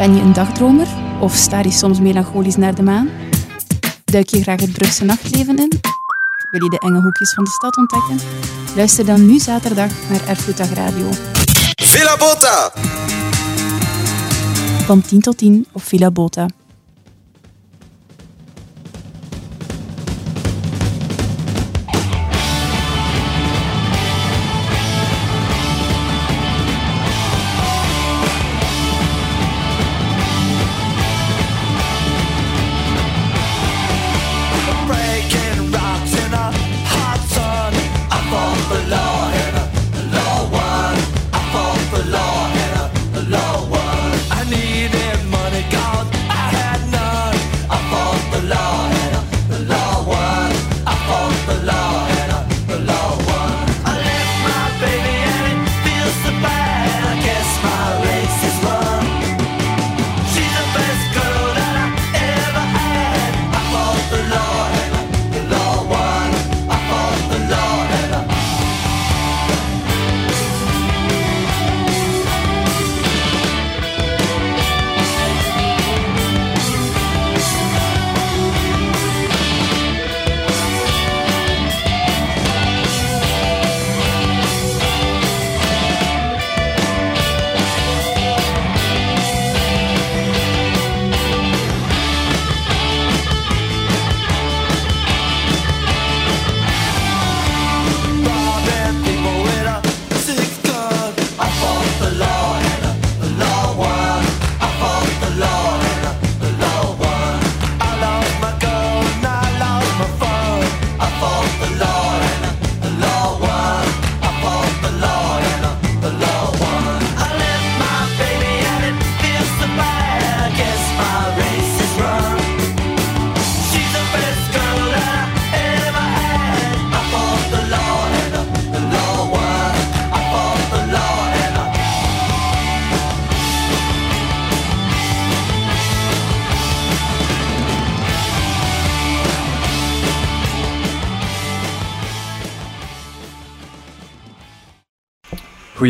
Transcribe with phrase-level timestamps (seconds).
[0.00, 0.86] Ben je een dagdromer
[1.20, 3.08] of staar je soms melancholisch naar de maan?
[4.04, 5.72] Duik je graag het Brugse nachtleven in?
[6.50, 8.18] Wil je de enge hoekjes van de stad ontdekken?
[8.76, 11.08] Luister dan nu zaterdag naar Erfgoeddag Radio.
[11.74, 12.72] Villa Bota!
[14.84, 16.46] Van 10 tot 10 op Villa Bota.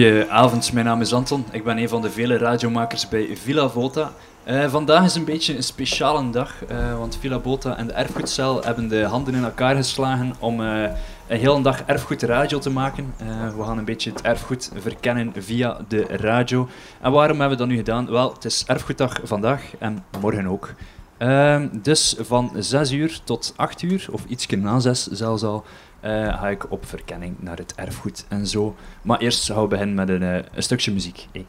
[0.01, 1.45] Goedenavond, mijn naam is Anton.
[1.51, 4.13] Ik ben een van de vele radiomakers bij Villa Volta.
[4.45, 8.65] Eh, vandaag is een beetje een speciale dag, eh, want Villa Volta en de Erfgoedcel
[8.65, 10.83] hebben de handen in elkaar geslagen om eh,
[11.27, 13.15] een hele dag erfgoed radio te maken.
[13.57, 16.69] We gaan een beetje het erfgoed verkennen via de radio.
[17.01, 18.11] En waarom hebben we dat nu gedaan?
[18.11, 20.75] Wel, het is erfgoeddag vandaag en morgen ook.
[21.21, 25.65] Ehm, dus van 6 uur tot 8 uur, of iets na 6 zelfs al,
[26.01, 28.77] eh, ga ik op verkenning naar het erfgoed en zo.
[29.03, 31.27] Maar eerst gaan we beginnen met een, eh, een stukje muziek.
[31.33, 31.47] Hey.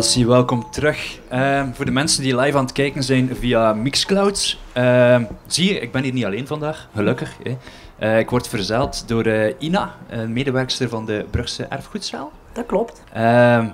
[0.00, 1.18] Zie, welkom terug.
[1.28, 4.58] Ehm, voor de mensen die live aan het kijken zijn via Mixcloud.
[4.72, 7.36] ehm, zie je, ik ben hier niet alleen vandaag, gelukkig.
[7.42, 7.56] Hè.
[7.98, 12.32] Eh, ik word verzeld door eh, Ina, een medewerkster van de Brugse Erfgoedzaal.
[12.52, 13.02] Dat klopt.
[13.12, 13.68] Ehm,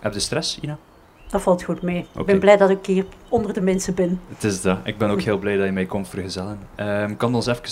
[0.00, 0.76] heb je stress, Ina?
[1.30, 2.06] Dat valt goed mee.
[2.18, 3.04] Ik ben blij dat ik hier
[3.36, 4.20] onder de mensen ben.
[4.28, 4.78] Het is dat.
[4.84, 6.58] Ik ben ook heel blij dat je mij komt vergezellen.
[6.74, 7.62] Ehm kan je ons even,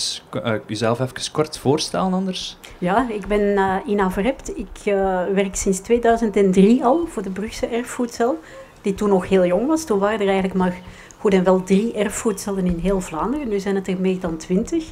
[0.43, 2.57] eh, jezelf even kort voorstellen anders?
[2.77, 4.57] Ja, ik ben eh, Ina Verhept.
[4.57, 8.39] Ik eh, werk sinds 2003 al voor de Brugse Erfgoedcel,
[8.81, 9.85] die toen nog heel jong was.
[9.85, 10.75] Toen waren er eigenlijk maar
[11.17, 13.47] goed en wel drie erfgoedcellen in heel Vlaanderen.
[13.47, 14.91] Nu zijn het er meer dan twintig.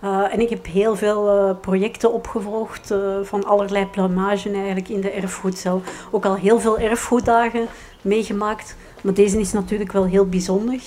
[0.00, 5.00] Eh, en ik heb heel veel eh, projecten opgevolgd, eh, van allerlei plamagen eigenlijk in
[5.00, 5.82] de erfgoedcel.
[6.10, 7.66] Ook al heel veel erfgoeddagen
[8.02, 8.76] meegemaakt.
[9.02, 10.80] Maar deze is natuurlijk wel heel bijzonder.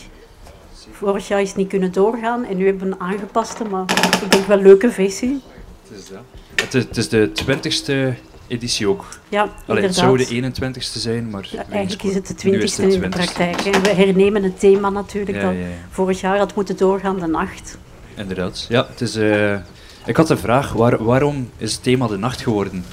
[0.92, 3.86] Vorig jaar is het niet kunnen doorgaan en nu hebben we een aangepaste, maar
[4.24, 5.42] ik denk wel leuke versie.
[5.90, 6.20] Het is dat.
[6.56, 8.14] Het is, het is de twintigste
[8.48, 9.06] editie ook.
[9.30, 11.48] Ja, Allee, het zou de 21ste zijn, maar...
[11.52, 13.10] Ja, eigenlijk is het de nu twintigste in de 20ste.
[13.10, 13.62] praktijk.
[13.62, 17.28] En we hernemen het thema natuurlijk Ja, dat ja, vorig jaar had moeten doorgaan, de
[17.28, 17.78] nacht.
[18.16, 18.66] Inderdaad.
[18.70, 19.16] Ja, het is...
[19.16, 19.56] eh,
[20.06, 20.74] ik had een vraag.
[20.74, 22.86] Waar, waarom is het thema de nacht geworden?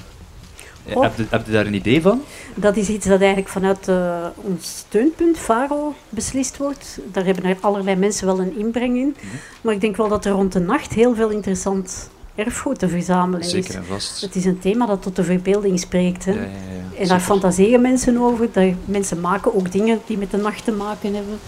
[0.95, 1.03] Oh.
[1.03, 2.23] Heb, je, heb je daar een idee van?
[2.55, 6.99] Dat is iets dat eigenlijk vanuit eh, ons steunpunt, FARO, beslist wordt.
[7.13, 9.17] Daar hebben er allerlei mensen wel een inbreng in.
[9.17, 9.37] Mhm.
[9.61, 13.41] Maar ik denk wel dat er rond de nacht heel veel interessant erfgoed te verzamelen
[13.41, 13.51] is.
[13.51, 14.21] Zeker en vast.
[14.21, 16.25] Het is een thema dat tot de verbeelding spreekt.
[16.25, 16.33] Hè?
[16.33, 17.01] Ja, ja, ja.
[17.01, 18.49] En daar fantaseren mensen over.
[18.53, 21.39] Daar, mensen maken ook dingen die met de nacht te maken hebben.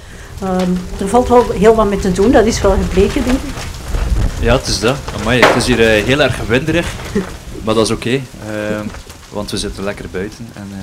[0.42, 0.70] Ehm,
[1.00, 3.54] er valt wel heel wat mee te doen, dat is wel gebleken, denk ik.
[4.40, 4.96] Ja, het is dat.
[5.20, 6.92] Amai, het is hier eh, heel erg winderig,
[7.64, 8.10] maar dat is oké.
[8.10, 8.86] ehm,
[9.32, 10.78] want we zitten lekker buiten en eh,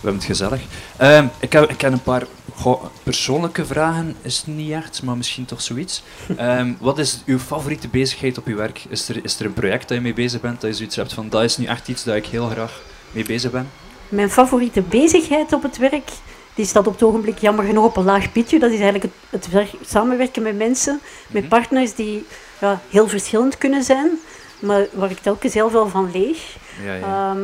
[0.00, 0.60] we hebben het gezellig.
[0.96, 5.16] Ehm, ik, heb, ik heb een paar goh, persoonlijke vragen, is het niet echt, maar
[5.16, 6.02] misschien toch zoiets.
[6.36, 8.84] Ehm, wat is uw favoriete bezigheid op uw werk?
[8.88, 11.12] Is er, is er een project dat je mee bezig bent, dat je zoiets hebt
[11.12, 13.70] van, dat is nu echt iets dat ik heel graag mee bezig ben?
[14.08, 16.10] Mijn favoriete bezigheid op het werk,
[16.54, 18.58] die staat op het ogenblik jammer genoeg op een laag pitje.
[18.58, 19.12] Dat is eigenlijk het,
[19.42, 21.50] het werk- samenwerken met mensen, met Mhm.
[21.50, 22.26] partners die
[22.60, 24.10] ja, heel verschillend kunnen zijn,
[24.58, 26.56] maar waar ik telkens heel veel van leeg.
[26.84, 27.30] Ja, ja.
[27.30, 27.40] Ehm,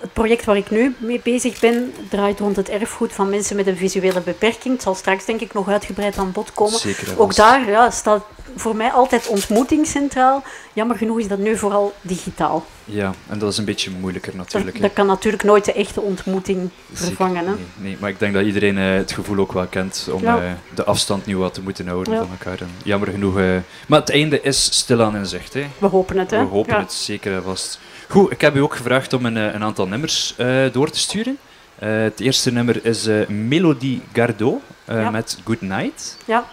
[0.00, 3.66] het project waar ik nu mee bezig ben, draait rond het erfgoed van mensen met
[3.66, 4.74] een visuele beperking.
[4.74, 6.78] Het zal straks denk ik nog uitgebreid aan bod komen.
[6.78, 8.24] Zeker Ook daar ja, staat
[8.56, 10.42] voor mij altijd ontmoeting centraal.
[10.72, 12.66] Jammer genoeg is dat nu vooral digitaal.
[12.84, 14.80] Ja, en dat is een beetje moeilijker natuurlijk.
[14.80, 17.06] dat kan natuurlijk nooit de echte ontmoeting Zeker.
[17.06, 17.46] vervangen.
[17.46, 17.52] Hè?
[17.52, 20.36] Nee, nee, maar ik denk dat iedereen eh, het gevoel ook wel kent om Ja.
[20.42, 22.18] eh, de afstand nu wat te moeten houden Ja.
[22.20, 22.60] van elkaar.
[22.60, 23.38] En jammer genoeg.
[23.38, 23.56] eh,
[23.88, 25.54] maar het einde is stilaan in zicht.
[25.54, 25.66] Hè.
[25.78, 26.38] We hopen het, hè?
[26.38, 26.80] We hopen Ja.
[26.80, 27.78] het zeker en vast.
[28.08, 30.34] Goed, ik heb u ook gevraagd om een, een aantal nummers
[30.72, 31.38] door te sturen.
[31.78, 35.10] Het eerste nummer is eh Melodie Gardot Ja.
[35.10, 36.16] met Good Night.
[36.24, 36.44] Ja.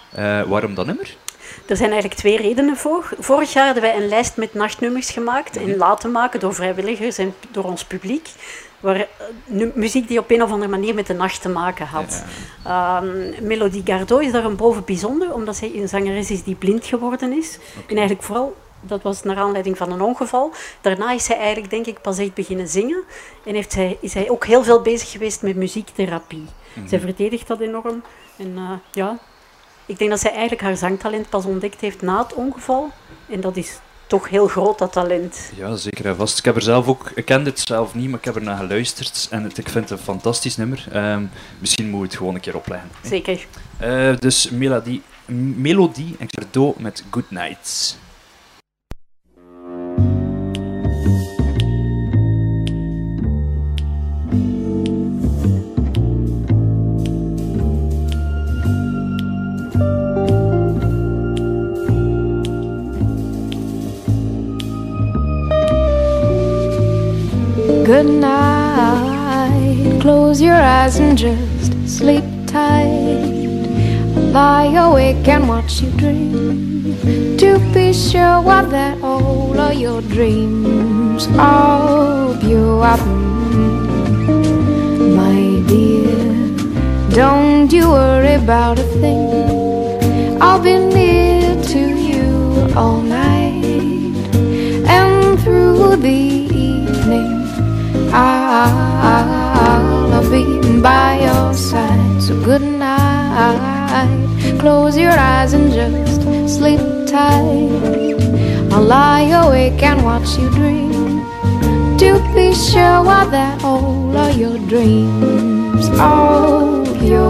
[0.47, 1.15] Waarom dat nummer?
[1.65, 3.09] Er zijn eigenlijk twee redenen voor.
[3.19, 7.33] Vorig jaar hadden wij een lijst met nachtnummers gemaakt en laten maken door vrijwilligers en
[7.51, 8.29] door ons publiek.
[8.79, 12.23] Waar, eh, muziek die op een of andere manier met de nacht te maken had.
[12.63, 13.07] Ehm,
[13.41, 17.37] Melodie Gardot is daar een boven bijzonder, omdat zij een zangeres is die blind geworden
[17.37, 17.57] is.
[17.75, 20.51] En eigenlijk vooral, dat was naar aanleiding van een ongeval.
[20.81, 23.03] Daarna is zij eigenlijk, denk ik, pas echt beginnen zingen.
[23.45, 26.45] En heeft zij, is zij ook heel veel bezig geweest met muziektherapie.
[26.73, 26.87] Mhm.
[26.87, 28.03] Zij verdedigt dat enorm.
[28.37, 29.19] En eh, ja,
[29.85, 32.91] ik denk dat zij eigenlijk haar zangtalent pas ontdekt heeft na het ongeval.
[33.29, 35.51] En dat is toch heel groot, dat talent.
[35.55, 36.37] Ja, zeker en vast.
[36.37, 38.57] Ik heb er zelf ook, ik kende het zelf niet, maar ik heb er naar
[38.57, 40.85] geluisterd en het, ik vind het een fantastisch nummer.
[40.91, 41.23] Ehm,
[41.59, 42.89] misschien moet we het gewoon een keer opleggen.
[43.03, 43.45] Zeker.
[43.77, 45.01] Eh, dus Melodie,
[45.55, 47.97] Melodie en Gardot met Good Night.
[67.85, 69.99] Good night.
[69.99, 72.87] Close your eyes and just sleep tight.
[74.31, 76.95] Lie awake and watch you dream.
[77.39, 82.97] To be sure what that all of your dreams of you are.
[85.19, 86.55] My dear,
[87.09, 90.41] don't you worry about a thing.
[90.41, 94.15] I'll be near to you all night
[94.87, 96.42] and through the
[100.13, 100.43] I'll be
[100.81, 102.21] by your side.
[102.21, 104.59] So good night.
[104.59, 106.21] Close your eyes and just
[106.55, 108.15] sleep tight.
[108.71, 111.23] I'll lie awake and watch you dream.
[111.97, 117.23] To be sure what that all of your dreams of you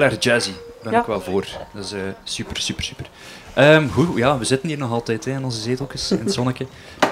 [0.00, 0.52] heel erg jazzy.
[0.82, 1.46] Daar ben ik wel voor.
[1.74, 3.10] Dat is eh, super, super, super.
[3.54, 6.66] Ehm, goed, ja, we zitten hier nog altijd hè, in onze zeteltjes, in het zonnetje.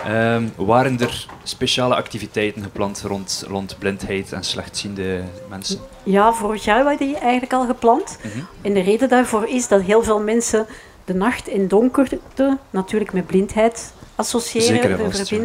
[0.04, 5.78] Ehm, waren er speciale activiteiten gepland rond, rond blindheid en slechtziende mensen?
[6.02, 8.18] Ja, vorig jaar waren die eigenlijk al gepland.
[8.22, 8.38] Mhm.
[8.62, 10.66] En de reden daarvoor is dat heel veel mensen
[11.04, 12.18] de nacht en donkerte
[12.70, 15.42] natuurlijk met blindheid associëren en en vast, ja.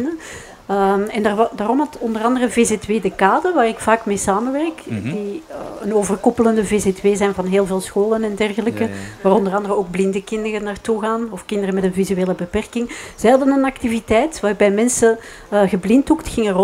[0.66, 4.80] Ehm, en daar, daarom had onder andere VZ2 De Kade, waar ik vaak mee samenwerk,
[4.86, 5.02] Mhm.
[5.02, 8.94] die eh, een overkoepelende VZ2 zijn van heel veel scholen en dergelijke, Ja, ja.
[9.22, 12.90] waar onder andere ook blinde kinderen naartoe gaan, of kinderen met een visuele beperking.
[13.16, 15.18] Zij hadden een activiteit waarbij mensen
[15.48, 16.54] eh geblinddoekt gingen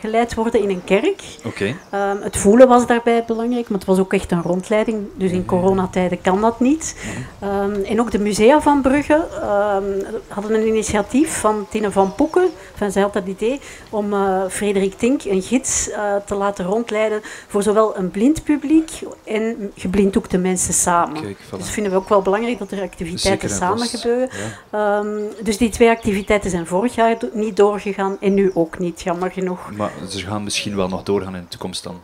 [0.00, 1.22] rondgeleid worden in een kerk.
[1.44, 1.74] Oké.
[1.90, 5.06] Ehm, het voelen was daarbij belangrijk, maar het was ook echt een rondleiding.
[5.14, 6.96] Dus in coronatijden kan dat niet.
[7.40, 9.82] Ehm, en ook de musea van Brugge ehm,
[10.28, 12.48] hadden een initiatief van Tine van Poeken.
[12.72, 17.20] Enfin, zij had dat idee om eh, Frederik Tink, een gids, eh, te laten rondleiden
[17.48, 18.90] voor zowel een blind publiek
[19.24, 21.22] en geblinddoekte mensen samen.
[21.22, 21.56] Kijk, voilà.
[21.58, 23.90] Dus vinden we ook wel belangrijk dat er activiteiten samen vast.
[24.00, 24.28] gebeuren.
[24.72, 25.02] Ja.
[25.42, 29.30] Dus die twee activiteiten zijn vorig jaar do- niet doorgegaan en nu ook niet, jammer
[29.30, 29.70] genoeg.
[29.76, 32.00] Maar ze gaan misschien wel nog doorgaan in de toekomst dan.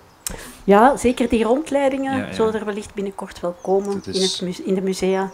[0.65, 2.33] Ja, zeker die rondleidingen Ja, ja.
[2.33, 5.31] zullen er wellicht binnenkort wel komen in, het in de musea.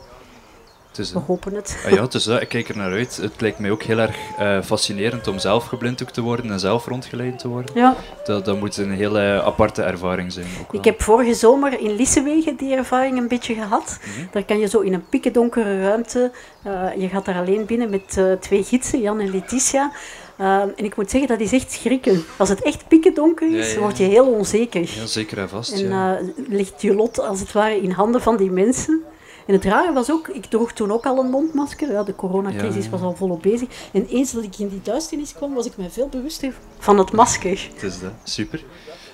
[0.96, 1.82] We hopen het.
[1.86, 2.40] Ah ja, het is dat.
[2.40, 3.16] Ik kijk er naar uit.
[3.16, 6.86] Het lijkt mij ook heel erg eh, fascinerend om zelf geblinddoekt te worden en zelf
[6.86, 7.70] rondgeleid te worden.
[7.74, 10.46] Ja, Dat, dat moet een hele aparte ervaring zijn.
[10.62, 13.98] Ook ik heb vorige zomer in Lissewegen die ervaring een beetje gehad.
[14.00, 14.26] Mhm.
[14.30, 16.30] Daar kan je zo in een pikkendonkere ruimte,
[16.62, 19.92] eh, je gaat daar alleen binnen met eh, twee gidsen, Jan en Letitia.
[20.40, 22.24] Eh, en ik moet zeggen, dat is echt schrikken.
[22.36, 23.80] Als het echt pikkendonker is, Ja, ja.
[23.80, 24.80] word je heel onzeker.
[24.80, 25.72] Ja, zeker en vast.
[25.72, 26.12] En eh,
[26.48, 29.02] ligt je lot als het ware in handen van die mensen.
[29.46, 31.92] En het rare was ook, ik droeg toen ook al een mondmasker.
[31.92, 33.68] Ja, de coronacrisis was al volop bezig.
[33.92, 37.12] En eens dat ik in die duisternis kwam, was ik mij veel bewuster van het
[37.12, 37.68] masker.
[37.74, 38.12] Het is dat.
[38.24, 38.64] Super.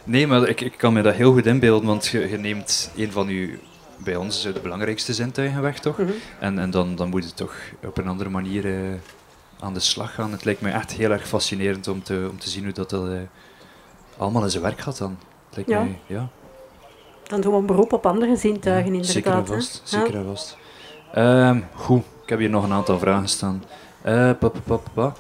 [0.05, 3.13] Nee, maar ik, ik kan me dat heel goed inbeelden, want je, je neemt een
[3.13, 3.49] van uw,
[3.97, 5.99] bij ons de belangrijkste zintuigen weg, toch?
[5.99, 6.11] Mhm.
[6.41, 7.55] En, en dan, dan moet je toch
[7.87, 8.93] op een andere manier eh,
[9.61, 10.33] aan de slag gaan.
[10.33, 13.09] Het lijkt me echt heel erg fascinerend om te, om te zien hoe dat, dat
[13.09, 13.19] eh,
[14.17, 15.19] allemaal in zijn werk gaat dan.
[15.47, 15.81] Het lijkt Ja.
[15.83, 16.29] mij, ja.
[17.23, 19.49] Dan doen we een beroep op andere zintuigen, Ja, Zeker en inderdaad.
[19.49, 19.55] hè.
[19.71, 19.81] vast.
[19.85, 20.57] Zeker en vast.
[21.13, 23.65] Ehm, goed, ik heb hier nog een aantal vragen staan.
[24.03, 25.15] Pa, pa, pa, pa, pa.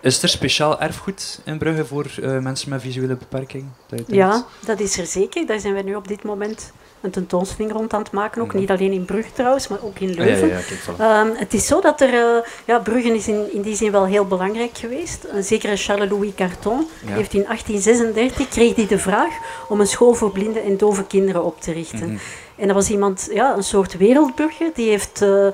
[0.00, 3.64] Is er speciaal erfgoed in Brugge voor eh, mensen met visuele beperking?
[3.86, 4.02] Dat?
[4.06, 5.46] Ja, dat is er zeker.
[5.46, 8.42] Daar zijn we nu op dit moment een tentoonstelling rond aan het maken.
[8.42, 8.58] Ook Mhm.
[8.58, 10.48] niet alleen in Brugge trouwens, maar ook in Ah, Leuven.
[10.48, 10.58] ja.
[10.98, 14.06] Ehm, het is zo dat er, eh, ja, Brugge is in, in die zin wel
[14.06, 15.24] heel belangrijk geweest.
[15.32, 19.32] Een zekere Charles-Louis Carton heeft in 1836 kreeg hij de vraag
[19.68, 22.08] om een school voor blinde en dove kinderen op te richten.
[22.12, 22.18] Mhm.
[22.56, 25.22] En dat was iemand, ja, een soort wereldburger, die heeft...
[25.22, 25.46] eh,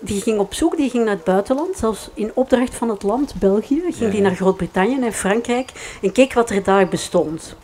[0.00, 3.34] die ging op zoek, die ging naar het buitenland, zelfs in opdracht van het land
[3.38, 5.70] België, ging Ja, die naar Groot-Brittannië en Frankrijk
[6.02, 7.56] en keek wat er daar bestond.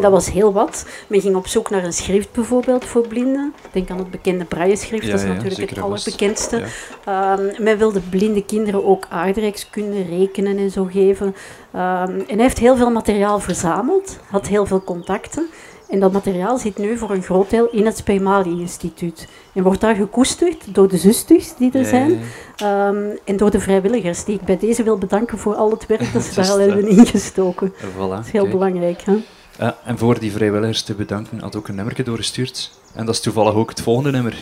[0.00, 0.86] Dat was heel wat.
[1.06, 3.54] Men ging op zoek naar een schrift bijvoorbeeld voor blinden.
[3.72, 6.62] Denk aan het bekende braille-schrift, Ja, dat is ja, natuurlijk het allerbekendste.
[7.04, 7.34] Ja.
[7.36, 11.34] Ehm, men wilde blinde kinderen ook aardrijkskunde, rekenen en zo geven.
[11.72, 15.46] Ehm, en hij heeft heel veel materiaal verzameld, had heel veel contacten.
[15.88, 19.28] En dat materiaal zit nu voor een groot deel in het Spijmali-instituut.
[19.52, 22.20] En wordt daar gekoesterd door de zusters die er zijn.
[22.56, 26.12] ehm, en door de vrijwilligers, die ik bij deze wil bedanken voor al het werk
[26.12, 27.72] dat ze daar al hebben ingestoken.
[27.72, 29.02] Voilà, Dat is heel belangrijk.
[29.02, 29.16] Hè?
[29.60, 32.70] Ja, en voor die vrijwilligers te bedanken, had ook een nummertje doorgestuurd.
[32.94, 34.34] En dat is toevallig ook het volgende nummer.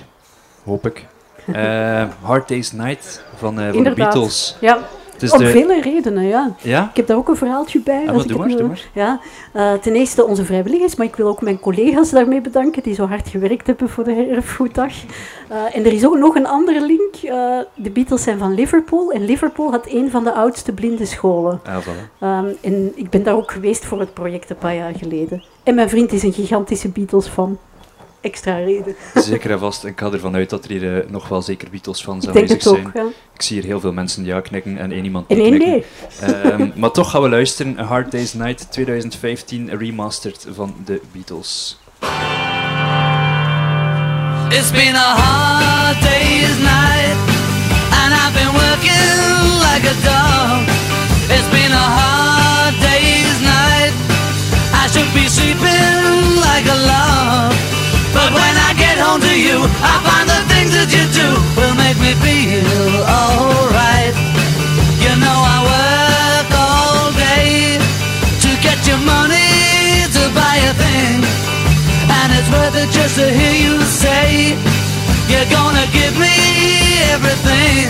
[0.65, 1.07] Hoop ik.
[1.53, 3.95] Eh, Hard Day's Night van, eh, van de.
[3.95, 4.57] Beatles.
[4.61, 4.79] Ja,
[5.33, 5.47] Om de...
[5.47, 6.55] vele redenen, ja.
[6.63, 6.89] Ja?
[6.91, 8.11] Ik heb daar ook een verhaaltje bij.
[8.11, 9.21] als ik maar, wil- Ja,
[9.53, 13.07] eh, ten eerste onze vrijwilligers, maar ik wil ook mijn collega's daarmee bedanken die zo
[13.07, 14.93] hard gewerkt hebben voor de erfgoeddag.
[15.49, 17.15] Eh, en er is ook nog een andere link.
[17.23, 21.61] eh, de Beatles zijn van Liverpool en Liverpool had een van de oudste blinde scholen.
[21.65, 21.77] Ah.
[22.21, 25.43] Ehm, en ik ben daar ook geweest voor het project een paar jaar geleden.
[25.63, 27.59] En mijn vriend is een gigantische Beatles-fan.
[28.21, 28.97] Extra reden.
[29.15, 29.85] Zeker en vast.
[29.85, 32.51] Ik ga ervan uit dat er hier eh, nog wel zeker Beatles fans Ik denk
[32.51, 32.91] aanwezig het ook.
[32.95, 33.07] zijn.
[33.07, 33.13] Ja.
[33.35, 35.85] Ik zie hier heel veel mensen ja knikken en één iemand niet nee.
[36.21, 37.79] Ehm, maar toch gaan we luisteren.
[37.79, 41.79] A Hard Day's Night 2015 remastered van de Beatles.
[44.51, 47.17] It's been a hard day's night,
[48.01, 50.63] and I've been working like a dog.
[51.37, 53.93] It's been a hard day's night.
[54.73, 57.53] I should be sleeping like a log.
[58.29, 61.73] But when I get home to you, I find the things that you do will
[61.81, 64.13] make me feel alright.
[65.01, 71.25] You know I work all day to get your money to buy a thing.
[72.05, 74.53] And it's worth it just to hear you say
[75.33, 76.37] You're gonna give me
[77.17, 77.89] everything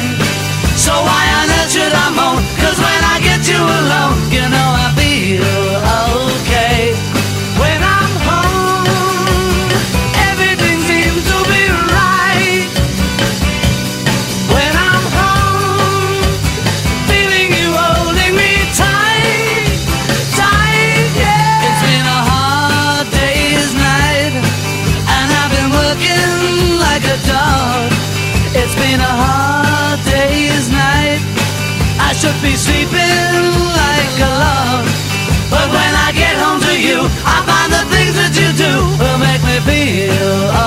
[0.79, 2.39] So why on earth should I moan?
[2.63, 5.98] Cause when I get you alone You know I feel okay
[28.91, 31.21] been a hard day's night.
[32.09, 33.45] I should be sleeping
[33.81, 34.85] like a log.
[35.53, 36.99] But when I get home to you
[37.35, 40.58] I find the things that you do Will make me feel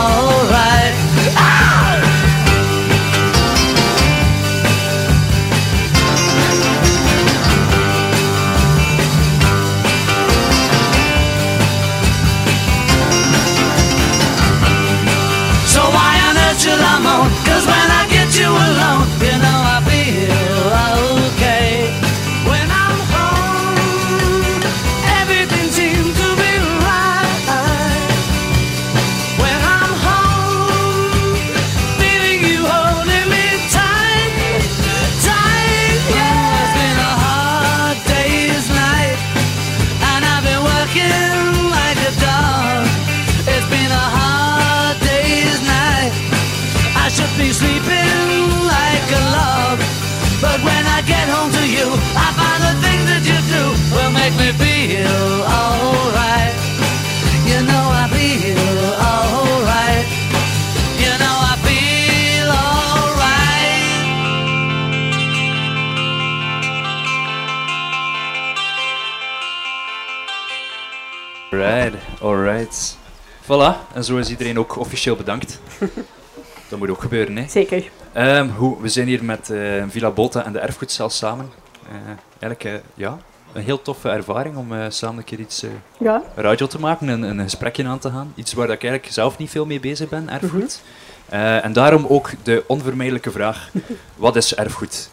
[73.52, 75.60] Voilà, en zo is iedereen ook officieel bedankt.
[76.70, 77.48] Dat moet ook gebeuren, hè.
[77.48, 77.90] Zeker.
[78.14, 81.52] Ehm, hoe, we zijn hier met eh, Villa Bota en de Erfgoedcel samen.
[81.90, 81.96] Eh,
[82.40, 83.18] eigenlijk, eh, ja,
[83.54, 85.64] een heel toffe ervaring om samen een keer iets
[86.00, 86.22] Ja.
[86.36, 88.34] radio te maken en een gesprekje aan te gaan.
[88.36, 90.82] Iets waar ik eigenlijk zelf niet veel mee bezig ben, erfgoed.
[91.30, 93.70] Eh, en daarom ook de onvermijdelijke vraag,
[94.16, 95.10] wat is erfgoed?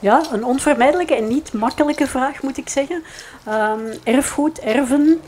[0.00, 3.02] Ja, een onvermijdelijke en niet makkelijke vraag moet ik zeggen.
[3.44, 5.20] Ehm, erfgoed, erven,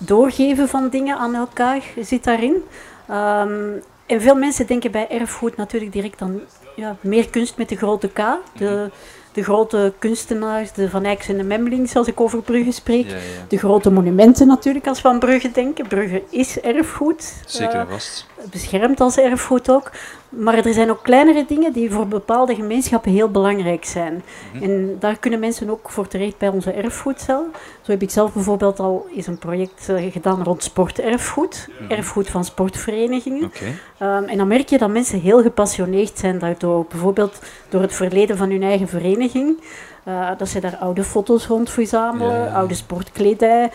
[0.00, 2.64] doorgeven van dingen aan elkaar zit daarin.
[3.08, 3.72] Ehm,
[4.06, 6.40] en veel mensen denken bij erfgoed natuurlijk direct aan
[6.76, 8.22] ja, meer kunst met de grote K.
[8.56, 8.90] De,
[9.32, 13.06] de grote kunstenaars, de Van Eycks en de Memlings, als ik over Brugge spreek.
[13.06, 15.86] Ja, ja, De grote monumenten natuurlijk, als we aan Brugge denken.
[15.86, 17.42] Brugge is erfgoed.
[17.46, 18.26] zeker Eh, en vast.
[18.50, 19.90] Beschermd als erfgoed ook.
[20.28, 24.22] Maar er zijn ook kleinere dingen die voor bepaalde gemeenschappen heel belangrijk zijn.
[24.52, 24.64] Mhm.
[24.64, 27.46] En daar kunnen mensen ook voor terecht bij onze erfgoedcel.
[27.80, 31.68] Zo heb ik zelf bijvoorbeeld al eens een project eh, gedaan rond sporterfgoed.
[31.80, 31.90] Mhm.
[31.92, 33.52] Erfgoed van sportverenigingen.
[33.98, 36.86] Ehm, en dan merk je dat mensen heel gepassioneerd zijn daardoor.
[36.88, 39.58] Bijvoorbeeld door het verleden van hun eigen vereniging.
[40.04, 42.52] Eh, dat ze daar oude foto's rond verzamelen, Ja, ja, ja.
[42.52, 43.70] oude sportkledij.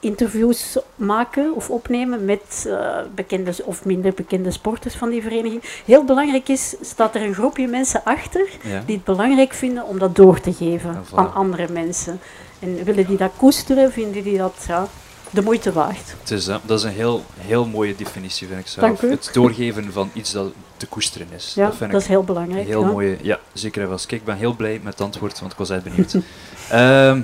[0.00, 5.62] Interviews maken of opnemen met eh, bekende of minder bekende sporters van die vereniging.
[5.84, 8.82] Heel belangrijk is, staat er een groepje mensen achter Ja.
[8.86, 12.20] die het belangrijk vinden om dat door te geven Ja, aan andere mensen.
[12.58, 14.86] En willen die dat koesteren, vinden die dat ja,
[15.30, 16.14] de moeite waard.
[16.20, 16.60] Het is dat.
[16.66, 19.00] Is een heel, heel mooie definitie, vind ik zelf.
[19.00, 21.52] Het doorgeven van iets dat te koesteren is.
[21.54, 22.66] Ja, dat vind dat ik is heel belangrijk.
[22.66, 22.90] Heel ja.
[22.90, 24.06] mooie, ja, zeker en vast.
[24.06, 26.14] Kijk, ik ben heel blij met het antwoord, want ik was echt benieuwd.
[26.70, 27.20] Ehm,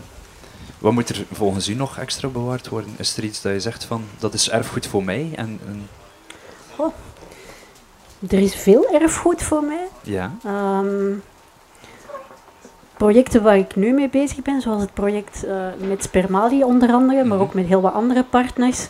[0.79, 2.95] wat moet er volgens u nog extra bewaard worden?
[2.97, 5.31] Is er iets dat je zegt van, dat is erfgoed voor mij?
[5.35, 5.89] En, en
[8.29, 9.87] Er is veel erfgoed voor mij.
[10.03, 11.13] ja, Ehm,
[12.97, 15.57] projecten waar ik nu mee bezig ben, zoals het project eh,
[15.89, 17.47] met Spermali onder andere, maar Mhm.
[17.47, 18.87] ook met heel wat andere partners.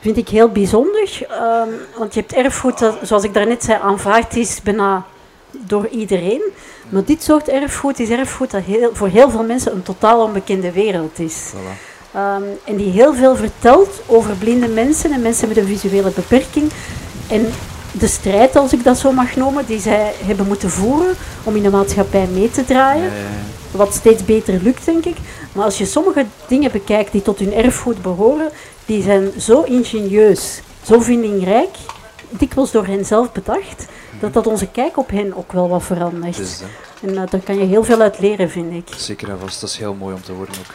[0.00, 1.26] vind ik heel bijzonder.
[1.28, 5.04] ehm, want je hebt erfgoed, dat, zoals ik daarnet zei, aanvaard is bijna
[5.66, 6.42] door iedereen.
[6.88, 10.72] Maar dit soort erfgoed is erfgoed dat heel, voor heel veel mensen een totaal onbekende
[10.72, 11.52] wereld is.
[11.54, 11.90] Voilà.
[12.14, 16.70] Ehm, en die heel veel vertelt over blinde mensen en mensen met een visuele beperking.
[17.28, 17.46] En
[17.92, 21.62] de strijd, als ik dat zo mag noemen, die zij hebben moeten voeren om in
[21.62, 23.12] de maatschappij mee te draaien.
[23.70, 25.16] Wat steeds beter lukt, denk ik.
[25.52, 28.50] Maar als je sommige dingen bekijkt die tot hun erfgoed behoren,
[28.86, 31.76] die zijn zo ingenieus, zo vindingrijk,
[32.28, 33.86] dikwijls door hen zelf bedacht,
[34.22, 36.36] dat dat onze kijk op hen ook wel wat verandert.
[36.36, 36.66] hè.
[37.08, 38.94] En eh, daar kan je heel veel uit leren, vind ik.
[38.96, 40.74] Zeker en vast, dat is heel mooi om te horen ook.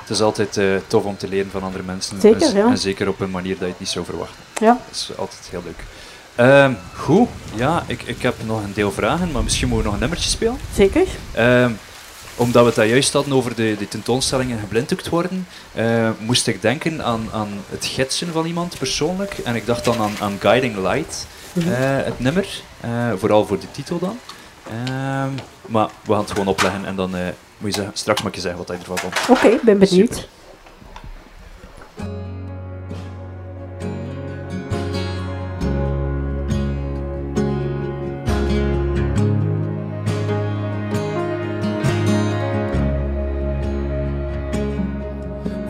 [0.00, 2.20] Het is altijd eh, tof om te leren van andere mensen.
[2.20, 2.66] Zeker, en, ja.
[2.66, 4.36] en zeker op een manier dat je het niet zou verwachten.
[4.60, 5.84] Ja, Dat is altijd heel leuk.
[6.34, 9.94] Ehm, goed, ja, ik, ik heb nog een deel vragen, maar misschien moeten we nog
[9.94, 10.58] een nummertje spelen.
[10.74, 11.06] zeker.
[11.32, 11.70] Ehm,
[12.36, 16.62] omdat we het daar juist hadden over de, de tentoonstellingen geblinddoekt worden, eh, moest ik
[16.62, 19.38] denken aan, aan het gidsen van iemand persoonlijk.
[19.44, 21.26] En ik dacht dan aan, aan Guiding Light,
[21.60, 22.62] het nummer.
[22.80, 24.18] eh, vooral voor de titel dan.
[24.68, 25.28] Ehm,
[25.66, 27.22] maar we gaan het gewoon opleggen en dan eh,
[27.58, 29.14] moet je zeggen- straks mag je zeggen wat hij ervan vond.
[29.28, 30.14] Oké, ik ben benieuwd.
[30.14, 30.28] Super.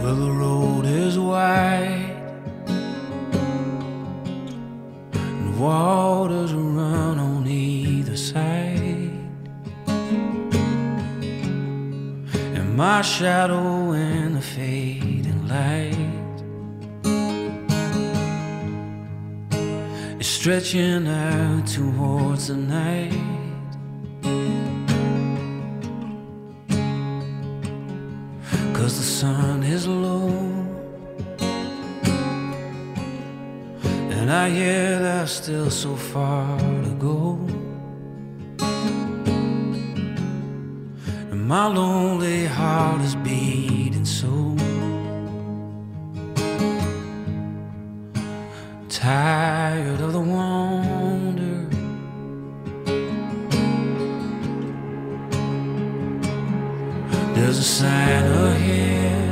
[0.03, 1.90] Well, the road is wide
[5.61, 9.13] waters run on either side,
[12.57, 15.97] and my shadow in the fading light
[20.19, 23.13] is stretching out towards the night.
[28.73, 30.60] Cause the sun is low
[34.21, 37.39] And I hear there's still so far to go.
[41.31, 44.55] And my lonely heart is beating so.
[48.91, 51.67] Tired of the wonder.
[57.35, 59.30] There's a sign ahead.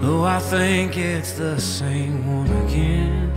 [0.00, 3.30] Though I think it's the same one again.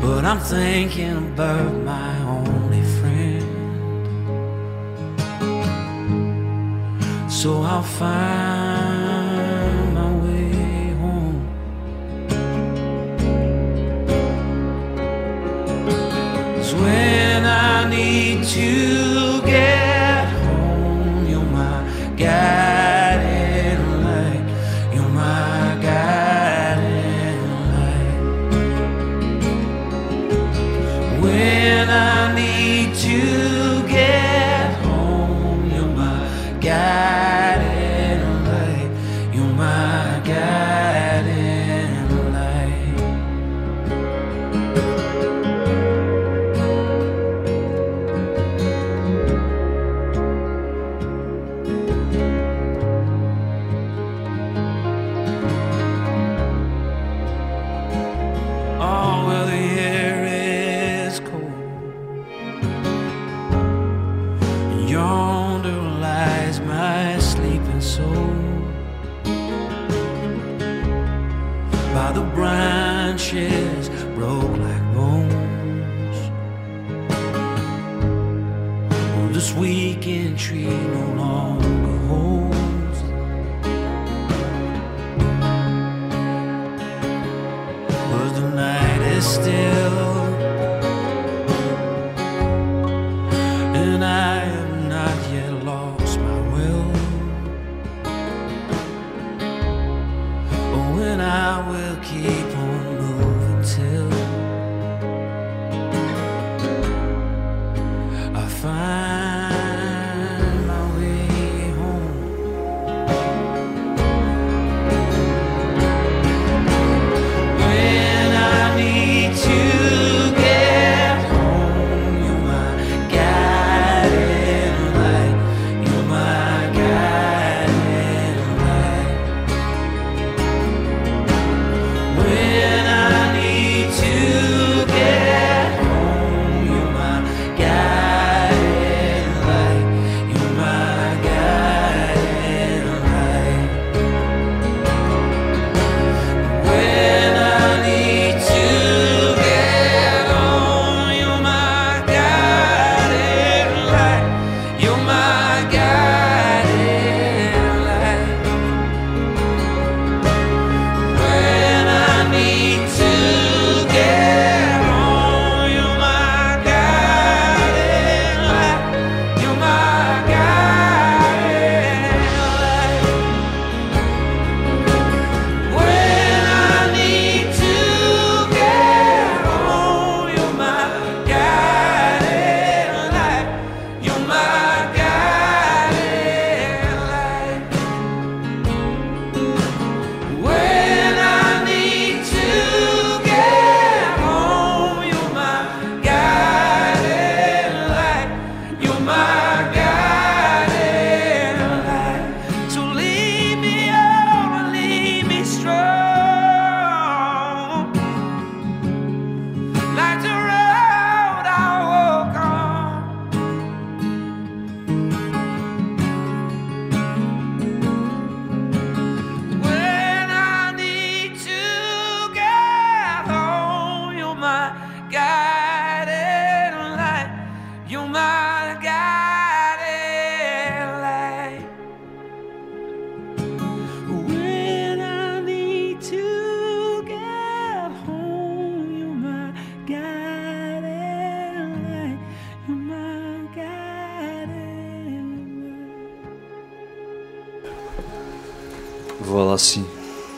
[0.00, 3.42] But I'm thinking about my only friend.
[7.30, 8.24] So I'll find
[9.94, 11.40] my way home.
[16.80, 19.03] when I need to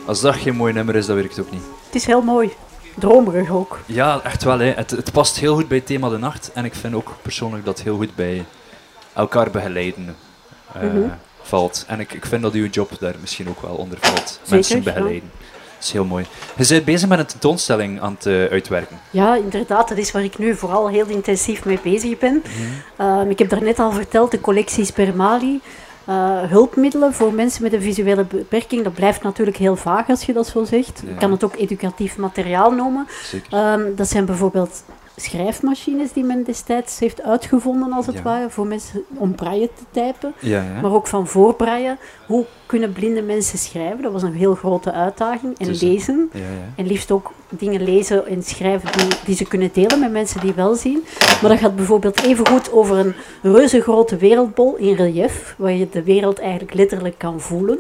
[0.07, 1.63] Als dat geen mooi nummer is, dan ik het ook niet.
[1.87, 2.53] Het is heel mooi.
[2.95, 3.79] Dromerig ook.
[3.87, 4.59] Ja, echt wel.
[4.59, 4.73] Hè.
[4.73, 6.51] Het, het past heel goed bij het thema de nacht.
[6.55, 8.45] En ik vind ook persoonlijk dat het heel goed bij
[9.13, 10.17] elkaar begeleiden
[10.73, 11.09] eh, Mhm.
[11.43, 11.85] valt.
[11.89, 14.29] En ik, ik vind dat uw job daar misschien ook wel onder valt.
[14.29, 14.83] Zeker, Mensen ja.
[14.83, 15.31] begeleiden.
[15.77, 16.27] Dat is heel mooi.
[16.57, 18.99] Je bent bezig met een tentoonstelling aan het eh, uitwerken.
[19.11, 19.89] Ja, inderdaad.
[19.89, 22.43] Dat is waar ik nu vooral heel intensief mee bezig ben.
[22.45, 22.63] Mhm.
[23.09, 25.61] Ehm, ik heb daarnet al verteld, de collectie Spermali.
[26.07, 28.85] Eh, hulpmiddelen voor mensen met een visuele beperking.
[28.85, 31.03] Dat blijft natuurlijk heel vaag als je dat zo zegt.
[31.05, 31.09] Ja.
[31.11, 33.07] Je kan het ook educatief materiaal noemen.
[33.51, 34.83] Ehm, dat zijn bijvoorbeeld
[35.17, 38.23] schrijfmachines die men destijds heeft uitgevonden, als het Ja.
[38.23, 40.33] ware, voor mensen om braille te typen.
[40.41, 40.81] ja, ja.
[40.81, 41.97] Maar ook van voorbraille.
[42.27, 44.03] Hoe kunnen blinde mensen schrijven?
[44.03, 45.59] Dat was een heel grote uitdaging.
[45.59, 46.31] En Dus- lezen.
[46.77, 50.53] En liefst ook dingen lezen en schrijven die, die ze kunnen delen met mensen die
[50.53, 51.05] wel zien.
[51.41, 55.89] Maar dat gaat bijvoorbeeld even goed over een reuze grote wereldbol in relief, waar je
[55.91, 57.79] de wereld eigenlijk letterlijk kan voelen.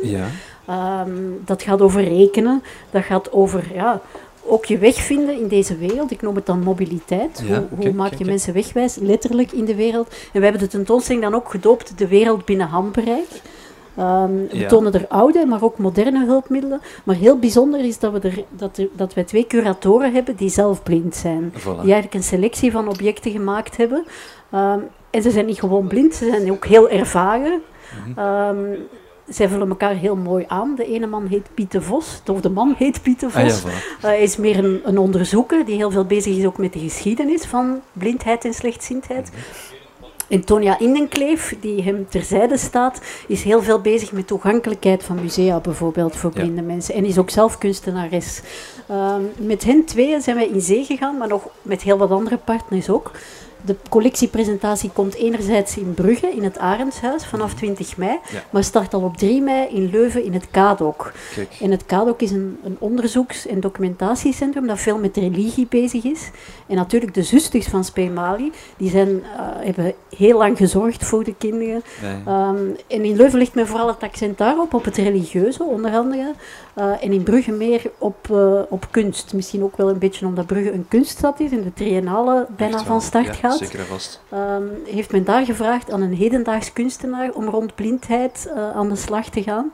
[0.66, 1.10] Ehm,
[1.44, 4.00] dat gaat over rekenen, dat gaat over ja,
[4.48, 6.10] ook je weg vinden in deze wereld.
[6.10, 7.42] Ik noem het dan mobiliteit.
[7.48, 10.08] Ja, hoe maak je mensen wegwijs, letterlijk in de wereld.
[10.08, 13.28] En we hebben de tentoonstelling dan ook gedoopt De Wereld Binnen Handbereik.
[13.96, 14.68] Ehm, we Ja.
[14.68, 16.80] tonen er oude, maar ook moderne hulpmiddelen.
[17.04, 20.48] Maar heel bijzonder is dat, we er, dat, er, dat wij twee curatoren hebben die
[20.48, 21.52] zelf blind zijn.
[21.52, 21.62] Voilà.
[21.62, 24.04] Die eigenlijk een selectie van objecten gemaakt hebben.
[24.50, 24.78] Ehm,
[25.10, 27.60] en ze zijn niet gewoon blind, ze zijn ook heel ervaren.
[28.06, 28.18] Mhm.
[28.18, 28.56] Ehm,
[29.28, 30.74] zij vullen elkaar heel mooi aan.
[30.74, 33.42] De ene man heet Piet de Vos, of de man heet Piet de Vos.
[33.42, 34.00] Ah, ja, voilà.
[34.00, 37.44] Hij is meer een, een onderzoeker die heel veel bezig is ook met de geschiedenis
[37.44, 39.30] van blindheid en slechtziendheid.
[40.28, 45.60] En Tonia Indenkleef, die hem terzijde staat, is heel veel bezig met toegankelijkheid van musea
[45.60, 46.40] bijvoorbeeld voor Ja.
[46.40, 46.94] blinde mensen.
[46.94, 48.40] En is ook zelf kunstenares.
[48.88, 52.36] Ehm, met hen tweeën zijn wij in zee gegaan, maar nog met heel wat andere
[52.36, 53.10] partners ook.
[53.66, 58.18] De collectiepresentatie komt enerzijds in Brugge, in het Arendshuis, vanaf 20 mei.
[58.32, 58.42] Ja.
[58.50, 61.12] Maar start al op 3 mei in Leuven, in het KADOK.
[61.34, 61.56] Kijk.
[61.60, 66.30] En het KADOK is een, een onderzoeks- en documentatiecentrum dat veel met religie bezig is.
[66.66, 71.34] En natuurlijk de zusters van Spemali, die zijn, eh, hebben heel lang gezorgd voor de
[71.38, 71.82] kinderen.
[72.02, 72.16] Nee.
[72.26, 76.32] Ehm, en in Leuven ligt men vooral het accent daarop, op het religieuze onder andere.
[76.74, 79.34] Eh, en in Brugge meer op, eh, op kunst.
[79.34, 83.00] Misschien ook wel een beetje omdat Brugge een kunststad is en de triennale bijna van
[83.00, 84.20] start Ja, Zeker en vast.
[84.28, 88.96] Ehm, heeft men daar gevraagd aan een hedendaags kunstenaar om rond blindheid eh, aan de
[88.96, 89.72] slag te gaan.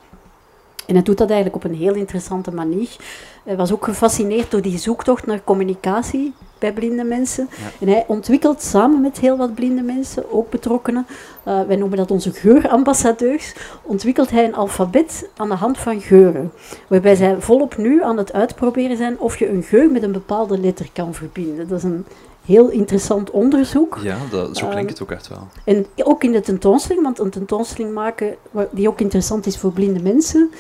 [0.86, 2.96] En hij doet dat eigenlijk op een heel interessante manier.
[3.44, 7.48] Hij was ook gefascineerd door die zoektocht naar communicatie bij blinde mensen.
[7.50, 7.86] Ja.
[7.86, 11.06] En hij ontwikkelt samen met heel wat blinde mensen, ook betrokkenen,
[11.42, 16.52] eh, wij noemen dat onze geurambassadeurs, ontwikkelt hij een alfabet aan de hand van geuren.
[16.86, 20.58] Waarbij zij volop nu aan het uitproberen zijn of je een geur met een bepaalde
[20.58, 21.68] letter kan verbinden.
[21.68, 22.06] Dat is een
[22.44, 23.98] heel interessant onderzoek.
[24.02, 25.46] Ja, dat, zo Ehm, klinkt het ook echt wel.
[25.64, 28.34] En ook in de tentoonstelling, want een tentoonstelling maken
[28.70, 30.50] die ook interessant is voor blinde mensen,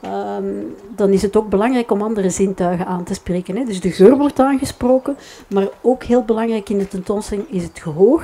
[0.00, 0.44] ehm,
[0.96, 3.56] dan is het ook belangrijk om andere zintuigen aan te spreken.
[3.56, 3.64] Hè.
[3.64, 8.22] Dus de geur wordt aangesproken, maar ook heel belangrijk in de tentoonstelling is het gehoor.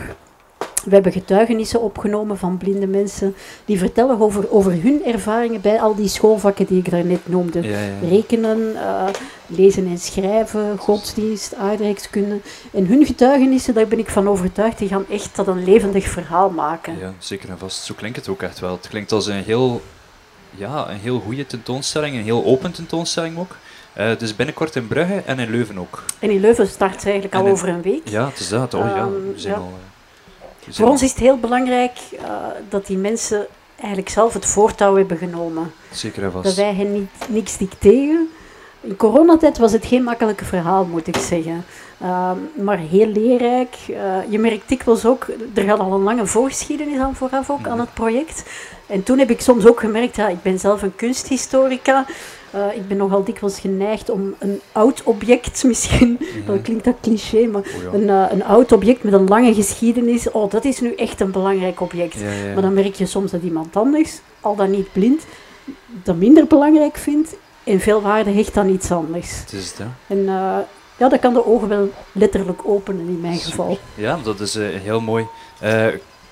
[0.88, 5.94] We hebben getuigenissen opgenomen van blinde mensen die vertellen over, over hun ervaringen bij al
[5.94, 7.62] die schoolvakken die ik daarnet noemde.
[7.62, 8.08] Ja, ja.
[8.08, 9.04] Rekenen, eh,
[9.46, 12.38] lezen en schrijven, godsdienst, aardrijkskunde.
[12.72, 16.50] En hun getuigenissen, daar ben ik van overtuigd, die gaan echt tot een levendig verhaal
[16.50, 16.98] maken.
[16.98, 17.84] Ja, zeker en vast.
[17.84, 18.72] Zo klinkt het ook echt wel.
[18.72, 19.80] Het klinkt als een heel,
[20.50, 23.56] ja, een heel goede tentoonstelling, een heel open tentoonstelling ook.
[23.92, 26.02] Eh, dus binnenkort in Brugge en in Leuven ook.
[26.18, 28.08] En in Leuven start ze eigenlijk al in- over een week.
[28.08, 28.74] Ja, het is dat.
[28.74, 29.60] Oh ja, Ehm, we zijn ja.
[29.60, 29.72] al...
[30.60, 32.24] zijn Voor ons is het heel belangrijk eh,
[32.68, 35.72] dat die mensen eigenlijk zelf het voortouw hebben genomen.
[35.90, 38.28] Zeker en Dat wij hen niet, niks dicteren.
[38.80, 41.64] In coronatijd was het geen makkelijke verhaal, moet ik zeggen.
[42.00, 43.74] Ehm, maar heel leerrijk.
[43.88, 47.72] Eh, je merkt dikwijls ook, er gaat al een lange voorgeschiedenis aan vooraf ook aan
[47.72, 47.80] Mhm.
[47.80, 48.42] het project.
[48.86, 52.06] En toen heb ik soms ook gemerkt, ja, ik ben zelf een kunsthistorica.
[52.50, 57.46] Eh, ik ben nogal dikwijls geneigd om een oud object, misschien, dat klinkt dat cliché,
[57.46, 57.98] maar Oh ja.
[57.98, 61.30] een, eh, een oud object met een lange geschiedenis, oh, dat is nu echt een
[61.30, 62.14] belangrijk object.
[62.20, 62.52] Ja, ja.
[62.52, 65.26] Maar dan merk je soms dat iemand anders, al dan niet blind,
[66.02, 69.38] dat minder belangrijk vindt en veel waarde hecht aan iets anders.
[69.40, 69.84] Het is het, hè.
[70.06, 70.58] En eh,
[70.96, 73.78] ja, dat kan de ogen wel letterlijk openen in mijn geval.
[73.94, 75.26] Ja, dat is heel mooi.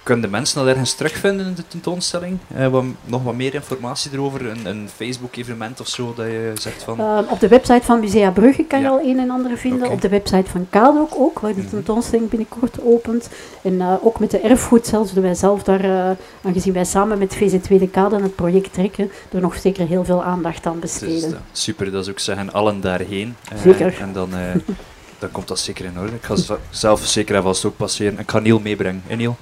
[0.07, 2.39] Kunnen de mensen dat ergens terugvinden in de tentoonstelling?
[2.55, 4.47] Eh, wat, nog wat meer informatie erover?
[4.47, 6.99] Een, een Facebook-evenement of zo dat je zegt van...
[7.01, 9.91] Eh, op de website van Musea Brugge kan je al een en ander vinden.
[9.91, 11.69] Op de website van Kadok ook, waar de Mhm.
[11.71, 13.29] tentoonstelling binnenkort opent.
[13.63, 17.19] En eh, ook met de erfgoed zelfs, doen wij zelf daar, eh, aangezien wij samen
[17.19, 21.33] met VZ2 de Kade het project trekken, er nog zeker heel veel aandacht aan besteden.
[21.33, 23.37] eh, super, dat is ook zeggen, allen daarheen.
[23.63, 24.01] Zeker.
[24.01, 24.31] En dan,
[25.19, 26.13] dan komt dat zeker in orde.
[26.15, 26.35] Ik ga
[26.71, 28.19] zelf zeker en vast ook passeren.
[28.19, 29.03] Ik ga Niel meebrengen.
[29.07, 29.37] En Niel?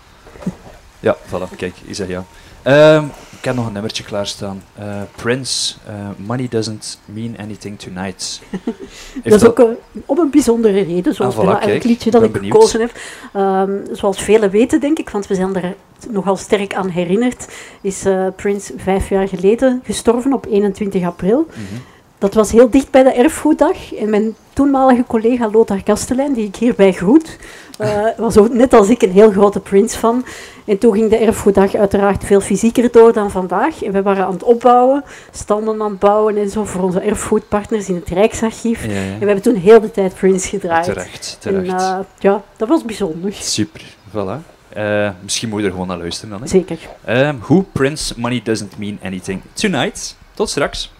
[1.01, 2.25] Ja, voilà, kijk, zegt ja.
[2.63, 3.05] Ehm,
[3.39, 4.63] ik heb nog een nummertje klaarstaan.
[4.75, 8.41] Eh, Prince, eh, Money Doesn't Mean Anything Tonight.
[9.25, 9.67] Dat is ook eh,
[10.07, 12.53] op een bijzondere reden, zoals Ah, voilà, kijk, liedje dat ik benieuwd.
[12.53, 12.91] gekozen heb.
[13.33, 15.75] Ehm, zoals velen weten, denk ik, want we zijn er
[16.09, 17.47] nogal sterk aan herinnerd,
[17.81, 21.47] is eh, Prince vijf jaar geleden gestorven op 21 april.
[21.51, 21.81] Mhm.
[22.19, 23.95] Dat was heel dicht bij de erfgoeddag.
[23.95, 27.39] En mijn toenmalige collega Lothar Kastelein, die ik hierbij groet,
[27.79, 30.25] eh, was ook net als ik een heel grote Prince-fan.
[30.67, 33.83] En toen ging de erfgoeddag uiteraard veel fysieker door dan vandaag.
[33.83, 37.89] En we waren aan het opbouwen, standen aan het bouwen en zo voor onze erfgoedpartners
[37.89, 38.85] in het Rijksarchief.
[38.87, 38.99] Ja, ja.
[38.99, 40.85] En we hebben toen heel de tijd Prince gedraaid.
[40.85, 41.83] Terecht, En terecht.
[41.83, 43.33] eh, ja, dat was bijzonder.
[43.33, 44.53] Super, voilà.
[44.69, 46.41] Eh, misschien moet je er gewoon naar luisteren dan.
[46.41, 46.47] Hè?
[46.47, 46.79] Zeker.
[47.05, 50.17] Ehm, Who Prince Money Doesn't Mean Anything Tonight.
[50.35, 50.93] Tot straks.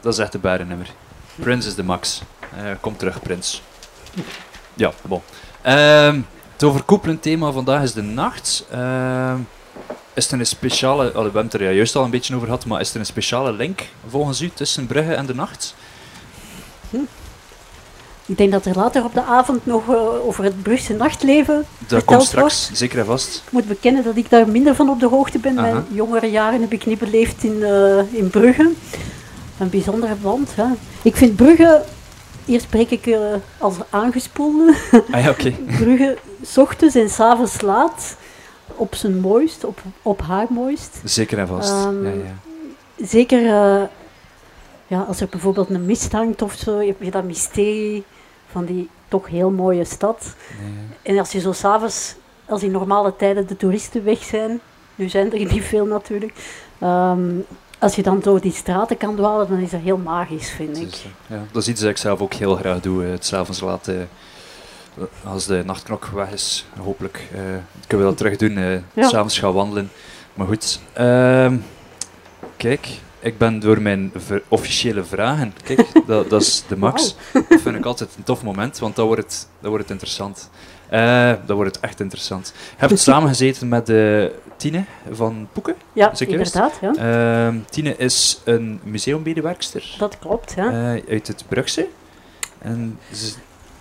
[0.00, 0.90] Dat is echt de barennummer.
[1.34, 2.22] Prince is de max.
[2.56, 3.62] Eh, kom terug, Prins.
[4.74, 5.20] Ja, bon.
[5.62, 6.20] Ehm,
[6.52, 8.64] het overkoepelend thema vandaag is de nacht.
[8.70, 9.38] Ehm,
[10.14, 11.02] is er een speciale...
[11.02, 13.00] allee, we hebben het er ja juist al een beetje over gehad, maar is er
[13.00, 15.74] een speciale link volgens u tussen Brugge en de nacht?
[18.26, 22.04] Ik denk dat er later op de avond nog eh, over het Brugse nachtleven Dat
[22.04, 22.78] komt straks, wordt.
[22.78, 23.42] zeker en vast.
[23.46, 25.54] Ik moet bekennen dat ik daar minder van op de hoogte ben.
[25.54, 28.72] Mijn jongere jaren heb ik niet beleefd in, eh, in Brugge.
[29.60, 30.56] Een bijzondere band.
[30.56, 30.64] Hè.
[31.02, 31.82] Ik vind Brugge,
[32.44, 33.18] hier spreek ik eh,
[33.58, 34.74] als aangespoelde,
[35.10, 35.50] Ah ja, oké.
[35.78, 38.16] Brugge s ochtends en s avonds laat
[38.66, 41.00] op zijn mooist, op, op haar mooist.
[41.04, 41.70] Zeker en vast.
[41.70, 42.38] Ehm, ja, ja.
[43.06, 43.82] Zeker eh,
[44.86, 48.04] ja, als er bijvoorbeeld een mist hangt of zo, heb je dat mysterie
[48.50, 50.34] van die toch heel mooie stad.
[50.60, 52.14] Nee, En als je zo s'avonds,
[52.46, 54.60] als in normale tijden de toeristen weg zijn,
[54.94, 56.32] nu zijn er niet veel natuurlijk,
[56.78, 57.28] ehm,
[57.80, 60.86] als je dan door die straten kan dwalen, dan is dat heel magisch, vind ik.
[60.86, 63.02] is, ja, dat is iets dat ik zelf ook heel graag doe.
[63.02, 63.96] het s'avonds laat, eh,
[65.24, 67.40] als de nachtklok weg is, hopelijk eh,
[67.86, 68.56] kunnen we dat terug doen.
[68.56, 69.08] eh Ja.
[69.08, 69.90] S'avonds gaan wandelen.
[70.34, 71.56] Maar goed, ehm,
[72.56, 72.88] kijk,
[73.20, 74.12] ik ben door mijn
[74.48, 75.52] officiële vragen.
[75.64, 77.14] Kijk, dat, dat is de max.
[77.32, 80.50] Dat vind ik altijd een tof moment, want dan wordt het, dan wordt het interessant.
[80.90, 82.52] Eh, dan wordt het echt interessant.
[82.56, 85.74] Je hebt samengezeten met de Tine van Poeken.
[85.92, 86.72] Ja, inderdaad.
[86.80, 86.92] Ja.
[87.46, 90.52] Ehm, Tine is een museummedewerkster Dat klopt.
[90.56, 90.94] Ja.
[90.94, 91.86] eh, uit het Brugse.
[92.58, 93.26] En ze,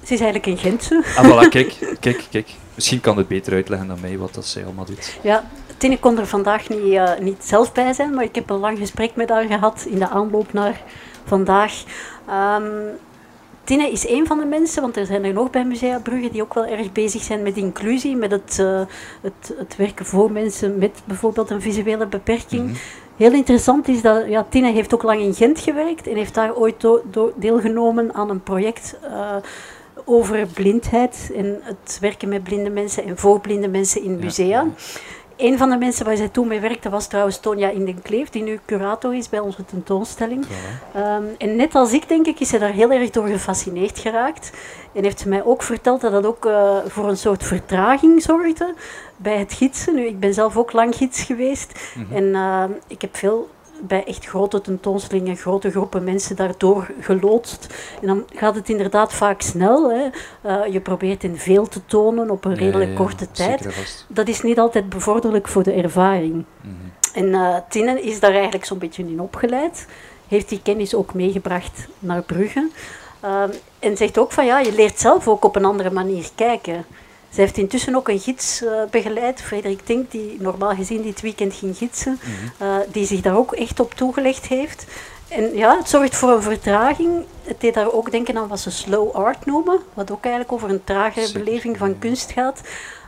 [0.03, 1.03] Ze is eigenlijk een Gentse.
[1.15, 2.49] ah, voilà, kijk, kijk, kijk.
[2.75, 5.17] Misschien kan het beter uitleggen dan mij wat dat zij allemaal doet.
[5.21, 5.43] Ja,
[5.77, 8.77] Tine kon er vandaag niet, eh, niet zelf bij zijn, maar ik heb een lang
[8.77, 10.81] gesprek met haar gehad in de aanloop naar
[11.25, 11.83] vandaag.
[12.27, 12.63] Ehm,
[13.69, 16.41] Tine is een van de mensen, want er zijn er nog bij Musea Brugge die
[16.41, 18.81] ook wel erg bezig zijn met inclusie, met het, eh,
[19.21, 22.63] het, het werken voor mensen met bijvoorbeeld een visuele beperking.
[22.63, 22.75] Mhm.
[23.17, 26.55] Heel interessant is dat ja, Tine heeft ook lang in Gent gewerkt en heeft daar
[26.55, 26.87] ooit
[27.35, 29.35] deelgenomen aan een project eh,
[30.05, 34.45] over blindheid en het werken met blinde mensen en voor blinde mensen in musea.
[34.45, 34.67] ja.
[35.39, 38.59] Een van de mensen waar zij toen mee werkte was trouwens Tonya Indenkleef, die nu
[38.65, 40.45] curator is bij onze tentoonstelling.
[40.93, 44.51] Ehm, en net als ik, denk ik, is ze daar heel erg door gefascineerd geraakt.
[44.93, 48.73] En heeft ze mij ook verteld dat dat ook eh, voor een soort vertraging zorgde
[49.17, 49.95] bij het gidsen.
[49.95, 51.79] Nu, ik ben zelf ook lang gids geweest.
[51.95, 52.15] Mhm.
[52.15, 53.49] En ehm, ik heb veel
[53.81, 57.67] bij echt grote tentoonstellingen, grote groepen mensen daardoor geloodst.
[58.01, 59.91] En dan gaat het inderdaad vaak snel.
[59.91, 60.07] Hè.
[60.41, 63.67] Eh, je probeert in veel te tonen op een redelijk ja, korte tijd.
[64.07, 66.45] Dat is niet altijd bevorderlijk voor de ervaring.
[66.61, 66.73] Mhm.
[67.13, 69.87] En eh Tine is daar eigenlijk zo'n beetje in opgeleid.
[70.27, 72.69] Heeft die kennis ook meegebracht naar Brugge.
[73.19, 73.49] Ehm,
[73.79, 76.85] en zegt ook van ja, je leert zelf ook op een andere manier kijken.
[77.29, 81.53] Zij heeft intussen ook een gids eh, begeleid, Frederik Tink, die normaal gezien dit weekend
[81.53, 82.63] ging gidsen, Mhm.
[82.63, 84.85] eh, die zich daar ook echt op toegelegd heeft.
[85.27, 87.23] En ja, het zorgt voor een vertraging.
[87.43, 90.69] Het deed daar ook denken aan wat ze slow art noemen, wat ook eigenlijk over
[90.69, 92.61] een tragere Zeker, beleving van kunst gaat.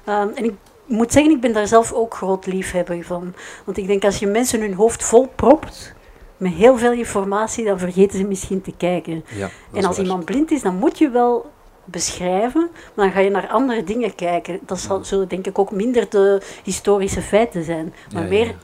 [0.06, 0.54] Ehm, en ik
[0.86, 3.34] moet zeggen, ik ben daar zelf ook groot liefhebber van.
[3.66, 5.94] Want ik denk, als je mensen hun hoofd vol propt
[6.38, 9.26] met heel veel informatie, dan vergeten ze misschien te kijken.
[9.36, 11.50] Ja, En als iemand blind is, dan moet je wel
[11.92, 14.60] beschrijven, maar dan ga je naar andere dingen kijken.
[14.66, 18.56] Dat zal, zullen denk ik ook minder de historische feiten zijn, maar Ja, meer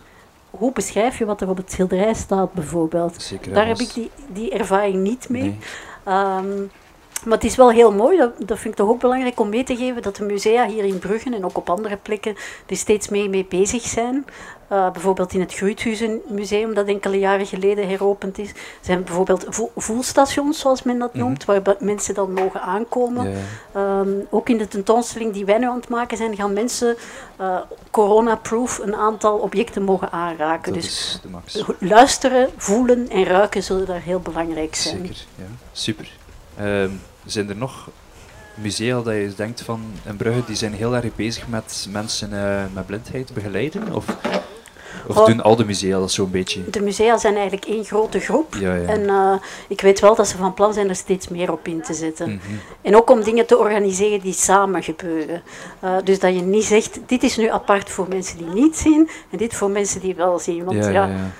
[0.50, 3.22] hoe beschrijf je wat er op het schilderij staat bijvoorbeeld.
[3.22, 5.42] Zeker Daar heb ik die, die ervaring niet mee.
[5.42, 5.58] Nee.
[6.04, 6.66] Ehm,
[7.24, 9.64] maar het is wel heel mooi, dat, dat vind ik toch ook belangrijk om mee
[9.64, 12.36] te geven, dat de musea hier in Brugge en ook op andere plekken
[12.68, 14.26] er steeds mee, mee bezig zijn.
[14.68, 18.52] Eh, bijvoorbeeld in het Gruithuizenmuseum, dat enkele jaren geleden heropend is,
[18.82, 21.24] zijn bijvoorbeeld vo- voelstations, zoals men dat Mhm.
[21.24, 23.34] noemt, waar be- mensen dan mogen aankomen.
[23.74, 26.96] Ehm, ook in de tentoonstelling die wij nu aan het maken zijn, gaan mensen
[27.38, 27.58] eh,
[27.92, 30.74] corona-proof een aantal objecten mogen aanraken.
[30.74, 31.22] dat dus
[31.80, 34.98] luisteren, voelen en ruiken zullen daar heel belangrijk zijn.
[34.98, 35.44] Zeker, ja.
[35.72, 36.12] Super.
[36.58, 36.90] Ehm,
[37.26, 37.90] zijn er nog
[38.54, 42.64] musea dat je denkt van in Brugge, die zijn heel erg bezig met mensen eh,
[42.74, 43.94] met blindheid begeleiden?
[43.96, 44.06] Of,
[45.08, 46.70] of doen al de musea dat zo'n beetje?
[46.70, 48.56] De musea zijn eigenlijk één grote groep.
[48.60, 48.88] Ja, ja.
[48.88, 49.34] En eh,
[49.68, 52.28] ik weet wel dat ze van plan zijn er steeds meer op in te zetten.
[52.28, 52.56] Mhm.
[52.82, 55.42] En ook om dingen te organiseren die samen gebeuren.
[55.80, 59.10] Eh, dus dat je niet zegt, dit is nu apart voor mensen die niet zien
[59.30, 60.64] en dit voor mensen die wel zien.
[60.64, 61.32] Want ja, ja, ja, ja.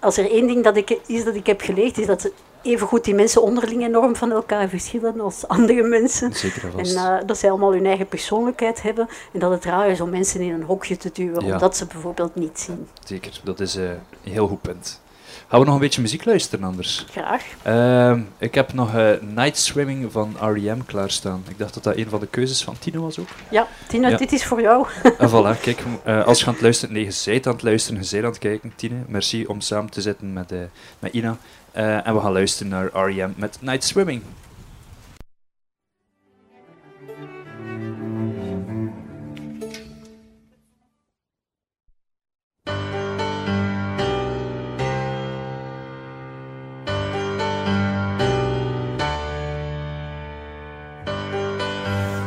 [0.00, 2.32] als er één ding dat ik, is dat ik heb geleerd, is dat ze
[2.62, 6.32] evengoed die mensen onderling enorm van elkaar verschillen als andere mensen.
[6.32, 9.08] Zeker en eh, dat zij allemaal hun eigen persoonlijkheid hebben.
[9.32, 11.52] En dat het raar is om mensen in een hokje te duwen, Ja.
[11.52, 12.88] omdat ze bijvoorbeeld niet zien.
[13.04, 15.00] Zeker, dat is eh, een heel goed punt.
[15.48, 17.06] Gaan we nog een beetje muziek luisteren anders?
[17.10, 17.44] Graag.
[17.62, 20.78] Ehm, ik heb nog eh, Night Swimming van R.E.M.
[20.86, 21.44] klaarstaan.
[21.48, 23.28] Ik dacht dat dat een van de keuzes van Tino was ook.
[23.50, 24.16] Ja, Tina, Ja.
[24.16, 24.86] dit is voor jou.
[25.18, 25.82] En voilà, kijk,
[26.26, 28.38] als je aan het luisteren, nee, je zijt aan het luisteren, je zijt aan het
[28.38, 28.96] kijken, Tine.
[29.06, 30.52] Merci om samen te zitten met,
[30.98, 31.36] met Ina.
[31.72, 33.30] Eh, en we gaan luisteren naar R.E.M.
[33.36, 34.22] met Night Swimming.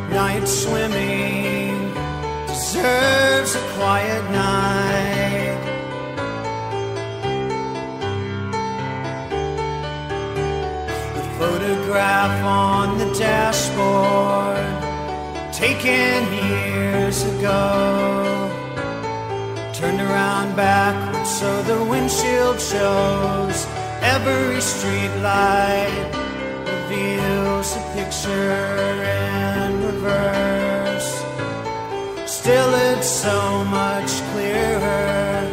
[0.09, 1.93] night swimming
[2.47, 4.84] deserves a quiet night.
[11.95, 14.67] Photograph on the dashboard,
[15.53, 18.51] taken years ago,
[19.73, 23.65] turned around backwards so the windshield shows
[24.01, 26.11] every street light
[26.67, 31.23] reveals a picture in reverse.
[32.29, 35.47] Still, it's so much clearer.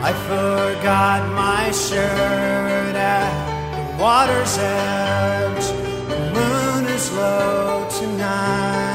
[0.00, 3.55] I forgot my shirt at
[3.98, 5.66] water's edge.
[6.08, 8.86] The moon is low tonight.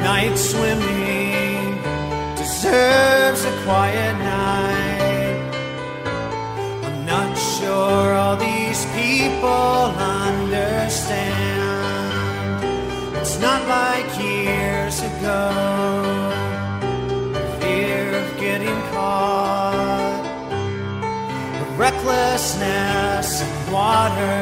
[0.00, 1.78] night swimming
[2.36, 5.38] deserves a quiet night.
[6.84, 10.07] I'm not sure all these people
[23.72, 24.40] water.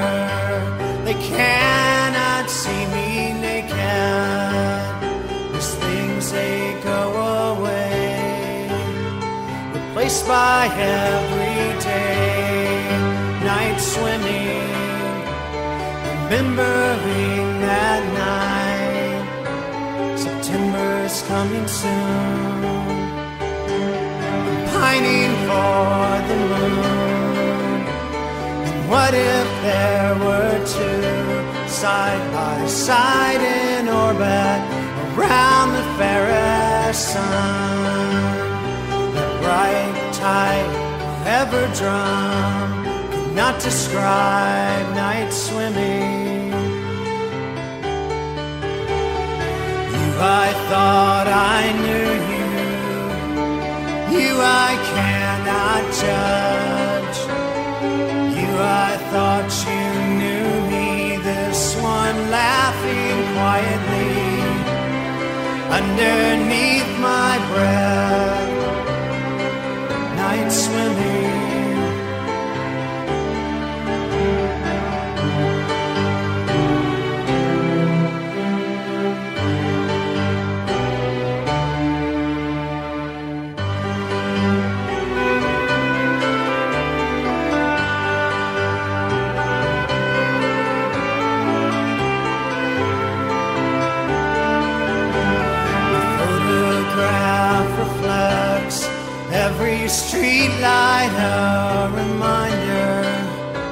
[1.04, 3.74] They cannot see me naked.
[5.52, 7.00] These things they go
[7.52, 8.68] away,
[9.72, 10.68] replaced by
[10.98, 12.16] everyday
[13.44, 14.64] night swimming.
[16.24, 19.26] Remembering that night,
[20.18, 22.64] September's coming soon.
[24.32, 26.95] I'm pining for the moon.
[28.88, 34.60] What if there were two side by side in orbit
[35.18, 38.36] around the fairest sun?
[39.14, 40.70] That bright tide
[41.26, 46.52] ever drum could not describe night swimming.
[49.94, 54.26] You, I thought I knew you.
[54.26, 56.75] You, I cannot judge.
[58.58, 59.84] I thought you
[60.20, 61.16] knew me.
[61.22, 64.16] This one laughing quietly
[65.78, 68.54] underneath my breath.
[70.16, 71.25] Night swimming.
[99.96, 103.02] Street light, a reminder.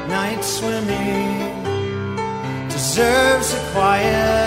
[0.09, 1.29] Night swimming
[2.69, 4.44] deserves a quiet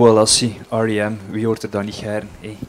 [0.00, 1.18] Voilà, zie, R.E.M.
[1.30, 2.28] Wie hoort er dan niet gern?
[2.40, 2.56] Hey.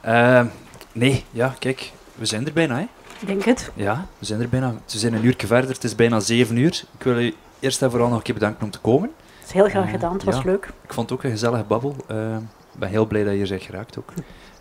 [0.00, 0.46] Ehm,
[0.92, 2.86] nee, ja, kijk, we zijn er bijna, hè?
[3.20, 3.70] Ik denk het.
[3.74, 4.74] Ja, we zijn er bijna.
[4.92, 6.84] We zijn een uur verder, het is bijna zeven uur.
[6.98, 9.10] Ik wil u eerst en vooral nog een keer bedanken om te komen.
[9.38, 10.42] Dat is heel graag Eh, gedaan, het was ja.
[10.44, 10.64] leuk.
[10.84, 11.96] Ik vond het ook een gezellige babbel.
[12.06, 12.36] Ehm,
[12.72, 14.12] Ik ben heel blij dat je hier bent geraakt ook.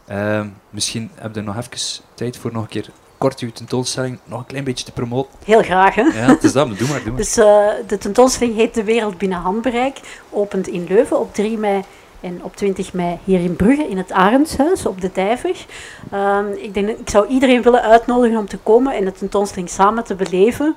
[0.08, 4.39] Ehm, misschien heb je nog even tijd voor nog een keer kort uw tentoonstelling nog
[4.39, 5.32] een klein beetje te promoten.
[5.45, 6.01] Heel graag, hè?
[6.01, 7.18] Ja, het is dat, doe maar, doe maar.
[7.24, 9.99] Dus eh, de tentoonstelling heet De Wereld Binnen Handbereik.
[10.30, 11.84] Opent in Leuven op 3 mei
[12.22, 15.65] en op 20 mei hier in Brugge in het Arendshuis op de Dijver.
[16.11, 20.03] Ehm, ik, denk, ik zou iedereen willen uitnodigen om te komen en de tentoonstelling samen
[20.03, 20.76] te beleven.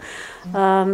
[0.53, 0.91] Ehm,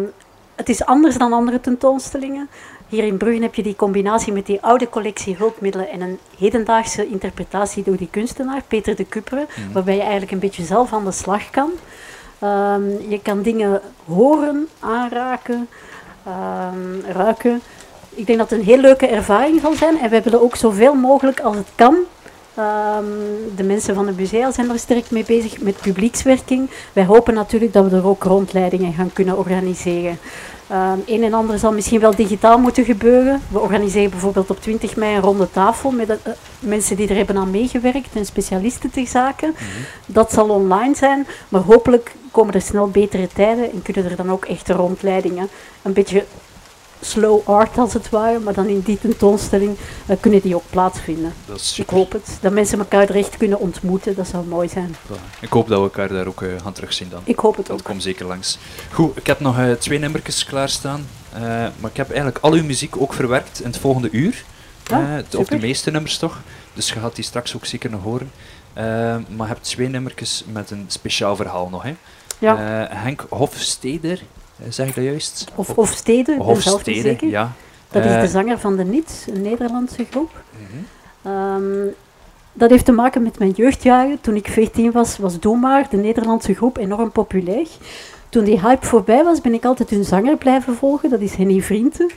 [0.54, 2.48] het is anders dan andere tentoonstellingen.
[2.88, 7.06] Hier in Brugge heb je die combinatie met die oude collectie hulpmiddelen en een hedendaagse
[7.06, 11.12] interpretatie door die kunstenaar, Peter de Kupperen, waarbij je eigenlijk een beetje zelf aan de
[11.12, 11.70] slag kan.
[12.38, 15.68] Ehm, je kan dingen horen, aanraken,
[17.12, 17.62] ruiken.
[18.16, 20.94] Ik denk dat het een heel leuke ervaring zal zijn en wij willen ook zoveel
[20.94, 21.96] mogelijk als het kan
[22.56, 23.04] Ehm,
[23.56, 26.70] de mensen van de musea zijn er sterk mee bezig met publiekswerking.
[26.92, 30.18] Wij hopen natuurlijk dat we er ook rondleidingen gaan kunnen organiseren.
[30.68, 33.42] Ehm, een en ander zal misschien wel digitaal moeten gebeuren.
[33.48, 37.36] We organiseren bijvoorbeeld op 20 mei een ronde tafel met eh, mensen die er hebben
[37.36, 39.52] aan meegewerkt en specialisten ter zake.
[40.06, 44.30] Dat zal online zijn, maar hopelijk komen er snel betere tijden en kunnen er dan
[44.30, 45.48] ook echte rondleidingen.
[45.82, 46.24] Een beetje
[47.00, 49.76] slow art als het ware, maar dan in die tentoonstelling
[50.06, 51.32] eh, kunnen die ook plaatsvinden.
[51.46, 52.38] Dat is Ik hoop het.
[52.40, 54.94] Dat mensen elkaar er echt kunnen ontmoeten, dat zou mooi zijn.
[54.96, 55.40] Voilà.
[55.40, 57.20] Ik hoop dat we elkaar daar ook eh, gaan terugzien dan.
[57.24, 57.84] Ik hoop het Dat ook.
[57.84, 58.58] komt zeker langs.
[58.92, 61.06] Goed, ik heb nog eh, twee nummertjes klaarstaan.
[61.80, 64.44] Maar ik heb eigenlijk al uw muziek ook verwerkt in het volgende uur.
[64.84, 66.40] Ja, of de meeste nummers toch.
[66.74, 68.30] Dus je gaat die straks ook zeker nog horen.
[68.74, 71.82] Maar je hebt twee nummertjes met een speciaal verhaal nog.
[71.82, 71.94] Hè.
[72.38, 72.56] Ja.
[72.90, 74.22] Henk Hofsteder,
[74.68, 75.44] zeg ik dat juist?
[75.54, 77.28] Of, of Steden, Hofstede, zeker.
[77.28, 77.52] ja.
[77.90, 80.30] Dat is Eh, de zanger van de Niets, een Nederlandse groep.
[80.50, 80.82] mhm.
[81.34, 81.86] Ehm,
[82.52, 84.18] dat heeft te maken met mijn jeugdjaren.
[84.20, 87.66] Toen ik 14 was, was Doe Maar, de Nederlandse groep, enorm populair.
[88.28, 91.10] Toen die hype voorbij was, ben ik altijd hun zanger blijven volgen.
[91.10, 92.10] Dat is Henny Vrienden.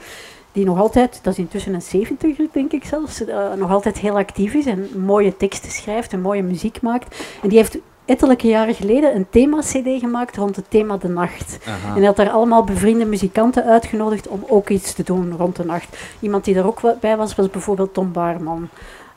[0.52, 4.18] Die nog altijd, dat is intussen een 70 denk ik zelfs, eh, nog altijd heel
[4.18, 7.16] actief is en mooie teksten schrijft en mooie muziek maakt.
[7.42, 7.78] En die heeft
[8.10, 11.58] ettelijke jaren geleden een thema-cd gemaakt rond het thema de nacht.
[11.68, 11.88] Aha.
[11.88, 15.66] En hij had daar allemaal bevriende muzikanten uitgenodigd om ook iets te doen rond de
[15.66, 15.98] nacht.
[16.20, 18.70] Iemand die er ook bij was, was bijvoorbeeld Tom Baarman.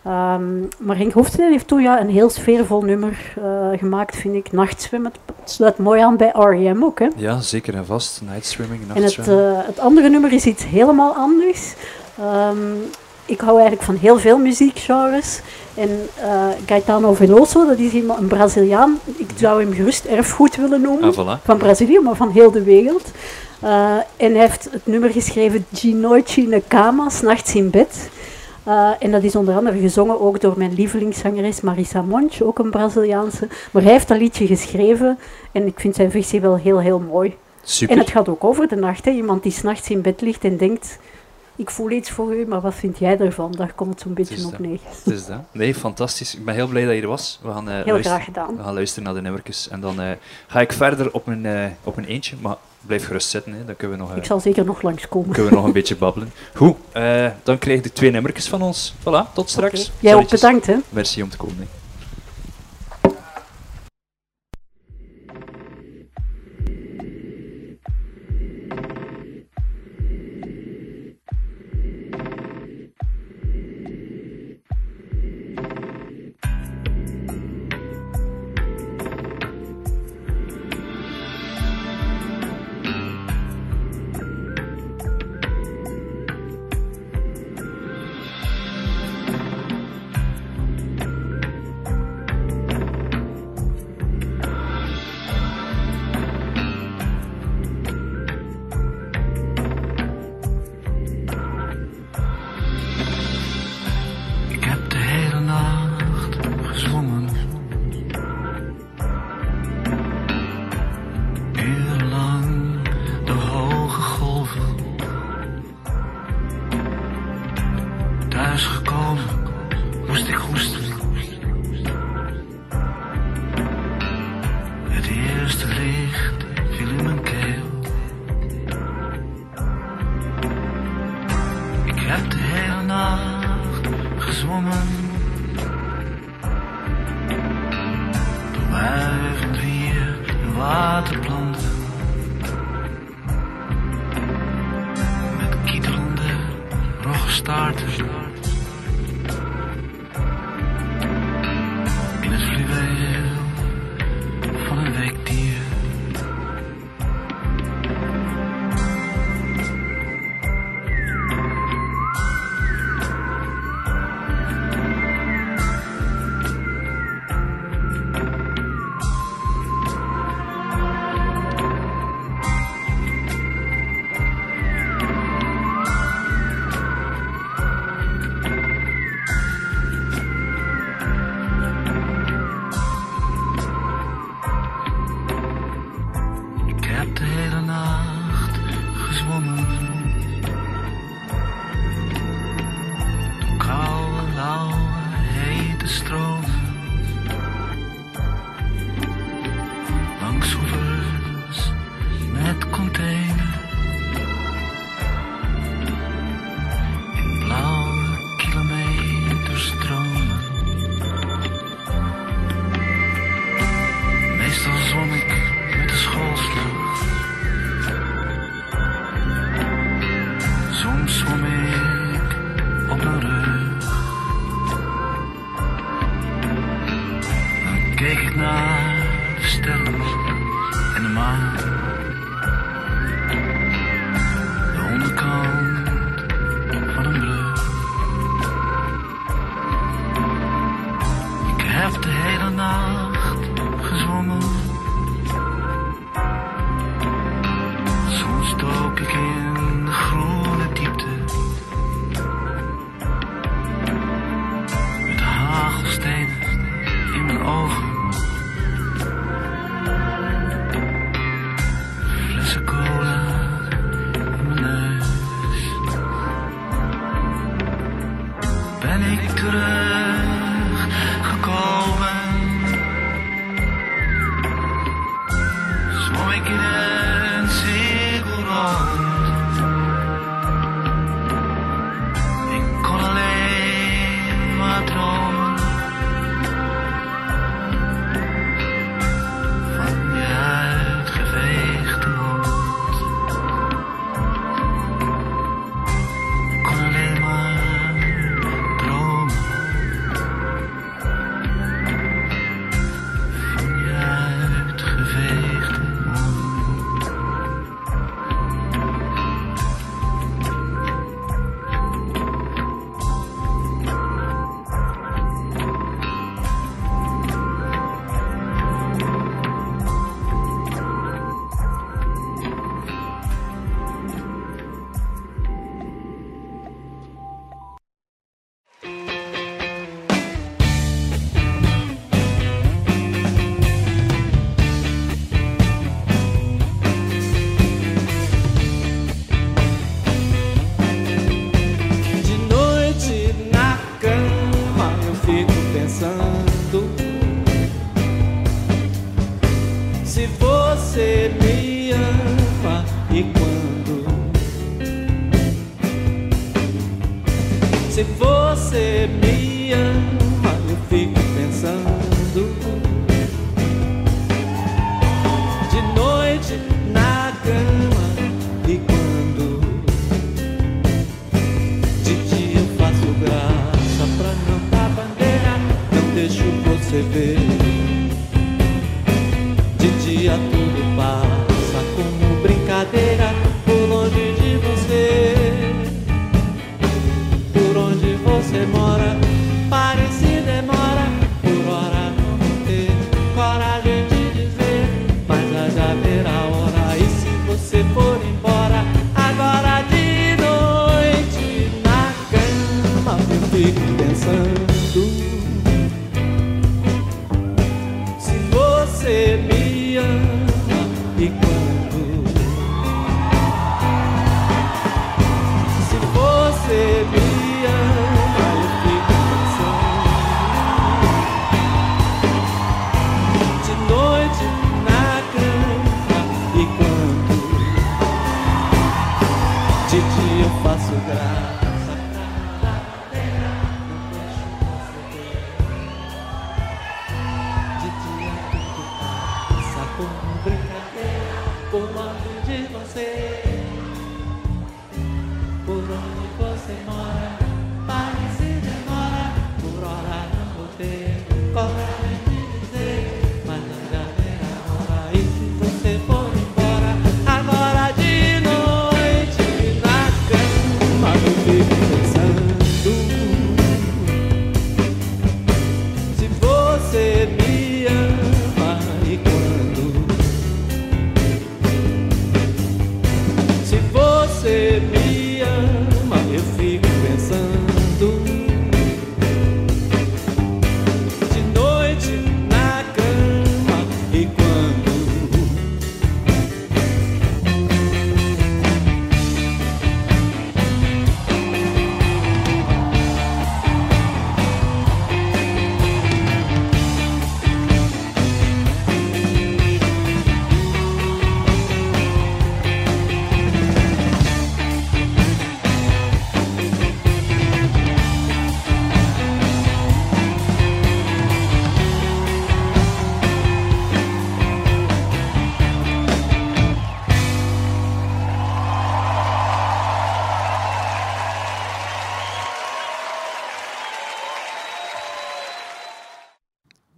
[0.03, 4.53] Ehm, maar Henk Hofstede heeft toen ja, een heel sfeervol nummer eh, gemaakt, vind ik.
[4.53, 5.13] Nachtzwemmen.
[5.41, 6.85] Het sluit mooi aan bij R.E.M.
[6.85, 6.99] ook.
[6.99, 7.09] Hè?
[7.17, 8.21] Ja, zeker en vast.
[8.23, 11.75] Night swimming, En het, eh, het andere nummer is iets helemaal anders.
[12.19, 12.57] Ehm,
[13.33, 15.41] ik hou eigenlijk van heel veel muziekgenres.
[15.75, 19.01] En eh Gaetano Veloso, dat is iemand, een Braziliaan.
[19.17, 21.43] Ik zou hem gerust erfgoed willen noemen ah, voilà.
[21.45, 23.11] van Brazilië, maar van heel de wereld.
[23.61, 28.11] Eh, en hij heeft het nummer geschreven Noite na Cama, s'nachts in bed.
[28.65, 32.71] Eh, en dat is onder andere gezongen ook door mijn lievelingszangeres Marisa Monch, ook een
[32.71, 33.49] Braziliaanse.
[33.71, 35.19] Maar hij heeft dat liedje geschreven
[35.53, 37.35] en ik vind zijn versie wel heel, heel mooi.
[37.63, 37.95] Super.
[37.95, 39.05] En het gaat ook over de nacht.
[39.05, 39.11] Hè.
[39.11, 40.99] Iemand die s'nachts in bed ligt en denkt,
[41.57, 43.53] ik voel iets voor u, maar wat vind jij ervan?
[43.53, 44.61] Daar komt het zo'n beetje op dat.
[44.61, 44.79] neer.
[45.05, 45.39] Het is dat.
[45.53, 46.35] Nee, fantastisch.
[46.37, 47.39] Ik ben heel blij dat je er was.
[47.43, 48.57] We gaan, eh, Heel luisteren, graag gedaan.
[48.57, 49.69] we gaan luisteren naar de nummertjes.
[49.69, 50.11] En dan eh,
[50.47, 52.37] ga ik verder op mijn, eh, op mijn eentje.
[52.41, 53.65] Maar blijf gerust zitten, hè.
[53.65, 55.31] dan kunnen we nog, Ik zal zeker nog langskomen.
[55.33, 56.33] kunnen we nog een beetje babbelen.
[56.55, 56.77] Goed,
[57.43, 58.95] dan krijg je de twee nummertjes van ons.
[59.01, 59.91] Voilà, tot straks.
[60.01, 60.77] Jij ook bedankt, hè.
[60.89, 61.57] Merci om te komen.
[61.59, 61.82] hè.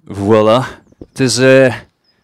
[0.07, 0.65] Voilà.
[1.09, 1.75] Het is eh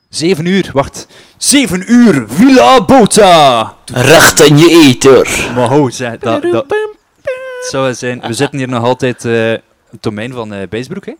[0.09, 1.07] 7 uur, wacht.
[1.37, 3.75] 7 uur, Villa Bota!
[3.85, 5.51] Recht in je eter.
[5.55, 8.21] Maar ho, zeg, dat, dat, het zou zijn.
[8.21, 9.51] We zitten hier nog altijd eh
[9.91, 11.07] het domein van eh Bijsbroek.
[11.07, 11.13] Hè?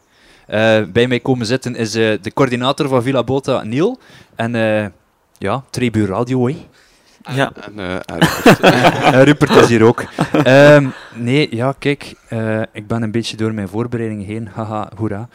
[0.47, 3.99] Eh, bij mij komen zitten is eh, de coördinator van Villa Bota, Neil.
[4.35, 4.87] En eh
[5.39, 6.67] ja, Tribu Radio, hè.
[7.35, 7.53] Ja.
[7.61, 8.61] En, eh, en Rupert.
[9.15, 10.05] En Rupert is hier ook.
[10.33, 14.49] Ehm, nee, ja, kijk, eh, ik ben een beetje door mijn voorbereiding heen.
[14.55, 15.29] Haha, hoera.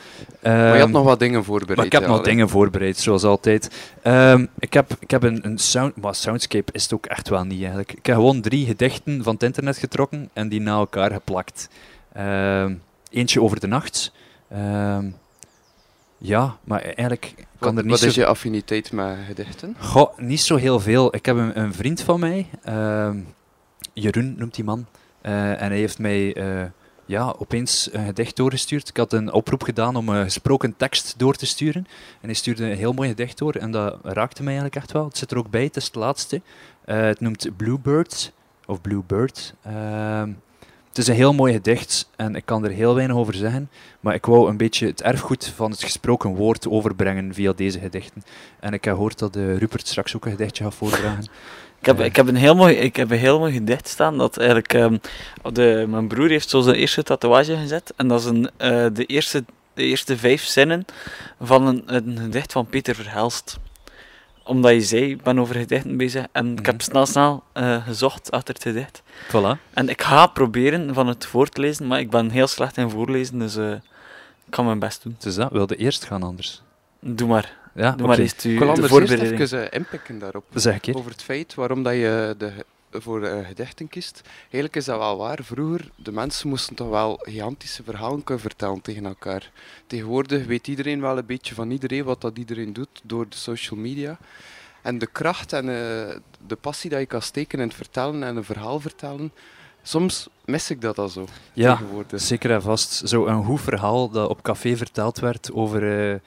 [0.43, 1.77] maar je had Ehm, nog wat dingen voorbereid.
[1.77, 2.31] maar ik heb ja, nog allee.
[2.31, 3.69] dingen voorbereid, zoals altijd.
[4.01, 5.95] Ehm, ik heb, ik heb een, een sound...
[5.95, 7.91] Maar soundscape is het ook echt wel niet, eigenlijk.
[7.91, 11.69] Ik heb gewoon drie gedichten van het internet getrokken en die na elkaar geplakt.
[12.13, 12.73] Ehm,
[13.11, 14.11] eentje over de nacht.
[14.49, 15.05] Ehm,
[16.17, 19.75] ja, maar eigenlijk kan Wat, er niet wat is je affiniteit met gedichten?
[19.79, 21.15] Goh, niet zo heel veel.
[21.15, 23.19] Ik heb een, een vriend van mij, ehm,
[23.93, 24.85] Jeroen noemt die man,
[25.21, 26.65] eh, en hij heeft mij eh,
[27.05, 28.89] ja, opeens een gedicht doorgestuurd.
[28.89, 31.85] Ik had een oproep gedaan om een gesproken tekst door te sturen.
[32.21, 35.05] En hij stuurde een heel mooi gedicht door en dat raakte mij eigenlijk echt wel.
[35.05, 36.41] Het zit er ook bij, het is het laatste.
[36.85, 38.31] Eh, het noemt Bluebird,
[38.65, 39.53] of Bluebird.
[39.63, 40.31] Ehm,
[40.95, 43.69] het is een heel mooi gedicht en ik kan er heel weinig over zeggen,
[43.99, 48.23] maar ik wou een beetje het erfgoed van het gesproken woord overbrengen via deze gedichten.
[48.59, 51.27] En ik heb gehoord dat de Rupert straks ook een gedichtje gaat voordragen.
[51.79, 54.17] Ik heb, ik, heb een heel mooi, ik heb een heel mooi gedicht staan.
[54.17, 54.97] Dat eigenlijk, ehm,
[55.53, 57.93] de, mijn broer heeft zo zijn eerste tatoeage gezet.
[57.95, 59.43] En dat is een, eh, de, eerste,
[59.73, 60.85] de eerste vijf zinnen
[61.41, 63.57] van een, een gedicht van Peter Verhelst.
[64.45, 66.25] Omdat je zei, ik ben over gedichten bezig.
[66.31, 69.01] En ik heb snel, snel eh, gezocht achter het gedicht.
[69.27, 69.73] Voilà.
[69.73, 72.89] En ik ga proberen van het voor te lezen, maar ik ben heel slecht in
[72.89, 73.39] voorlezen.
[73.39, 73.71] Dus eh,
[74.45, 75.15] ik kan mijn best doen.
[75.19, 76.61] Dus dat wilde eerst gaan anders.
[76.99, 77.53] Doe maar.
[77.75, 78.21] Ja, Doe maar oké.
[78.21, 80.43] eerst u, Ik wil de anders eerst even eh, inpikken daarop.
[80.53, 80.97] Zeg ik.
[80.97, 82.51] Over het feit waarom dat je de,
[83.01, 84.21] voor eh, gedichten kiest.
[84.41, 85.39] Eigenlijk is dat wel waar.
[85.43, 89.51] Vroeger, de mensen moesten toch wel gigantische verhalen kunnen vertellen tegen elkaar.
[89.87, 93.79] Tegenwoordig weet iedereen wel een beetje van iedereen wat dat iedereen doet door de social
[93.79, 94.17] media.
[94.81, 96.15] En de kracht en eh,
[96.47, 99.31] de passie dat je kan steken in het vertellen en een verhaal vertellen,
[99.83, 101.25] soms mis ik dat al zo.
[101.53, 102.21] Ja, tegenwoordig.
[102.21, 103.07] zeker en vast.
[103.07, 106.19] Zo een goed verhaal dat op café verteld werd over eh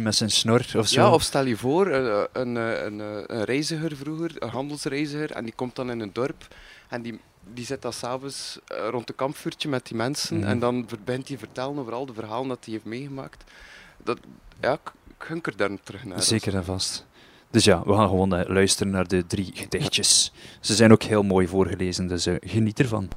[0.00, 1.00] Met zijn snor of zo.
[1.00, 5.30] Ja, of stel je voor, eh, een, eh, een, eh, een reiziger vroeger, een handelsreiziger,
[5.30, 6.46] en die komt dan in een dorp
[6.88, 7.20] en die,
[7.54, 8.58] die zit dan s'avonds
[8.90, 10.46] rond een kampvuurtje met die mensen Mhm.
[10.46, 13.44] en dan ver- begint hij vertellen over al de verhalen dat hij heeft meegemaakt.
[14.04, 14.18] Dat,
[14.60, 16.22] ja, ik, hunker daar terug naar.
[16.22, 17.06] Zeker en vast.
[17.50, 20.32] Dus ja, we gaan gewoon luisteren naar de drie gedichtjes.
[20.60, 23.08] Ze zijn ook heel mooi voorgelezen, dus geniet ervan.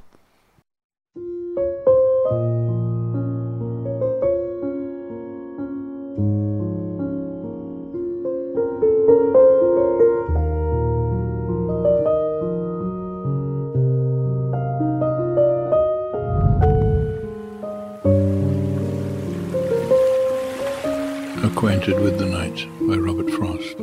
[21.56, 23.76] Acquainted with the Night by Robert Frost.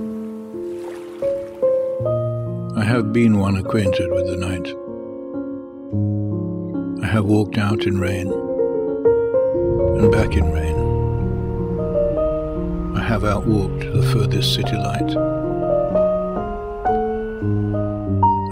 [2.77, 4.67] I have been one acquainted with the night.
[7.03, 8.31] I have walked out in rain
[9.97, 10.75] and back in rain.
[12.95, 15.17] I have outwalked the furthest city light.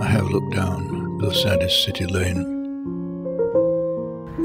[0.01, 2.43] I have looked down the saddest city lane.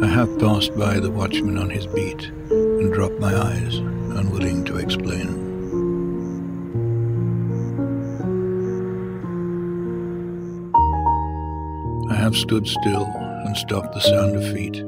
[0.02, 3.80] I have passed by the watchman on his beat and dropped my eyes,
[4.16, 5.28] unwilling to explain.
[12.10, 13.06] I have stood still
[13.44, 14.82] and stopped the sound of feet.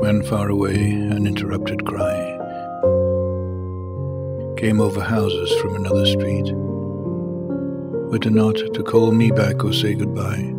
[0.00, 2.38] When far away an interrupted cry
[4.56, 6.52] came over houses from another street,
[8.24, 10.54] a nod to call me back or say goodbye.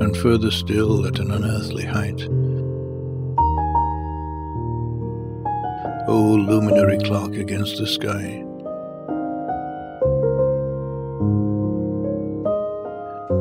[0.00, 2.26] And further still at an unearthly height,
[6.10, 8.42] O luminary clock against the sky,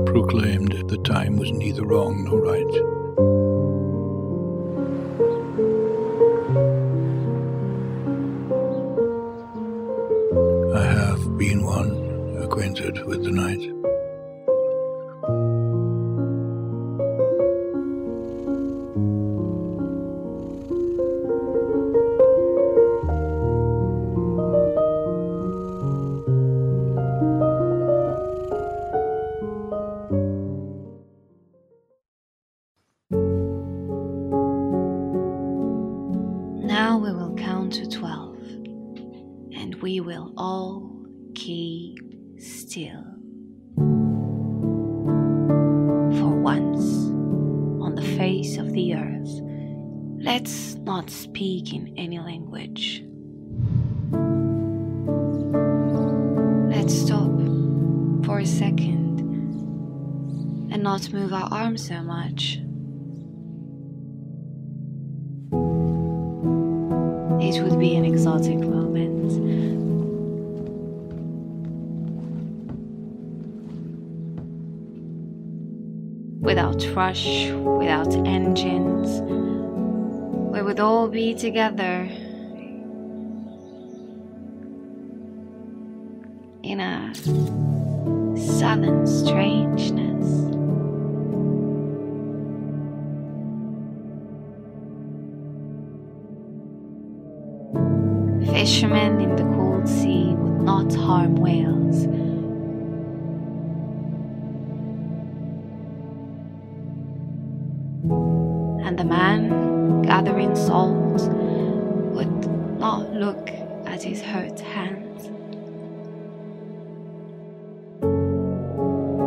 [0.05, 2.96] proclaimed the time was neither wrong nor right.
[81.51, 81.96] Together
[110.70, 112.47] would
[112.80, 113.49] not look
[113.86, 115.24] at his hurt hands.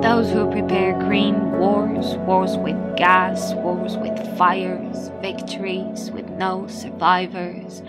[0.02, 7.82] Those who prepare green wars, wars with gas, wars with fires, victories with no survivors,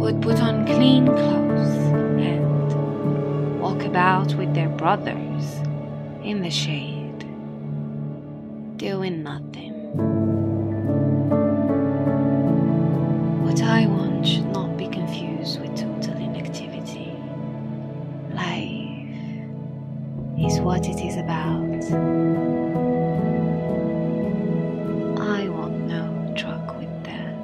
[0.00, 1.76] would put on clean clothes
[2.20, 5.60] and walk about with their brothers
[6.24, 7.24] in the shade,
[8.78, 10.35] doing nothing.
[13.58, 17.12] Want should not be confused with total inactivity.
[18.34, 19.08] Life
[20.38, 21.82] is what it is about.
[25.18, 27.34] I want no truck with that.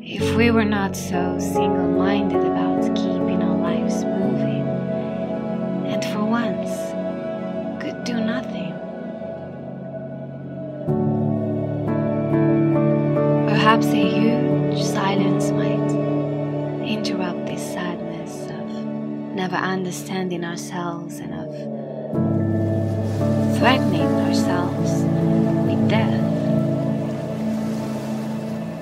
[0.00, 2.61] If we were not so single minded about
[13.72, 15.90] perhaps a huge silence might
[16.86, 18.84] interrupt this sadness of
[19.34, 21.48] never understanding ourselves and of
[23.56, 24.90] threatening ourselves
[25.64, 26.20] with death.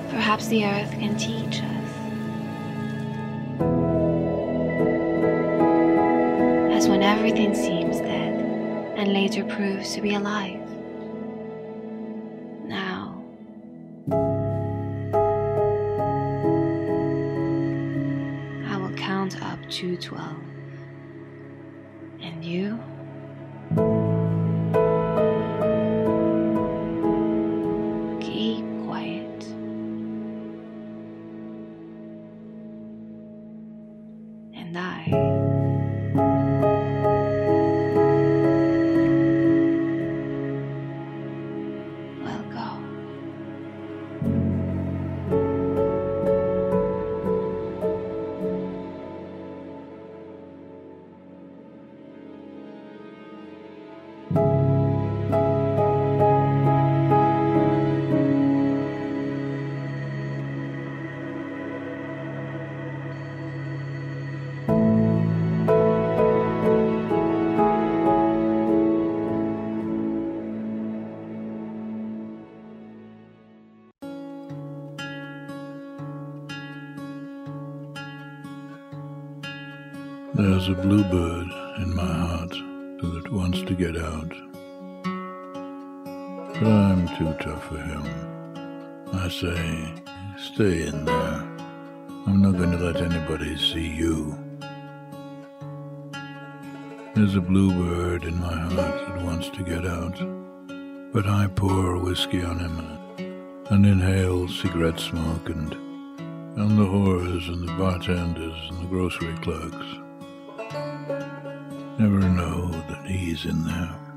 [0.09, 1.91] Perhaps the earth can teach us.
[6.75, 8.43] As when everything seems dead
[8.97, 10.70] and later proves to be alive.
[20.01, 20.40] 12.
[89.41, 89.93] Say,
[90.37, 91.41] stay in there.
[92.27, 94.37] I'm not going to let anybody see you.
[97.15, 100.15] There's a bluebird in my heart that wants to get out.
[101.11, 107.67] But I pour whiskey on him and inhale cigarette smoke and, and the whores and
[107.67, 109.87] the bartenders and the grocery clerks
[111.97, 114.10] never know that he's in there.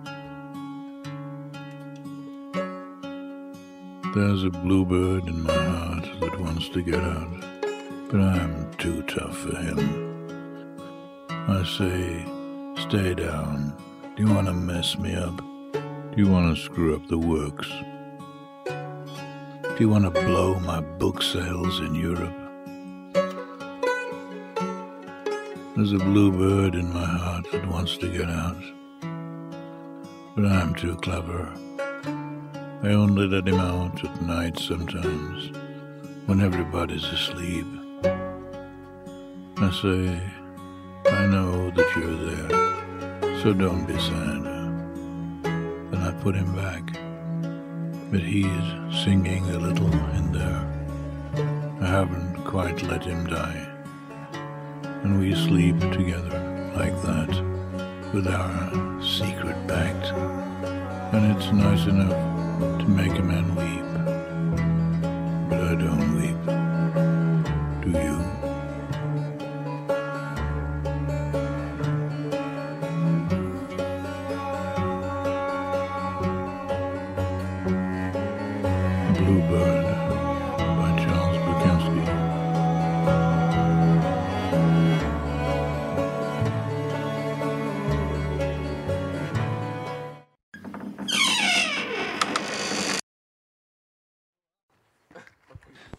[4.15, 7.41] There's a bluebird in my heart that wants to get out,
[8.13, 10.79] but I'm too tough for him.
[11.29, 12.25] I say,
[12.81, 13.77] stay down.
[14.15, 15.37] Do you want to mess me up?
[15.73, 17.69] Do you want to screw up the works?
[18.67, 22.37] Do you want to blow my book sales in Europe?
[25.75, 28.63] There's a bluebird in my heart that wants to get out.
[30.37, 31.53] But I'm too clever.
[32.85, 35.51] I only let him out at night sometimes,
[36.27, 37.67] when everybody's asleep.
[39.57, 40.21] I say,
[41.11, 44.45] I know that you're there, so don't be sad.
[45.91, 46.85] Then I put him back,
[48.11, 50.63] but he's singing a little in there.
[51.81, 53.67] I haven't quite let him die.
[55.05, 57.31] And we sleep together like that,
[58.13, 60.13] with our secret pact.
[61.15, 63.85] And it's nice enough to make a man weep.
[65.51, 66.14] But I don't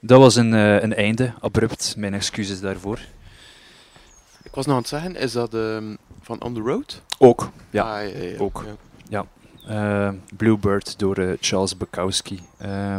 [0.06, 1.94] Dat was een, eh, een einde, abrupt.
[1.98, 3.00] Mijn excuses daarvoor.
[4.44, 7.02] Ik was nog aan het zeggen, is dat ehm, van On The Road?
[7.18, 7.84] Ook, ja.
[8.02, 8.64] Ah, ja, ja, Ook.
[8.66, 8.76] ja.
[9.10, 9.26] Ja.
[10.08, 12.40] Eh, Bluebird door eh, Charles Bukowski.
[12.58, 12.98] Eh,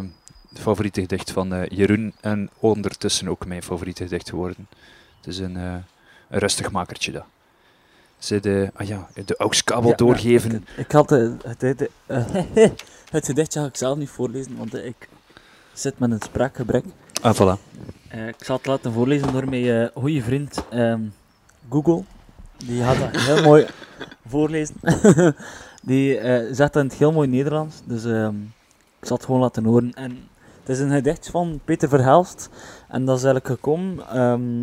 [0.48, 4.68] het favoriete gedicht van eh, Jeroen en ondertussen ook mijn favoriete gedicht geworden.
[5.16, 5.74] Het is een, eh,
[6.28, 7.24] een rustig makertje dat.
[8.18, 10.50] Ze de, ah ja, de AUX-kabel Ja, doorgeven.
[10.50, 11.88] ja, ik, ik had het, het,
[13.10, 15.08] het gedichtje ga ik zelf niet voorlezen, want ik
[15.78, 16.85] zit met een spraakgebrek.
[17.23, 17.61] Ah, voilà.
[18.09, 21.01] Eh, ik zal het laten voorlezen door mijn eh goede vriend ehm,
[21.70, 22.03] Google.
[22.57, 23.66] Die gaat dat heel mooi
[24.32, 24.74] voorlezen.
[25.82, 28.35] Die eh, zegt dat in het heel mooi Nederlands, dus ehm,
[29.01, 29.93] ik zal het gewoon laten horen.
[29.94, 30.11] En
[30.61, 32.48] het is een gedicht van Peter Verhelst.
[32.89, 34.09] En dat is eigenlijk gekomen.
[34.09, 34.62] ehm,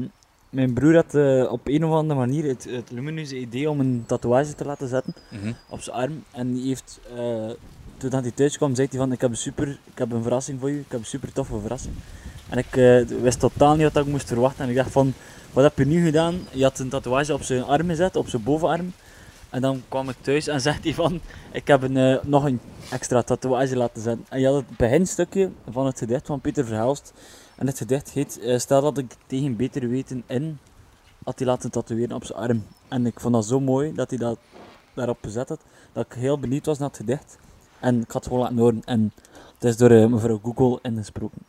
[0.49, 1.13] mijn broer had
[1.49, 5.13] op een of andere manier het, het lumineuze idee om een tatoeage te laten zetten
[5.31, 5.51] Mhm.
[5.69, 6.23] op zijn arm.
[6.31, 6.99] En die heeft,
[8.09, 10.59] toen hij thuis kwam, zei hij van ik heb een super, ik heb een verrassing
[10.59, 11.95] voor je, ik heb een super toffe verrassing.
[12.49, 14.63] En ik eh, wist totaal niet wat ik moest verwachten.
[14.63, 15.13] En ik dacht van,
[15.53, 16.47] wat heb je nu gedaan?
[16.51, 18.93] Je had een tatoeage op zijn arm gezet, op zijn bovenarm.
[19.49, 21.21] En dan kwam ik thuis en zegt hij van,
[21.51, 22.59] ik heb een, eh, nog een
[22.91, 24.25] extra tatoeage laten zetten.
[24.29, 27.13] En je had het beginstukje van het gedicht van Peter Verhelst.
[27.55, 30.57] En het gedicht heet, eh, stel dat ik tegen beter weten in,
[31.23, 32.65] had hij laten tatoeëren op zijn arm.
[32.87, 34.37] En ik vond dat zo mooi dat hij dat
[34.93, 35.61] daarop gezet had,
[35.93, 37.37] dat ik heel benieuwd was naar het gedicht.
[37.83, 38.27] En ik had.
[38.85, 39.13] En
[39.53, 41.41] het is door eh, mevrouw Google ingesproken.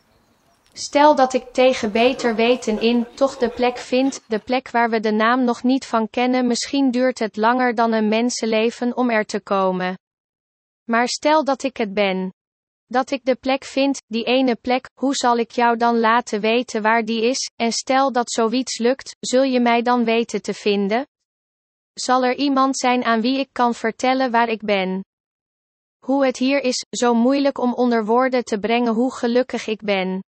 [0.73, 4.99] Stel dat ik tegen beter weten in toch de plek vind, de plek waar we
[4.99, 6.47] de naam nog niet van kennen.
[6.47, 9.97] Misschien duurt het langer dan een mensenleven om er te komen.
[10.83, 12.33] Maar stel dat ik het ben.
[12.87, 16.81] Dat ik de plek vind, die ene plek, hoe zal ik jou dan laten weten
[16.81, 17.51] waar die is?
[17.55, 21.07] En stel dat zoiets lukt, zul je mij dan weten te vinden?
[21.93, 25.03] Zal er iemand zijn aan wie ik kan vertellen waar ik ben?
[26.05, 30.23] Hoe het hier is, zo moeilijk om onder woorden te brengen hoe gelukkig ik ben.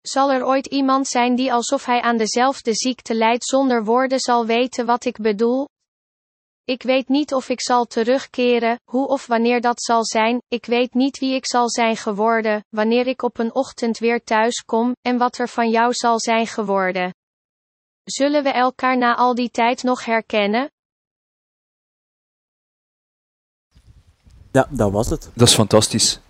[0.00, 4.46] Zal er ooit iemand zijn die alsof hij aan dezelfde ziekte lijdt zonder woorden zal
[4.46, 5.68] weten wat ik bedoel?
[6.64, 10.94] Ik weet niet of ik zal terugkeren, hoe of wanneer dat zal zijn, ik weet
[10.94, 15.18] niet wie ik zal zijn geworden, wanneer ik op een ochtend weer thuis kom, en
[15.18, 17.14] wat er van jou zal zijn geworden.
[18.04, 20.70] Zullen we elkaar na al die tijd nog herkennen?
[24.58, 25.30] Ja, dat was het.
[25.34, 26.20] Dat is fantastisch.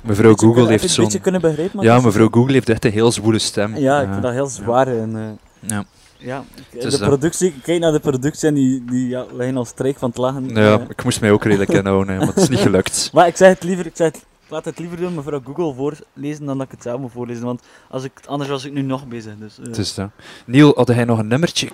[0.00, 0.98] Mevrouw Beetje- Google je heeft het zo'n...
[0.98, 3.76] een beetje kunnen begrijpen, Ja, mevrouw Google heeft echt een heel zwoele stem.
[3.76, 4.86] Ja, ik vind dat heel zwaar.
[4.88, 5.84] En, eh, Ja.
[6.18, 6.44] ja,
[6.80, 7.00] de dat.
[7.00, 10.48] productie, kijk naar de productie en die, die ja, liggen al streek van het lachen.
[10.48, 13.08] Ja, Eh, ik moest mij ook redelijk inhouden, maar het is niet gelukt.
[13.12, 16.46] maar ik zeg het liever, ik zeg het, laat het liever doen mevrouw Google voorlezen
[16.46, 19.06] dan dat ik het zelf moet voorlezen, want als ik, anders was ik nu nog
[19.06, 19.32] bezig.
[19.38, 20.10] Dus, eh, Het is dat.
[20.46, 21.68] Neil, had hij nog een nummertje?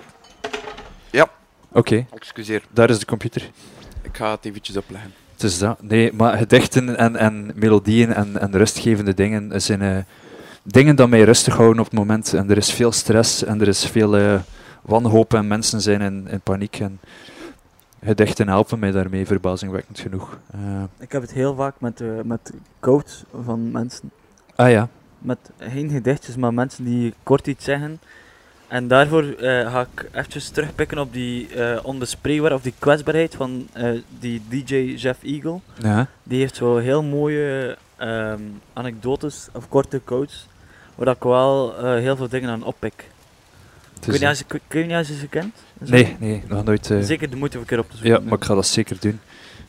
[1.11, 1.29] Ja.
[1.71, 2.05] Oké.
[2.13, 2.63] Excuseer.
[2.73, 3.49] Daar is de computer.
[4.01, 5.13] Ik ga het eventjes opleggen.
[5.33, 5.81] Het is dat.
[5.81, 9.97] Nee, maar gedichten en, en melodieën en, en rustgevende dingen zijn eh,
[10.63, 12.33] dingen die mij rustig houden op het moment.
[12.33, 14.39] En er is veel stress en er is veel eh,
[14.81, 16.79] wanhoop en mensen zijn in, in paniek.
[16.79, 16.99] En
[18.03, 20.37] gedichten helpen mij daarmee, verbazingwekkend genoeg.
[20.51, 20.59] Eh,
[20.99, 24.11] Ik heb het heel vaak met, met quotes van mensen.
[24.55, 24.87] ah ja.
[25.19, 27.99] Met geen gedichtjes, maar mensen die kort iets zeggen.
[28.73, 33.67] En daarvoor eh, ga ik eventjes terugpikken op die eh onbespreekbaar, of die kwetsbaarheid van
[33.73, 35.59] eh, die DJ Jeff Eagle.
[35.81, 36.07] Ja.
[36.23, 38.41] Die heeft zo heel mooie ehm,
[38.73, 40.47] anekdotes of korte quotes,
[40.95, 42.93] waar ik wel eh, heel veel dingen aan oppik.
[43.99, 45.55] Ik weet niet als je, ik weet niet als je ze kent?
[45.79, 46.91] Nee, nee, nog nooit.
[46.91, 48.11] eh, Zeker de moeite om een keer op te zoeken.
[48.13, 49.19] Ja, maar ik ga dat zeker doen.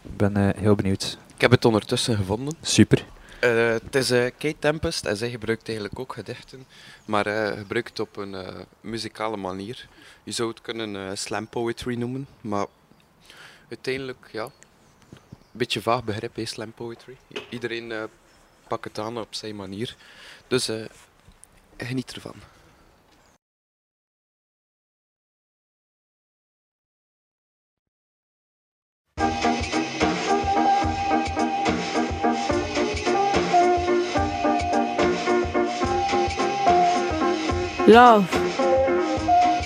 [0.03, 1.19] Ik ben eh, heel benieuwd.
[1.35, 2.55] Ik heb het ondertussen gevonden.
[2.63, 3.05] Super.
[3.45, 6.67] Eh, het is eh, Kate Tempest en zij gebruikt eigenlijk ook gedichten,
[7.05, 8.37] maar eh gebruikt op een
[8.81, 9.89] muzikale manier.
[10.23, 12.67] Je zou het kunnen slam poetry noemen, maar
[13.69, 14.51] uiteindelijk, ja, een
[15.51, 17.17] beetje vaag begrip, hè, slam poetry.
[17.49, 18.09] Iedereen
[18.69, 19.97] pakt het aan op zijn manier.
[20.49, 20.71] Dus
[21.77, 22.54] geniet ervan.
[37.87, 38.31] Love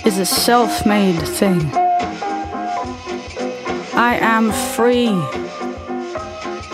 [0.05, 1.61] is a self made thing.
[3.95, 5.13] I am free.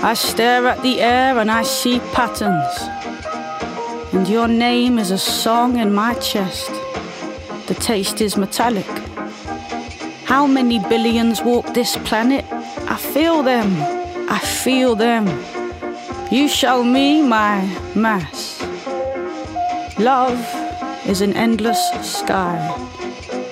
[0.02, 2.74] I stare at the air and I see patterns.
[4.12, 6.72] And your name is a song in my chest.
[7.68, 8.88] The taste is metallic.
[10.26, 12.44] How many billions walk this planet?
[12.90, 13.70] I feel them.
[14.32, 15.28] I feel them.
[16.32, 17.62] You show me my
[17.94, 18.64] mass.
[20.00, 20.65] Love
[21.08, 22.58] is an endless sky.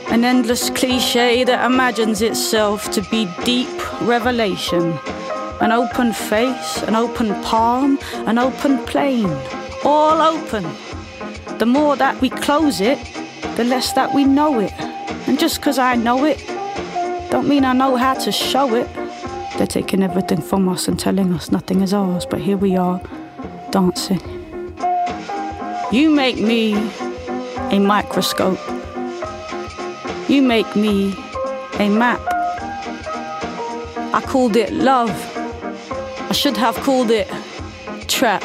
[0.09, 3.69] An endless cliche that imagines itself to be deep
[4.01, 4.97] revelation.
[5.61, 9.29] An open face, an open palm, an open plane.
[9.83, 10.63] All open.
[11.59, 12.99] The more that we close it,
[13.55, 14.73] the less that we know it.
[15.27, 16.39] And just because I know it,
[17.29, 18.87] don't mean I know how to show it.
[19.57, 22.99] They're taking everything from us and telling us nothing is ours, but here we are,
[23.71, 24.19] dancing.
[25.91, 26.73] You make me
[27.71, 28.59] a microscope.
[30.27, 31.15] You make me
[31.79, 32.21] a map.
[34.13, 35.11] I called it love.
[36.29, 37.27] I should have called it
[38.07, 38.43] trap.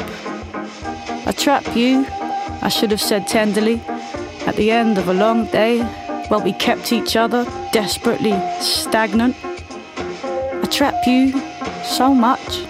[1.25, 2.05] I trap you,
[2.61, 3.81] I should have said tenderly,
[4.47, 5.81] at the end of a long day
[6.29, 9.35] while we kept each other desperately stagnant.
[9.43, 11.39] I trap you
[11.83, 12.68] so much.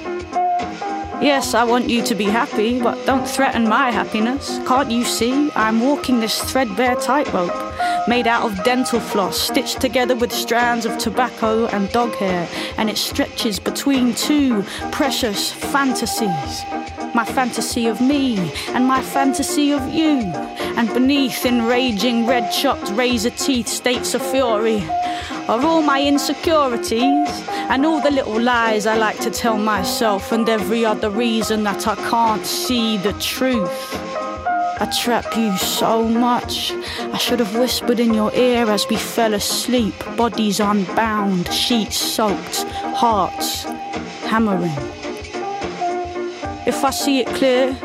[1.22, 4.58] Yes, I want you to be happy, but don't threaten my happiness.
[4.66, 5.52] Can't you see?
[5.54, 7.52] I'm walking this threadbare tightrope,
[8.08, 12.48] made out of dental floss, stitched together with strands of tobacco and dog hair,
[12.78, 14.64] and it stretches between two
[14.94, 16.64] precious fantasies.
[17.14, 18.38] My fantasy of me
[18.70, 20.22] and my fantasy of you,
[20.78, 24.82] and beneath enraging red chopped razor teeth states of fury
[25.50, 30.48] are all my insecurities and all the little lies I like to tell myself, and
[30.48, 33.96] every other reason that I can't see the truth.
[34.80, 36.72] I trap you so much.
[37.16, 42.64] I should have whispered in your ear as we fell asleep, bodies unbound, sheets soaked,
[42.96, 43.64] hearts
[44.30, 44.78] hammering.
[46.68, 47.76] If I see it clear,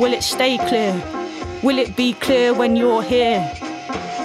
[0.00, 1.00] will it stay clear?
[1.62, 3.40] Will it be clear when you're here?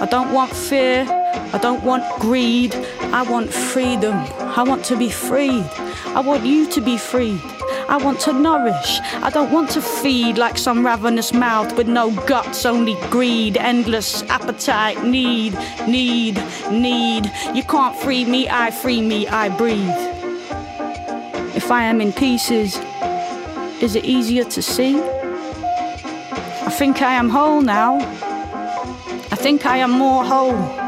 [0.00, 1.06] I don't want fear,
[1.52, 2.74] I don't want greed,
[3.12, 4.14] I want freedom.
[4.14, 5.64] I want to be freed.
[6.06, 7.40] I want you to be freed.
[7.88, 9.00] I want to nourish.
[9.14, 14.22] I don't want to feed like some ravenous mouth with no guts, only greed, endless
[14.30, 15.58] appetite, need,
[15.88, 16.40] need,
[16.70, 17.30] need.
[17.52, 20.00] You can't free me, I free me, I breathe.
[21.56, 22.78] If I am in pieces,
[23.82, 25.00] is it easier to see?
[25.00, 27.96] I think I am whole now.
[29.32, 30.79] I think I am more whole.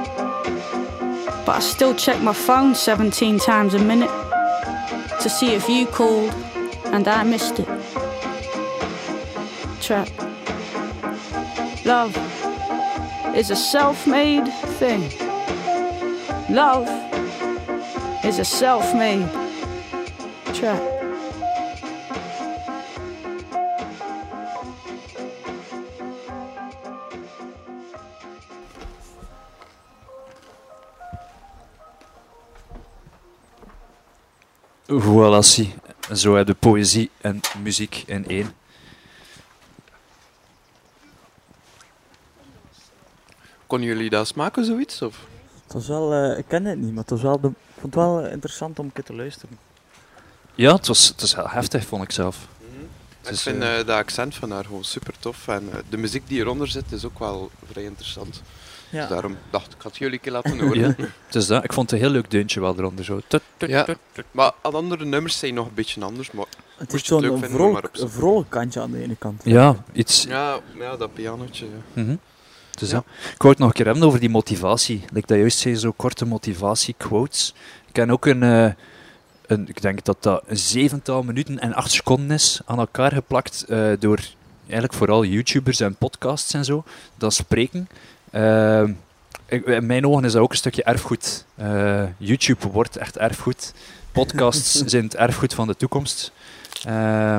[1.44, 4.10] But I still check my phone 17 times a minute
[5.20, 6.32] to see if you called
[6.86, 7.69] and I missed it.
[9.81, 10.09] Trap.
[11.85, 12.16] Love
[13.35, 14.47] is a self made
[14.78, 15.02] thing.
[16.48, 16.89] Love
[18.24, 19.28] is a self made
[20.55, 20.91] trap.
[35.01, 35.74] Voilà, zie.
[36.12, 38.52] Zo heb je poëzie en muziek in één.
[43.66, 45.02] Konden jullie dat smaken, zoiets?
[45.02, 45.27] Of?
[45.64, 47.94] Het was wel, eh, ik ken het niet, maar het was wel de, ik vond
[47.94, 49.59] het wel interessant om een keer te luisteren.
[50.55, 52.48] Ja, het was, het was heel heftig, vond ik zelf.
[53.23, 55.48] Het Ik is, vind eh, eh, dat accent van haar gewoon super tof.
[55.48, 58.43] En eh, de muziek die eronder zit is ook wel vrij interessant.
[58.93, 59.01] Ja.
[59.01, 60.78] Dus daarom dacht ik, ik had jullie een keer laten horen.
[60.78, 60.94] ja,
[61.27, 61.64] het is dat.
[61.64, 63.05] Ik vond het een heel leuk deuntje wel eronder.
[63.05, 63.20] Zo.
[63.27, 64.24] Tut, tut, Ja, tut, tut.
[64.31, 66.31] maar alle andere nummers zijn nog een beetje anders.
[66.31, 66.44] Maar
[66.77, 67.44] Het is zo'n
[67.94, 69.40] vrolijk, kantje aan de ene kant.
[69.44, 70.24] Ja, iets.
[70.28, 71.64] Ja, ja, dat pianotje.
[71.64, 72.02] Ja.
[72.02, 72.16] Mhm.
[72.78, 72.98] Dus ja.
[73.32, 75.05] Ik wou het nog een keer hebben over die motivatie.
[75.12, 77.55] Like dat juist zei, zo korte motivatiequotes.
[77.86, 78.70] Ik ken ook een, eh,
[79.47, 83.64] een, ik denk dat dat een zevental minuten en acht seconden is, aan elkaar geplakt
[83.69, 84.20] eh, door
[84.62, 86.85] eigenlijk vooral YouTubers en podcasts en zo,
[87.16, 87.89] dat spreken.
[88.32, 88.82] Eh,
[89.46, 91.44] ik- in mijn ogen is dat ook een stukje erfgoed.
[91.54, 93.72] Eh, YouTube wordt echt erfgoed.
[94.12, 96.32] Podcasts zijn het erfgoed van de toekomst.
[96.84, 97.36] Eh,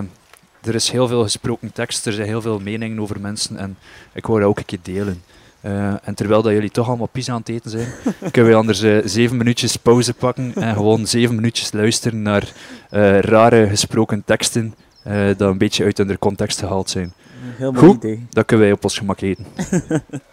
[0.63, 3.77] er is heel veel gesproken tekst, er zijn heel veel meningen over mensen en
[4.13, 5.23] ik wou dat ook een keer delen.
[5.61, 7.87] Eh, en terwijl dat jullie toch allemaal pizza aan het eten zijn,
[8.31, 12.51] kunnen we anders eh, zeven minuutjes pauze pakken en gewoon zeven minuutjes luisteren naar
[13.21, 14.75] rare gesproken teksten
[15.37, 17.13] dat een beetje uit hun context gehaald zijn.
[17.57, 18.25] Heel mooi idee.
[18.29, 19.45] dat kunnen wij op ons gemak eten.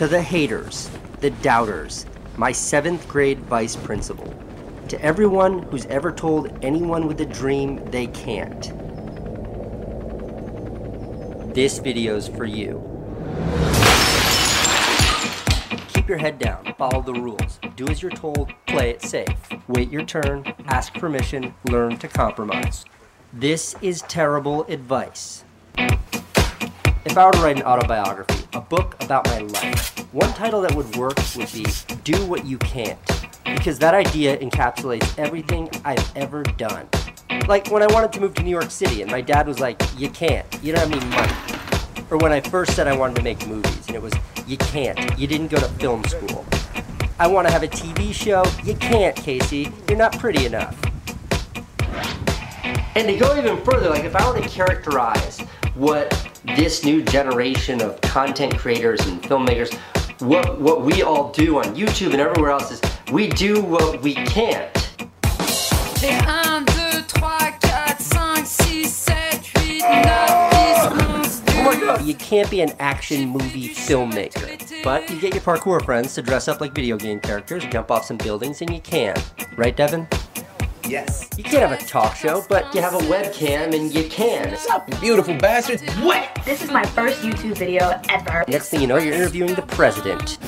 [0.00, 0.88] To the haters,
[1.20, 2.06] the doubters,
[2.38, 4.32] my seventh grade vice principal.
[4.88, 8.62] To everyone who's ever told anyone with a dream they can't,
[11.54, 12.80] this video's for you.
[15.92, 19.36] Keep your head down, follow the rules, do as you're told, play it safe.
[19.68, 22.86] Wait your turn, ask permission, learn to compromise.
[23.34, 25.44] This is terrible advice.
[27.02, 30.74] If I were to write an autobiography, a book about my life, one title that
[30.74, 31.64] would work would be
[32.04, 32.98] Do What You Can't.
[33.42, 36.86] Because that idea encapsulates everything I've ever done.
[37.48, 39.80] Like when I wanted to move to New York City and my dad was like,
[39.96, 42.04] You can't, you don't have any money.
[42.10, 44.12] Or when I first said I wanted to make movies and it was,
[44.46, 46.44] You can't, you didn't go to film school.
[47.18, 50.78] I want to have a TV show, you can't, Casey, you're not pretty enough.
[52.94, 55.40] And to go even further, like if I were to characterize
[55.74, 59.74] what this new generation of content creators and filmmakers,
[60.20, 62.80] what what we all do on YouTube and everywhere else is
[63.12, 64.74] we do what we can't.
[66.02, 70.04] Les 1, 2, 3, 4, 5, 6, 7, 8, 9,
[70.50, 72.04] 10, 11, Oh my god!
[72.04, 74.82] You can't be an action movie filmmaker.
[74.82, 78.04] But you get your parkour friends to dress up like video game characters, jump off
[78.06, 79.14] some buildings, and you can.
[79.56, 80.08] Right, Devin?
[80.90, 81.28] Yes.
[81.36, 84.50] You can't have a talk show, but you have a webcam and you can.
[84.50, 85.84] What's up, beautiful bastards?
[86.00, 86.36] What?
[86.44, 88.44] This is my first YouTube video ever.
[88.48, 90.38] Next thing you know, you're interviewing the president.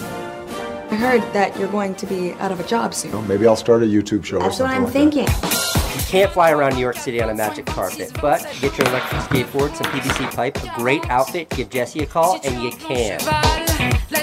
[0.90, 3.12] I heard that you're going to be out of a job soon.
[3.12, 4.40] Well, maybe I'll start a YouTube show.
[4.40, 5.28] That's or what I'm like thinking.
[5.28, 9.20] You can't fly around New York City on a magic carpet, but get your electric
[9.22, 13.71] skateboard, some PVC pipe, a great outfit, give Jesse a call, and you can.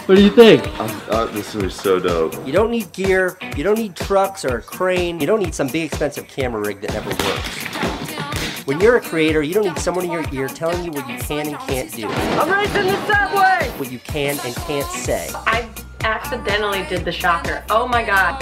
[0.05, 0.63] What do you think?
[0.79, 2.33] uh, this is so dope.
[2.45, 5.67] You don't need gear, you don't need trucks or a crane, you don't need some
[5.67, 8.65] big expensive camera rig that never works.
[8.65, 11.17] When you're a creator, you don't need someone in your ear telling you what you
[11.19, 12.07] can and can't do.
[12.07, 13.69] I'm racing the subway!
[13.77, 15.29] What you can and can't say.
[15.33, 15.67] I
[16.01, 17.63] accidentally did the shocker.
[17.69, 18.39] Oh my god.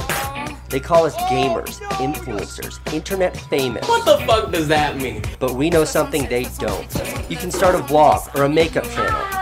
[0.70, 3.88] They call us gamers, influencers, internet famous.
[3.88, 5.24] What the fuck does that mean?
[5.40, 7.30] But we know something they don't.
[7.30, 9.37] You can start a vlog or a makeup channel.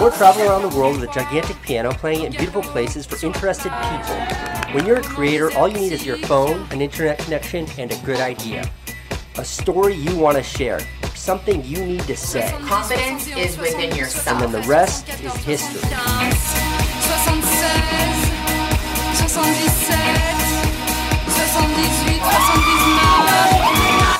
[0.00, 3.72] Or travel around the world with a gigantic piano playing in beautiful places for interested
[3.72, 4.16] people.
[4.74, 7.96] When you're a creator, all you need is your phone, an internet connection, and a
[7.98, 8.68] good idea.
[9.36, 10.80] A story you want to share,
[11.14, 12.50] something you need to say.
[12.62, 14.28] Confidence is within yourself.
[14.28, 15.88] And then the rest is history.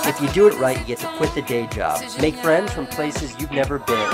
[0.03, 0.09] 76, 77, 78, 79.
[0.09, 2.87] If you do it right, you get to quit the day job, make friends from
[2.87, 4.09] places you've never been,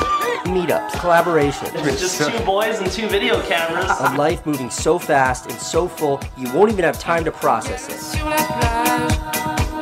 [0.44, 1.70] meetups, collaborations.
[1.86, 3.90] It's just two boys and two video cameras.
[4.01, 7.89] A life moving so fast and so full, you won't even have time to process
[7.89, 7.98] it.
[8.01, 9.19] Sur la plage,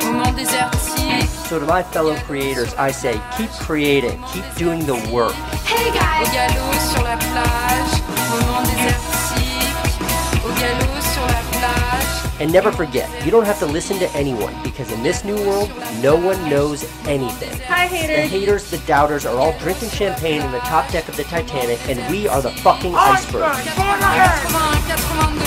[0.03, 1.27] moment désertique.
[1.47, 5.33] So to my fellow creators, I say, keep creating, keep doing the work.
[5.63, 7.66] Hey guys!
[12.39, 15.71] And never forget, you don't have to listen to anyone, because in this new world,
[16.03, 17.59] no one knows anything.
[17.61, 18.07] Hi, haters.
[18.07, 18.31] The haters.
[18.31, 21.99] haters, the doubters, are all drinking champagne in the top deck of the Titanic, and
[22.11, 23.43] we are the fucking iceberg.
[23.43, 24.77] 80, 81,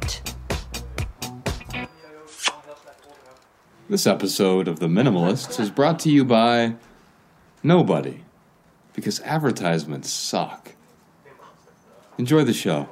[0.00, 0.29] 84,
[3.90, 6.76] This episode of The Minimalists is brought to you by
[7.64, 8.22] nobody,
[8.92, 10.76] because advertisements suck.
[12.16, 12.88] Enjoy the show.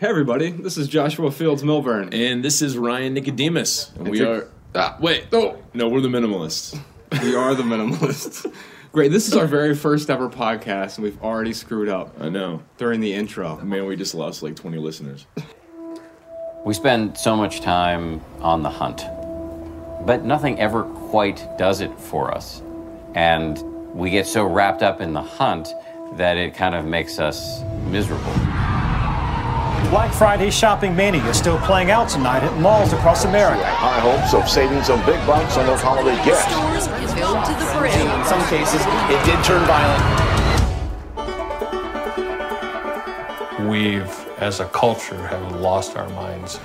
[0.00, 2.12] Hey everybody, this is Joshua Fields Milburn.
[2.12, 3.92] And this is Ryan Nicodemus.
[3.94, 6.76] And we are ah, wait, no, no, we're the minimalists.
[7.22, 8.52] we are the minimalists.
[8.90, 12.16] Great, this is our very first ever podcast, and we've already screwed up.
[12.20, 12.64] I know.
[12.78, 13.58] During the intro.
[13.58, 15.24] Man, we just lost like 20 listeners.
[16.64, 19.04] We spend so much time on the hunt,
[20.04, 22.62] but nothing ever quite does it for us.
[23.14, 23.62] And
[23.94, 25.74] we get so wrapped up in the hunt
[26.14, 28.32] that it kind of makes us miserable.
[29.90, 33.64] Black Friday shopping mania is still playing out tonight at malls across America.
[33.64, 36.42] High hopes of saving some big bucks on those holiday gifts.
[36.44, 37.92] Stores Filled to the brim.
[37.92, 38.80] In some cases,
[39.10, 40.32] it did turn violent.
[43.68, 46.58] We've, as a culture, have lost our minds.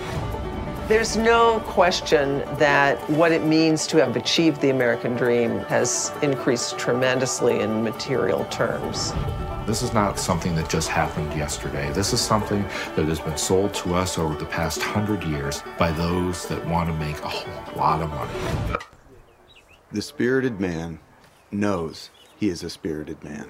[0.87, 6.79] There's no question that what it means to have achieved the American dream has increased
[6.79, 9.11] tremendously in material terms.
[9.65, 11.91] This is not something that just happened yesterday.
[11.91, 12.61] This is something
[12.95, 16.87] that has been sold to us over the past hundred years by those that want
[16.87, 18.79] to make a whole lot of money.
[19.91, 21.01] The spirited man
[21.51, 23.47] knows he is a spirited man.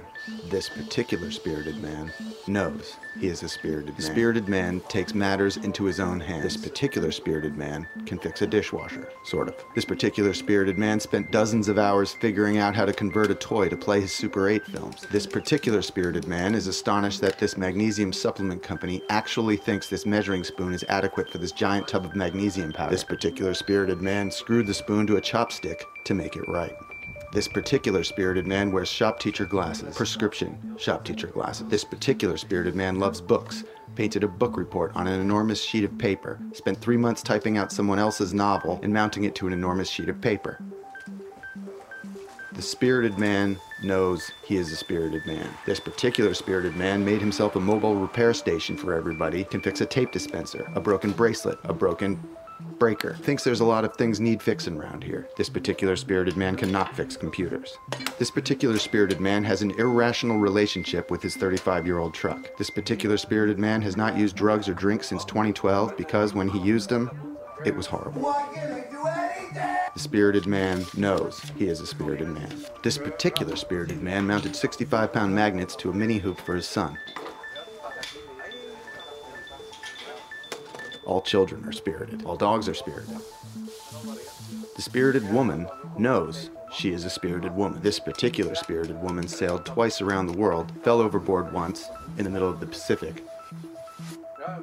[0.50, 2.12] This particular spirited man
[2.48, 3.98] knows he is a spirited man.
[3.98, 6.44] The spirited man takes matters into his own hands.
[6.44, 9.56] This particular spirited man can fix a dishwasher, sort of.
[9.76, 13.68] This particular spirited man spent dozens of hours figuring out how to convert a toy
[13.70, 15.06] to play his Super 8 films.
[15.12, 20.44] This particular spirited man is astonished that this magnesium supplement company actually thinks this measuring
[20.44, 22.92] spoon is adequate for this giant tub of magnesium powder.
[22.92, 26.76] This particular spirited man screwed the spoon to a chopstick to make it right.
[27.38, 31.68] This particular spirited man wears shop teacher glasses, prescription shop teacher glasses.
[31.68, 35.96] This particular spirited man loves books, painted a book report on an enormous sheet of
[36.00, 39.88] paper, spent three months typing out someone else's novel and mounting it to an enormous
[39.88, 40.60] sheet of paper.
[42.54, 45.48] The spirited man knows he is a spirited man.
[45.68, 49.86] This particular spirited man made himself a mobile repair station for everybody, can fix a
[49.86, 52.20] tape dispenser, a broken bracelet, a broken
[52.80, 53.14] breaker.
[53.16, 55.28] Thinks there's a lot of things need fixing around here.
[55.38, 57.78] This particular spirited man cannot fix computers.
[58.20, 62.56] This particular spirited man has an irrational relationship with his 35 year old truck.
[62.58, 66.60] This particular spirited man has not used drugs or drink since 2012 because when he
[66.60, 68.36] used them, it was horrible.
[69.98, 72.54] The spirited man knows he is a spirited man.
[72.84, 76.98] This particular spirited man mounted 65 pound magnets to a mini hoop for his son.
[81.08, 82.26] All children are spirited.
[82.26, 83.16] All dogs are spirited.
[84.76, 85.68] The spirited woman
[85.98, 87.82] knows she is a spirited woman.
[87.82, 92.50] This particular spirited woman sailed twice around the world, fell overboard once in the middle
[92.50, 93.24] of the Pacific.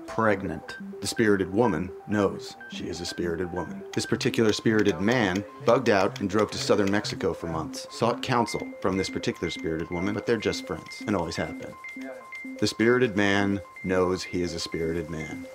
[0.07, 0.77] Pregnant.
[1.01, 3.83] The spirited woman knows she is a spirited woman.
[3.95, 7.87] This particular spirited man bugged out and drove to southern Mexico for months.
[7.91, 12.11] Sought counsel from this particular spirited woman, but they're just friends and always have been.
[12.59, 15.47] The spirited man knows he is a spirited man.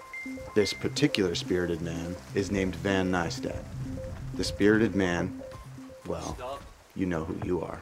[0.60, 3.64] This particular spirited man is named Van Nystad.
[4.36, 5.41] The spirited man,
[6.06, 6.36] well,
[6.98, 7.81] you know who you are.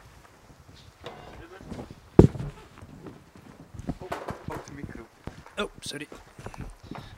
[5.58, 6.06] Oh, sorry.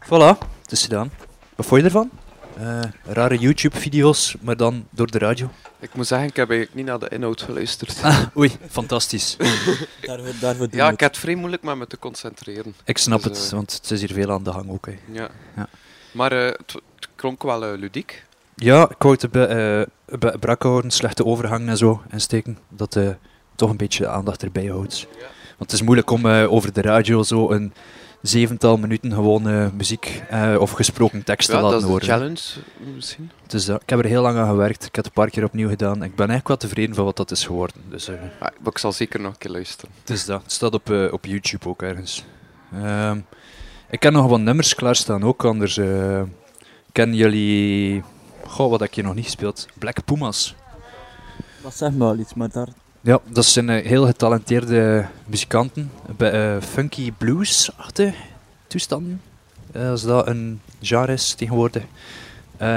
[0.08, 1.10] Voilà, het is gedaan.
[1.56, 2.10] Wat vond je ervan?
[2.56, 5.50] Eh, rare YouTube-video's, maar dan door de radio.
[5.80, 8.02] Ik moet zeggen, ik heb eigenlijk niet naar de inhoud geluisterd.
[8.02, 9.36] Ah, oei, fantastisch.
[10.02, 12.74] Daarvoor, daarvoor doen ja, ik heb het vrij moeilijk met me te concentreren.
[12.84, 14.86] Ik snap Dus, het, eh, want het is hier veel aan de hang ook.
[14.86, 14.98] Hè.
[15.12, 15.28] Ja.
[15.56, 15.68] Ja.
[16.12, 18.24] Maar eh, het, het klonk wel eh, ludiek.
[18.54, 22.58] Ja, ik wou het be- brak houden, slechte overgangen en zo insteken.
[22.68, 23.08] Dat eh,
[23.54, 25.06] toch een beetje de aandacht erbij houdt.
[25.58, 27.72] Want het is moeilijk om eh, over de radio zo een
[28.22, 31.90] zevental minuten gewoon eh, muziek eh, of gesproken tekst te Ja, dat laten is de
[31.92, 32.06] horen.
[32.08, 32.40] challenge
[32.94, 33.30] misschien.
[33.46, 34.76] Dus dat, ik heb er heel lang aan gewerkt.
[34.86, 35.94] Ik heb het een paar keer opnieuw gedaan.
[35.94, 37.76] Ik ben eigenlijk wel tevreden van wat dat is geworden.
[37.88, 39.90] Dus, eh, Maar ik zal zeker nog een keer luisteren.
[40.00, 40.42] het is dat.
[40.42, 42.24] Het staat op, eh, op YouTube ook ergens.
[42.72, 43.18] Ehm,
[43.90, 46.22] ik heb nog wat nummers klaarstaan ook, anders eh,
[46.92, 48.02] kennen jullie...
[48.46, 49.66] Goh, wat heb je nog niet gespeeld?
[49.78, 50.54] Black Pumas.
[51.62, 52.68] Dat zegt me wel iets, maar daar...
[53.02, 55.90] Ja, dat zijn eh, heel getalenteerde muzikanten.
[56.16, 58.14] Bij eh, funky blues-achtige
[58.66, 59.20] toestanden.
[59.72, 61.82] Eh, als dat een genre is tegenwoordig.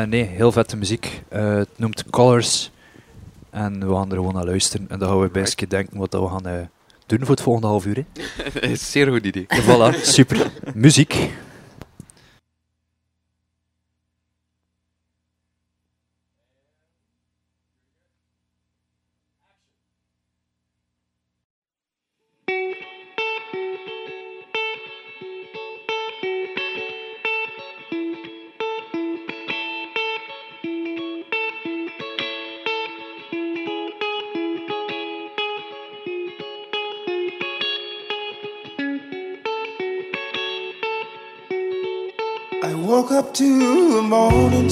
[0.07, 1.21] Nee, heel vette muziek.
[1.29, 2.71] Het noemt Colors.
[3.49, 4.89] En we gaan er gewoon naar luisteren.
[4.89, 6.69] En dan gaan we eens denken wat we gaan
[7.05, 8.05] doen voor het volgende half uur.
[8.53, 8.75] Hè.
[8.91, 9.45] Zeer goed idee.
[9.49, 10.51] Voilà, super.
[10.73, 11.29] Muziek.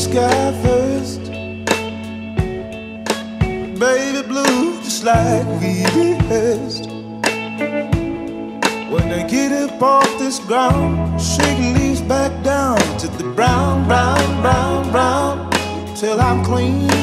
[0.01, 1.21] Sky first.
[3.79, 6.89] Baby blue, just like we rehearsed.
[8.89, 14.41] When I get up off this ground, shaking leaves back down to the brown, brown,
[14.41, 15.51] brown, brown,
[15.95, 17.00] till I'm clean.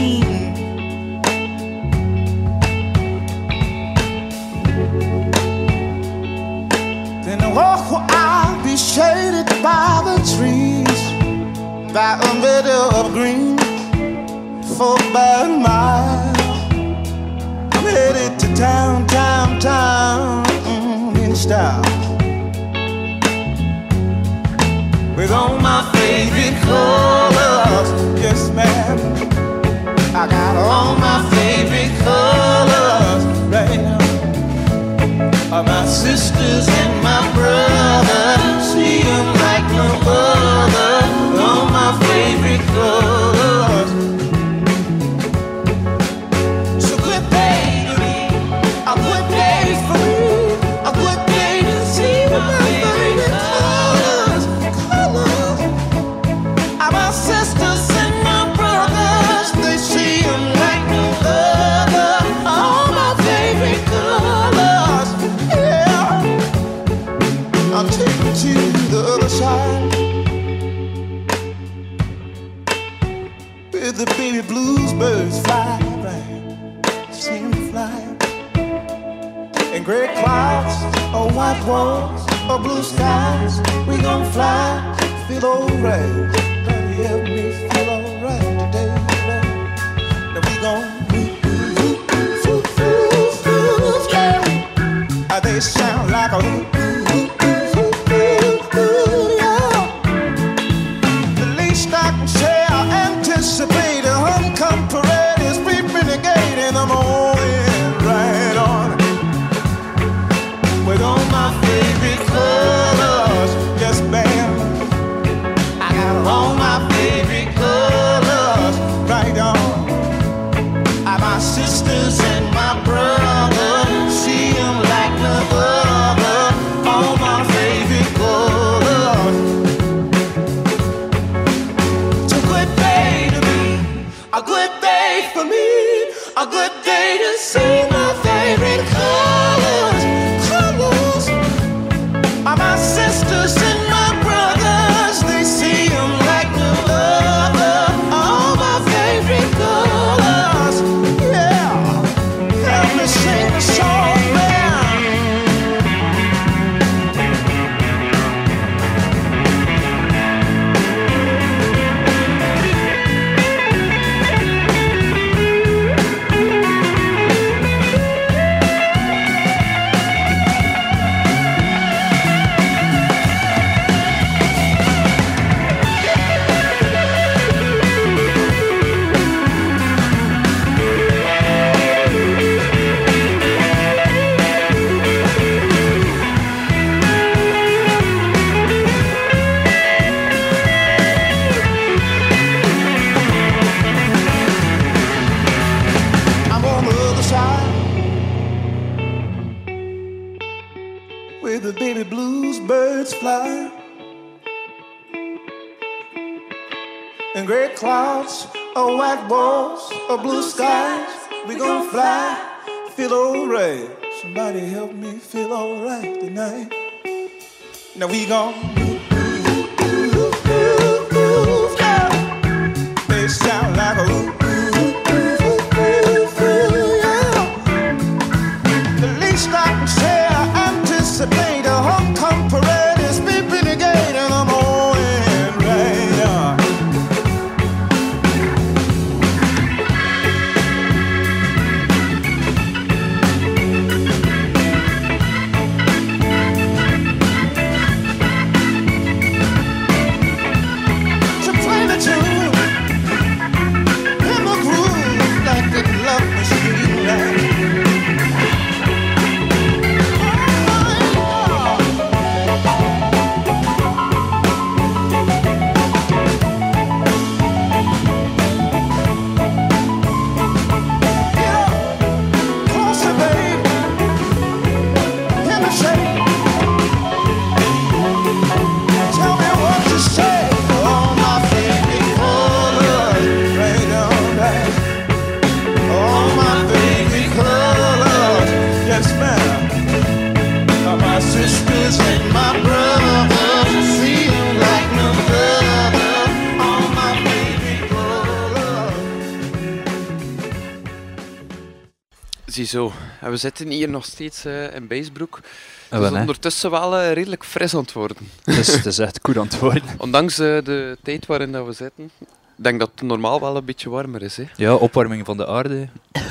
[303.39, 305.41] Zitten hier nog steeds eh, in Bijsbroek.
[305.89, 308.17] Ah, Het is ondertussen wel eh, redelijk fris aan het worden.
[308.45, 309.83] Het is, het is echt goed aan het worden.
[309.99, 312.11] Ondanks eh, de tijd waarin dat we zitten.
[312.21, 314.37] Ik denk dat het normaal wel een beetje warmer is.
[314.37, 314.45] Hè?
[314.57, 315.89] Ja, opwarming van de aarde.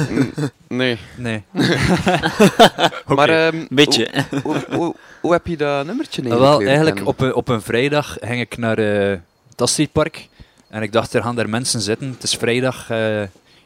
[0.10, 0.32] Mm,
[0.68, 0.98] nee.
[1.16, 1.44] Nee.
[3.16, 4.10] Maar ehm, Beetje.
[4.30, 7.48] Hoe, hoe, hoe, hoe heb je dat nummertje Ah, eigenlijk wel, eigenlijk op een, op
[7.48, 9.18] een vrijdag ging ik naar eh
[9.56, 10.30] het.
[10.70, 12.10] En ik dacht, er gaan daar mensen zitten.
[12.10, 13.22] Het is vrijdag, eh,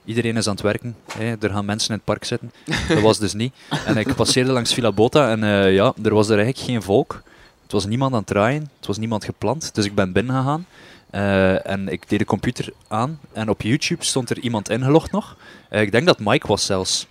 [0.06, 0.96] iedereen is aan het werken.
[1.18, 1.36] Hè.
[1.40, 2.52] Er gaan mensen in het park zitten.
[2.88, 3.54] Dat was dus niet.
[3.86, 7.22] En ik passeerde langs Villa Bota en eh, ja, er was er eigenlijk geen volk.
[7.64, 9.76] Het was niemand aan het draaien, het was niemand gepland.
[9.76, 10.66] Dus ik ben binnen gegaan.
[11.10, 13.20] eh, en ik deed de computer aan.
[13.34, 15.38] En op YouTube stond er iemand ingelogd nog.
[15.70, 17.08] Eh, ik denk dat Mike was zelfs.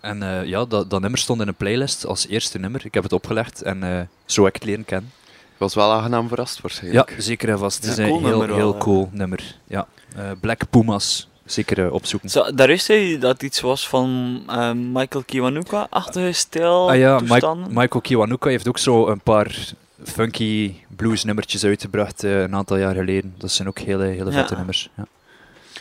[0.00, 2.84] En ja, dat, dat nummer stond in een playlist als eerste nummer.
[2.84, 5.10] Ik heb het opgelegd en zo heb ik het leren kennen.
[5.58, 7.10] Was wel aangenaam verrast waarschijnlijk.
[7.10, 7.82] Ja, zeker en vast.
[7.84, 8.78] Het is een cool heel, nummer wel, heel hè.
[8.78, 9.56] cool nummer.
[9.66, 9.86] Ja.
[10.16, 12.30] Eh, Black Pumas, zeker eh, opzoeken.
[12.30, 17.20] Zo, daar wist hij dat iets was van eh, Michael Kiwanuka-achtige stijl, Ah ja.
[17.68, 19.72] Michael Kiwanuka heeft ook zo een paar
[20.04, 23.34] funky blues nummertjes uitgebracht eh, een aantal jaar geleden.
[23.38, 24.36] Dat zijn ook hele, hele Ja.
[24.36, 24.90] vette nummers.
[24.96, 25.06] Ja.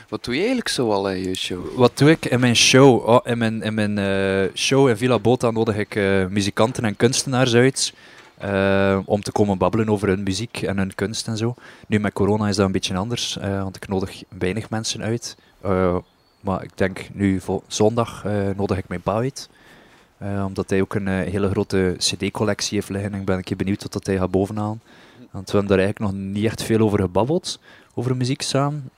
[0.09, 1.75] Wat doe je eigenlijk zo al in je show?
[1.75, 3.07] Wat doe ik in mijn show?
[3.09, 6.95] Oh, in mijn, in mijn eh, show in Villa Bota nodig ik eh, muzikanten en
[6.95, 7.93] kunstenaars uit.
[8.37, 11.55] Eh, om te komen babbelen over hun muziek en hun kunst en zo.
[11.87, 15.37] Nu met corona is dat een beetje anders, eh, want ik nodig weinig mensen uit.
[15.61, 15.97] Eh,
[16.39, 19.49] maar ik denk nu zondag nodig ik mijn pa uit.
[20.45, 23.13] Omdat hij ook een hele grote CD-collectie heeft liggen.
[23.13, 24.81] Ik ben een keer benieuwd wat dat hij gaat bovenhalen.
[25.31, 27.59] Want we hebben daar eigenlijk nog niet echt veel over gebabbeld,
[27.93, 28.89] over muziek samen.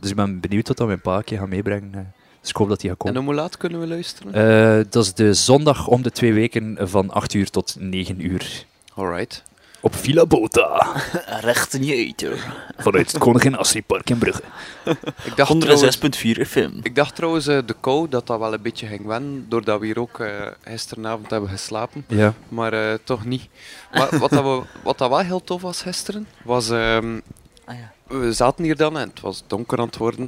[0.00, 2.12] Dus ik ben benieuwd wat dat mijn pa gaat meebrengen.
[2.44, 3.20] Dus ik hoop dat hij gaat En komen.
[3.20, 4.34] om hoe laat kunnen we luisteren?
[4.78, 8.64] Eh, dat is de zondag om de twee weken van 8 uur tot 9 uur.
[8.94, 9.42] Alright.
[9.80, 10.96] Op Villa Bota.
[11.40, 12.54] Recht in je eter.
[12.76, 14.42] Vanuit het Koningin Astridpark in Brugge.
[15.24, 16.70] Ik dacht 106.4 FM.
[16.82, 19.86] Ik dacht trouwens eh, de kou dat dat wel een beetje ging wennen, doordat we
[19.86, 22.04] hier ook eh, gisteravond hebben geslapen.
[22.08, 22.34] Ja.
[22.48, 23.48] Maar eh, toch niet.
[23.92, 26.70] Maar wat, dat we, wat dat wel heel tof was gisteren, was...
[26.70, 27.20] ehm,
[27.66, 27.92] Ah ja.
[28.18, 30.20] We zaten hier dan en het was donker aan het worden.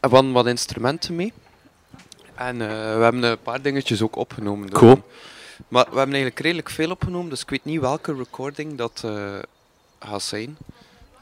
[0.00, 1.32] En we hadden wat instrumenten mee.
[2.34, 4.70] En eh, we hebben een paar dingetjes ook opgenomen.
[4.70, 5.02] Cool.
[5.68, 9.34] Maar we hebben eigenlijk redelijk veel opgenomen, dus ik weet niet welke recording dat eh,
[9.98, 10.56] gaat zijn.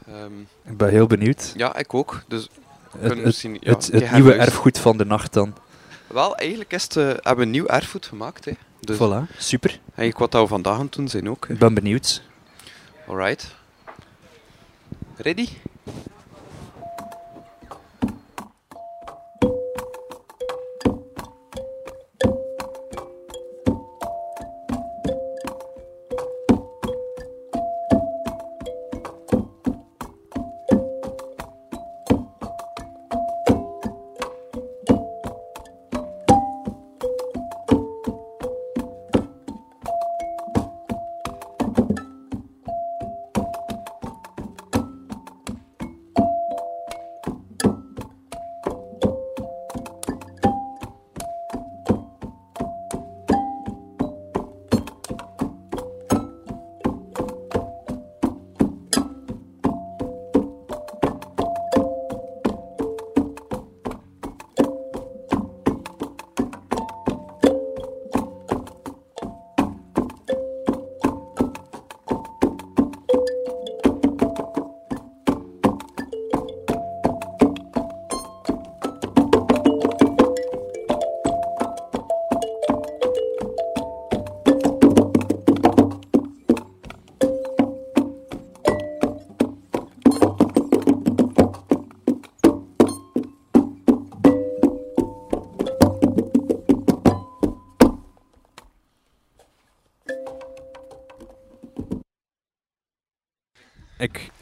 [0.07, 0.39] Ehm,
[0.71, 1.53] Ik ben heel benieuwd.
[1.55, 2.23] ja, ik ook.
[2.27, 2.51] Dus Het,
[2.99, 5.53] kunnen het, misschien, ja, het, een het keer nieuwe erfgoed van de nacht dan.
[6.07, 8.45] Wel, eigenlijk is het, eh, hebben we een nieuw erfgoed gemaakt.
[8.45, 8.51] Hè.
[8.79, 9.79] Dus Voilà, super.
[9.95, 11.47] Eigenlijk wat we vandaag aan het doen zijn ook.
[11.47, 11.53] Hè.
[11.53, 12.21] Ik ben benieuwd.
[13.07, 13.55] Alright.
[15.17, 15.47] Ready?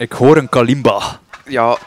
[0.02, 1.20] Ik, hoor een kalimba.
[1.46, 1.78] Ja,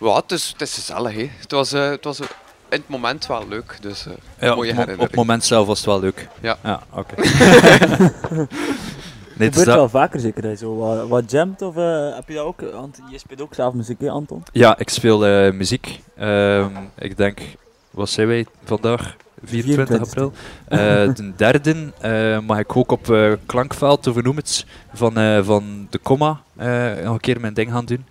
[0.00, 1.14] ja het, is, het is gezellig.
[1.14, 1.30] Hè.
[1.38, 2.26] Het was, eh, het was eh,
[2.68, 3.78] in het moment wel leuk.
[3.80, 5.00] Dus, eh, Ja, mooie op, mo- op herinnering.
[5.00, 6.28] het moment zelf was het wel leuk.
[6.40, 6.56] Ja.
[6.62, 7.14] Ja, oké.
[7.14, 7.28] Het
[9.38, 12.34] nee, het gebeurt wel vaker zeker, hè, zo wat, wat jamt of eh, heb je
[12.34, 12.60] dat ook?
[12.72, 14.42] Want je speelt ook zelf muziek, hè, Anton?
[14.52, 16.00] ja, ik speel eh, muziek.
[16.16, 16.68] Ehm,
[16.98, 17.40] ik denk,
[17.90, 19.16] wat zijn wij vandaag?
[19.44, 20.32] 24 april.
[20.68, 20.78] Eh,
[21.14, 25.86] de derde eh, mag ik ook op eh, Klankveld, of noem het, van, eh, van
[25.90, 28.04] de Comma eh, nog een keer mijn ding gaan doen.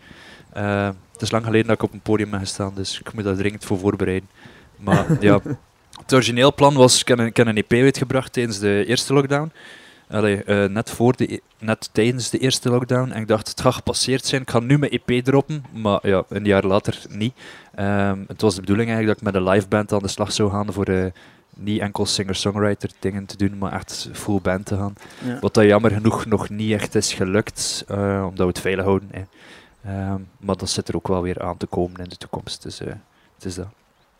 [0.53, 3.23] Eh, het is lang geleden dat ik op een podium ben gestaan, dus ik moet
[3.23, 4.29] daar dringend voor voorbereiden.
[4.75, 5.39] Maar ja,
[6.01, 9.13] het origineel plan was, ik heb een, ik heb een EP uitgebracht tijdens de eerste
[9.13, 9.51] lockdown.
[10.11, 13.11] Allee, eh, net, voor de, e- net tijdens de eerste lockdown.
[13.11, 14.41] En ik dacht, het gaat gepasseerd zijn.
[14.41, 15.63] Ik ga nu mijn EP droppen.
[15.73, 17.33] Maar ja, een jaar later niet.
[17.75, 20.31] Ehm, het was de bedoeling eigenlijk dat ik met een live band aan de slag
[20.31, 21.05] zou gaan voor eh,
[21.55, 24.93] niet enkel singer-songwriter dingen te doen, maar echt full band te gaan.
[25.25, 25.39] Ja.
[25.39, 29.09] Wat dat jammer genoeg nog niet echt is gelukt, eh, omdat we het veilig houden.
[29.11, 29.23] Hè.
[29.91, 32.63] Ehm, maar dat zit er ook wel weer aan te komen in de toekomst.
[32.63, 32.87] Dus eh,
[33.35, 33.67] het is dat.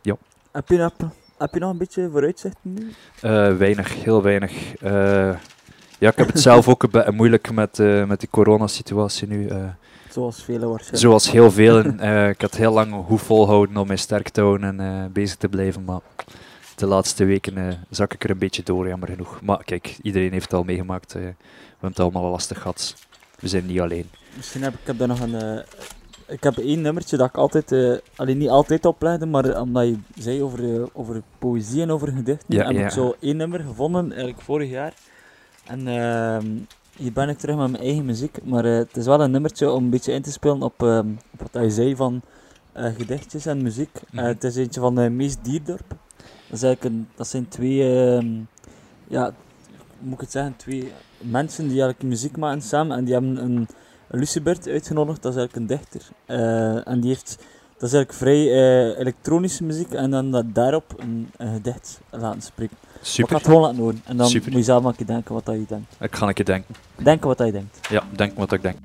[0.02, 0.16] Ja.
[0.52, 0.94] Heb je, nog,
[1.38, 2.92] heb je nog een beetje vooruitzichten nu?
[3.22, 4.52] Eh, weinig, heel weinig.
[6.02, 9.48] Ja, ik heb het zelf ook een beetje moeilijk met, eh, met die coronasituatie nu.
[9.48, 9.64] eh.
[10.10, 11.02] Zoals velen waarschijnlijk.
[11.04, 12.00] Zoals heel velen.
[12.00, 15.48] Eh, ik had heel lang hoe volhouden om mij sterk te houden en bezig te
[15.48, 15.84] blijven.
[15.86, 16.00] Maar
[16.76, 19.40] de laatste weken zak ik er een beetje door, jammer genoeg.
[19.42, 21.14] Maar kijk, iedereen heeft het al meegemaakt.
[21.14, 22.96] we hebben het allemaal lastig gehad.
[23.40, 24.10] We zijn niet alleen.
[24.36, 25.64] Misschien heb ik heb daar nog een.
[26.28, 30.44] ik heb één nummertje dat ik altijd, alleen niet altijd oplegde, maar omdat je zei
[30.44, 32.86] over, over poëzie en over gedichten, Ja, heb ja.
[32.86, 34.94] ik zo één nummer gevonden, eigenlijk vorig jaar.
[35.66, 36.48] En ehm,
[36.96, 39.72] hier ben ik terug met mijn eigen muziek, maar eh, het is wel een nummertje
[39.72, 41.08] om een beetje in te spelen op, ehm,
[41.40, 42.22] op wat je zei van
[42.74, 43.90] eh, gedichtjes en muziek.
[43.96, 44.26] Eh, Mhm.
[44.26, 45.96] het is eentje van uh, Mees Dierdorp.
[46.50, 48.28] Dat, is een, dat zijn twee, ehm,
[49.08, 49.34] ja,
[50.00, 53.68] moet ik het zeggen, twee mensen die eigenlijk muziek maken samen en die hebben een,
[54.14, 56.10] Lucebert uitgenodigd, dat is eigenlijk een dichter.
[56.86, 57.38] En die heeft
[57.78, 62.78] Dat is eigenlijk vrij elektronische muziek en dan dat daarop een, een gedicht laten spreken.
[63.02, 63.24] Super.
[63.24, 64.50] Ik ga het gewoon laten horen en dan Super.
[64.50, 65.96] moet je zelf maar een keer denken wat dat je denkt.
[66.00, 66.76] Ik ga een keer denken.
[66.96, 67.88] Denken wat dat je denkt.
[67.90, 68.78] Ja, denk wat ik denk.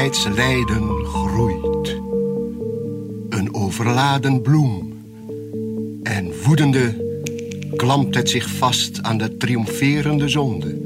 [0.00, 2.00] Gezondheidslijden groeit.
[3.28, 4.92] Een overladen bloem.
[6.02, 7.08] En woedende
[7.76, 10.78] klampt het zich vast aan de triomferende zonde.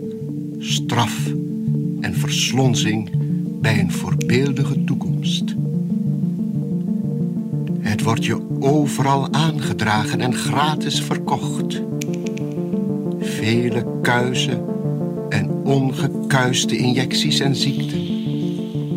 [0.59, 1.27] Straf
[2.01, 3.11] en verslonsing
[3.61, 5.55] bij een voorbeeldige toekomst.
[7.81, 11.83] Het wordt je overal aangedragen en gratis verkocht.
[13.21, 14.65] Vele kuizen
[15.29, 18.14] en ongekuiste injecties en ziekten.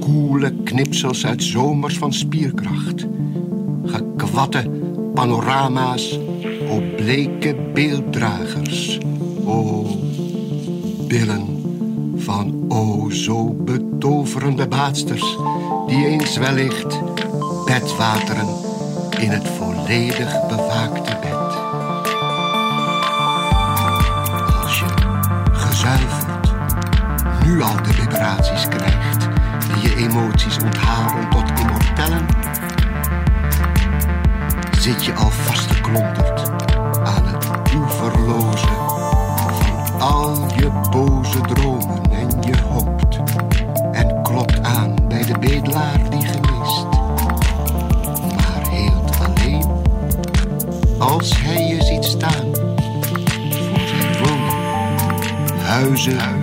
[0.08, 3.06] Koele knipsels uit zomers van spierkracht.
[3.86, 4.70] Gekwatte
[5.14, 6.20] panorama's,
[6.70, 9.00] o bleke beelddragers.
[9.46, 9.86] O
[11.08, 11.46] billen
[12.18, 15.38] van o zo betoverende baatsters,
[15.88, 17.00] die eens wellicht
[17.66, 18.48] bedwateren
[19.20, 21.56] in het volledig bewaakte bed.
[24.64, 24.86] Als je
[25.52, 26.50] gezuiverd
[27.46, 29.07] nu al de vibraties krijgt
[29.98, 32.26] emoties onthalen tot immortellen,
[34.80, 36.50] zit je al vastgeklonterd
[37.04, 38.68] aan het oeverloze
[39.36, 43.20] van al je boze dromen en je hoopt
[43.92, 46.86] en klopt aan bij de bedelaar die gemist,
[48.36, 49.66] maar heelt alleen
[51.00, 52.56] als hij je ziet staan
[53.52, 56.37] voor zijn woning, huizen.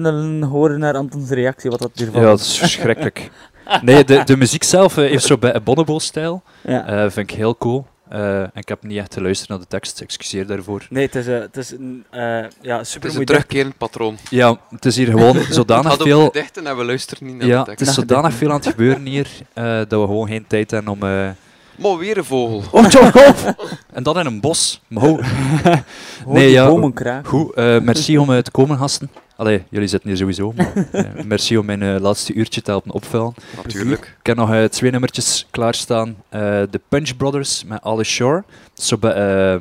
[0.00, 3.30] Kunnen horen naar Antons reactie, wat dat hiervan Ja, dat is verschrikkelijk.
[3.82, 6.42] Nee, de, de muziek zelf eh, heeft zo bij Bonobo-stijl.
[6.62, 6.86] Ja.
[6.86, 7.86] Eh, vind ik heel cool.
[8.08, 10.86] Eh, en ik heb niet echt geluisterd naar de tekst, excuseer daarvoor.
[10.90, 12.20] Nee, het is, eh, het is een eh,
[12.60, 14.16] ja, super Het is een terugkerend patroon.
[14.30, 16.24] Ja, het is hier gewoon Het zodanig veel...
[16.24, 17.88] gedichten en we luisteren niet naar Ja, de het tekst.
[17.88, 21.02] is zodanig veel aan het gebeuren hier, eh, dat we gewoon geen tijd hebben om...
[21.02, 21.28] eh,
[21.76, 22.62] Maar weer een vogel.
[22.70, 23.74] Oh, toch op!
[23.92, 24.80] En dan in een bos.
[24.88, 25.20] Maar ho.
[26.34, 27.28] die bomen kraken.
[27.30, 29.10] Goed, eh, merci om eh, te komen, gasten.
[29.36, 30.52] Allee, jullie zitten hier sowieso.
[30.56, 33.34] Maar, eh, merci om mijn eh, laatste uurtje te helpen opvullen.
[33.64, 34.16] Natuurlijk.
[34.20, 36.16] Ik heb nog eh, twee nummertjes klaarstaan.
[36.28, 38.44] Eh The Punch Brothers met Alice Shore.
[38.74, 39.60] Zo bij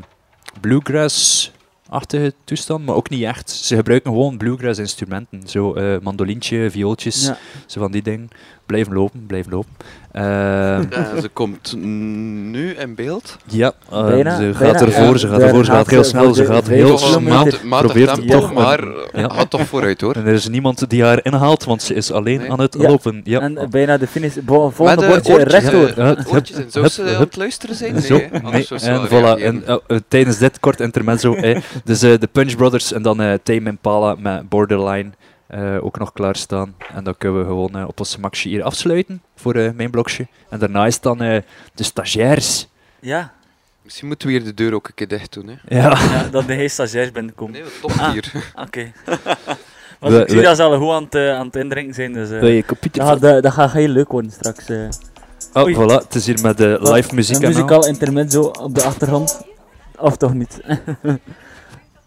[0.62, 3.50] bluegrass-achtige toestand, maar ook niet echt.
[3.50, 5.48] Ze gebruiken gewoon bluegrass-instrumenten.
[5.48, 7.38] Zo eh mandolientje, viooltjes, Ja.
[7.66, 8.30] zo van die dingen.
[8.66, 9.70] Blijven lopen, blijven lopen.
[10.12, 13.38] Eh, Ja, ze komt nu in beeld.
[13.48, 14.80] ja, eh, Bijna, ze gaat bijna.
[14.80, 17.48] ervoor, ze gaat ervoor, ze gaat heel ze snel, ze gaat heel snel.
[17.70, 18.84] Probeert tempo, toch, maar
[19.14, 19.30] ja.
[19.30, 20.16] gaat toch vooruit hoor.
[20.16, 22.52] En er is niemand die haar inhaalt, want ze is alleen Nee.
[22.52, 22.88] aan het Ja.
[22.90, 23.22] lopen.
[23.24, 23.40] Ja.
[23.40, 24.36] En eh, bijna de finish.
[24.44, 25.88] Bo- volgende bordje oortjes, rechtdoor.
[25.88, 28.02] eh, Ja, oortjes ze aan het luisteren zijn?
[28.02, 28.16] Zo,
[28.52, 29.42] Nee, en voilà.
[29.42, 33.22] En, eh, eh, tijdens dit kort intermezzo, eh, dus eh, de Punch Brothers en dan
[33.22, 35.10] eh Tame Impala met Borderline
[35.48, 36.76] eh, ook nog klaarstaan.
[36.94, 40.28] En dan kunnen we gewoon eh, op ons gemakje hier afsluiten voor eh, mijn blokje.
[40.50, 41.42] En daarna is dan eh,
[41.74, 42.68] de stagiairs.
[43.00, 43.34] Ja.
[43.82, 45.48] Misschien moeten we hier de deur ook een keer dicht doen.
[45.48, 45.76] Hè.
[45.78, 45.90] Ja.
[45.90, 47.52] ja, dat de hele stagiairs binnenkomt.
[47.52, 48.32] Nee, top Ah, hier.
[48.56, 48.92] Oké.
[50.00, 52.14] Want We- ik zie we- dat ze al goed aan het, aan het indrinken zijn.
[52.14, 52.78] Dus, eh, dat,
[53.08, 54.66] gaat, dat, dat gaat heel leuk worden straks.
[54.70, 54.88] eh.
[55.54, 55.76] Oh, Oei.
[55.76, 56.04] voilà.
[56.04, 57.54] Het is hier met de live muziek Een en al.
[57.54, 59.42] muzikaal intermezzo op de achtergrond.
[59.98, 60.62] Of toch niet?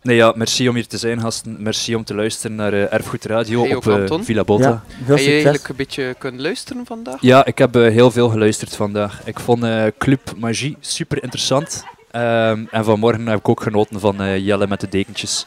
[0.02, 1.56] Nee, ja, merci om hier te zijn, gasten.
[1.58, 4.18] Merci om te luisteren naar eh, Erfgoed Radio Hey, op eh.
[4.20, 4.68] Villa Botta.
[4.68, 5.32] Ja, Heb je succes.
[5.32, 7.16] eigenlijk een beetje kunnen luisteren vandaag?
[7.20, 9.20] Ja, ik heb eh, heel veel geluisterd vandaag.
[9.24, 11.84] Ik vond eh, Club Magie super interessant.
[12.10, 15.46] Ehm, en vanmorgen heb ik ook genoten van eh, Jelle met de dekentjes.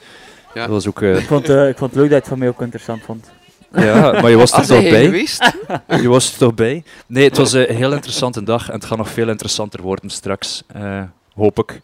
[0.53, 0.61] Ja.
[0.61, 1.01] Dat was ook...
[1.01, 3.01] eh, Ik vond, eh, ik vond het leuk dat je het van mij ook interessant
[3.03, 3.31] vond.
[3.75, 5.05] ja, maar je was er toch bij?
[5.05, 5.51] geweest?
[5.87, 6.83] Je was er toch bij?
[7.07, 10.63] Nee, het was een heel interessante dag en het gaat nog veel interessanter worden straks.
[10.67, 11.01] eh,
[11.35, 11.79] hoop ik.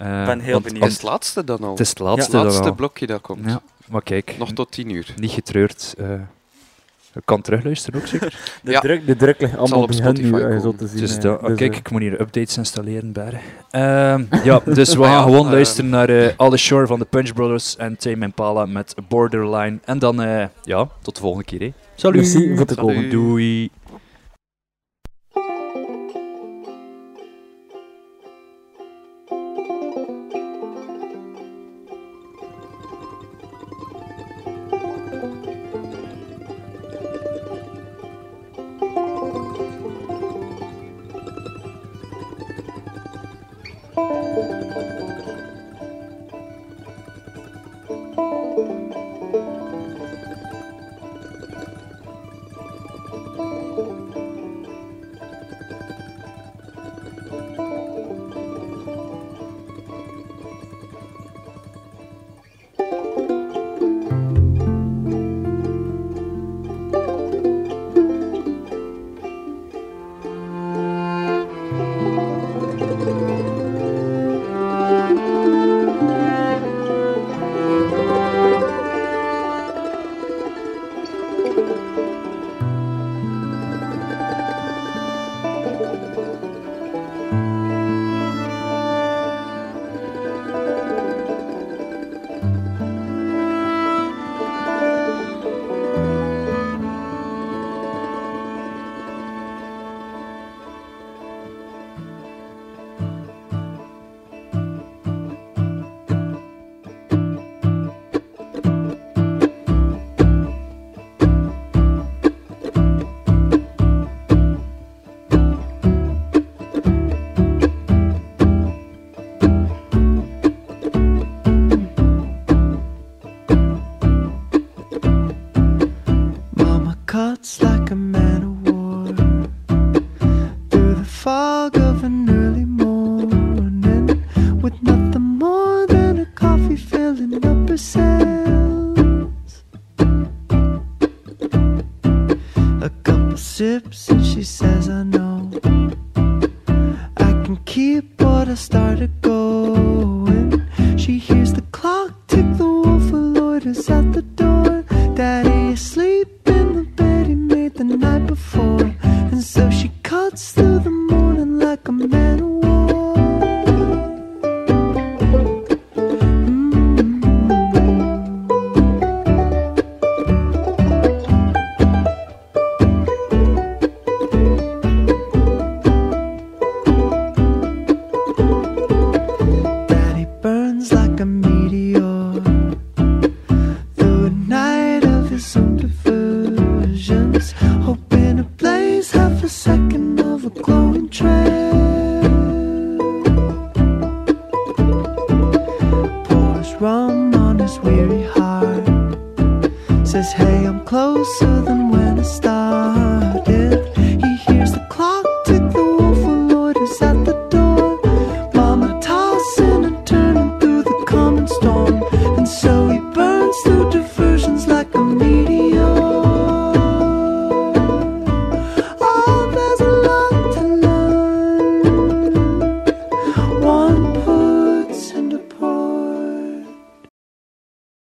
[0.00, 0.82] Eh, Ik ben heel benieuwd.
[0.82, 1.70] Het is het laatste dan al.
[1.70, 2.74] Het is het laatste het dan laatste al.
[2.74, 3.44] blokje dat komt.
[3.46, 5.14] Ja, maar kijk, Nog tot tien uur.
[5.16, 5.94] niet getreurd.
[5.98, 6.06] eh
[7.14, 8.34] ik kan terugluisteren ook zeker.
[8.62, 8.80] De, Ja.
[8.80, 10.98] druk, de druk ligt allemaal op hen nu, Spotify eh, zo te zien.
[11.00, 11.22] Dus eh.
[11.46, 13.12] Dus, kijk, eh, ik moet hier updates installeren.
[13.70, 16.86] Ehm, ja, dus we Ah gaan ja, gewoon eh, luisteren naar eh All the Shore
[16.86, 19.78] van de Punch Brothers en Tame Impala met Borderline.
[19.84, 21.60] En dan, eh, ja, tot de volgende keer.
[21.60, 21.72] Hè.
[21.94, 22.16] Salut!
[22.20, 22.94] Merci voor te Salut.
[22.94, 23.10] komen.
[23.10, 23.70] Doei!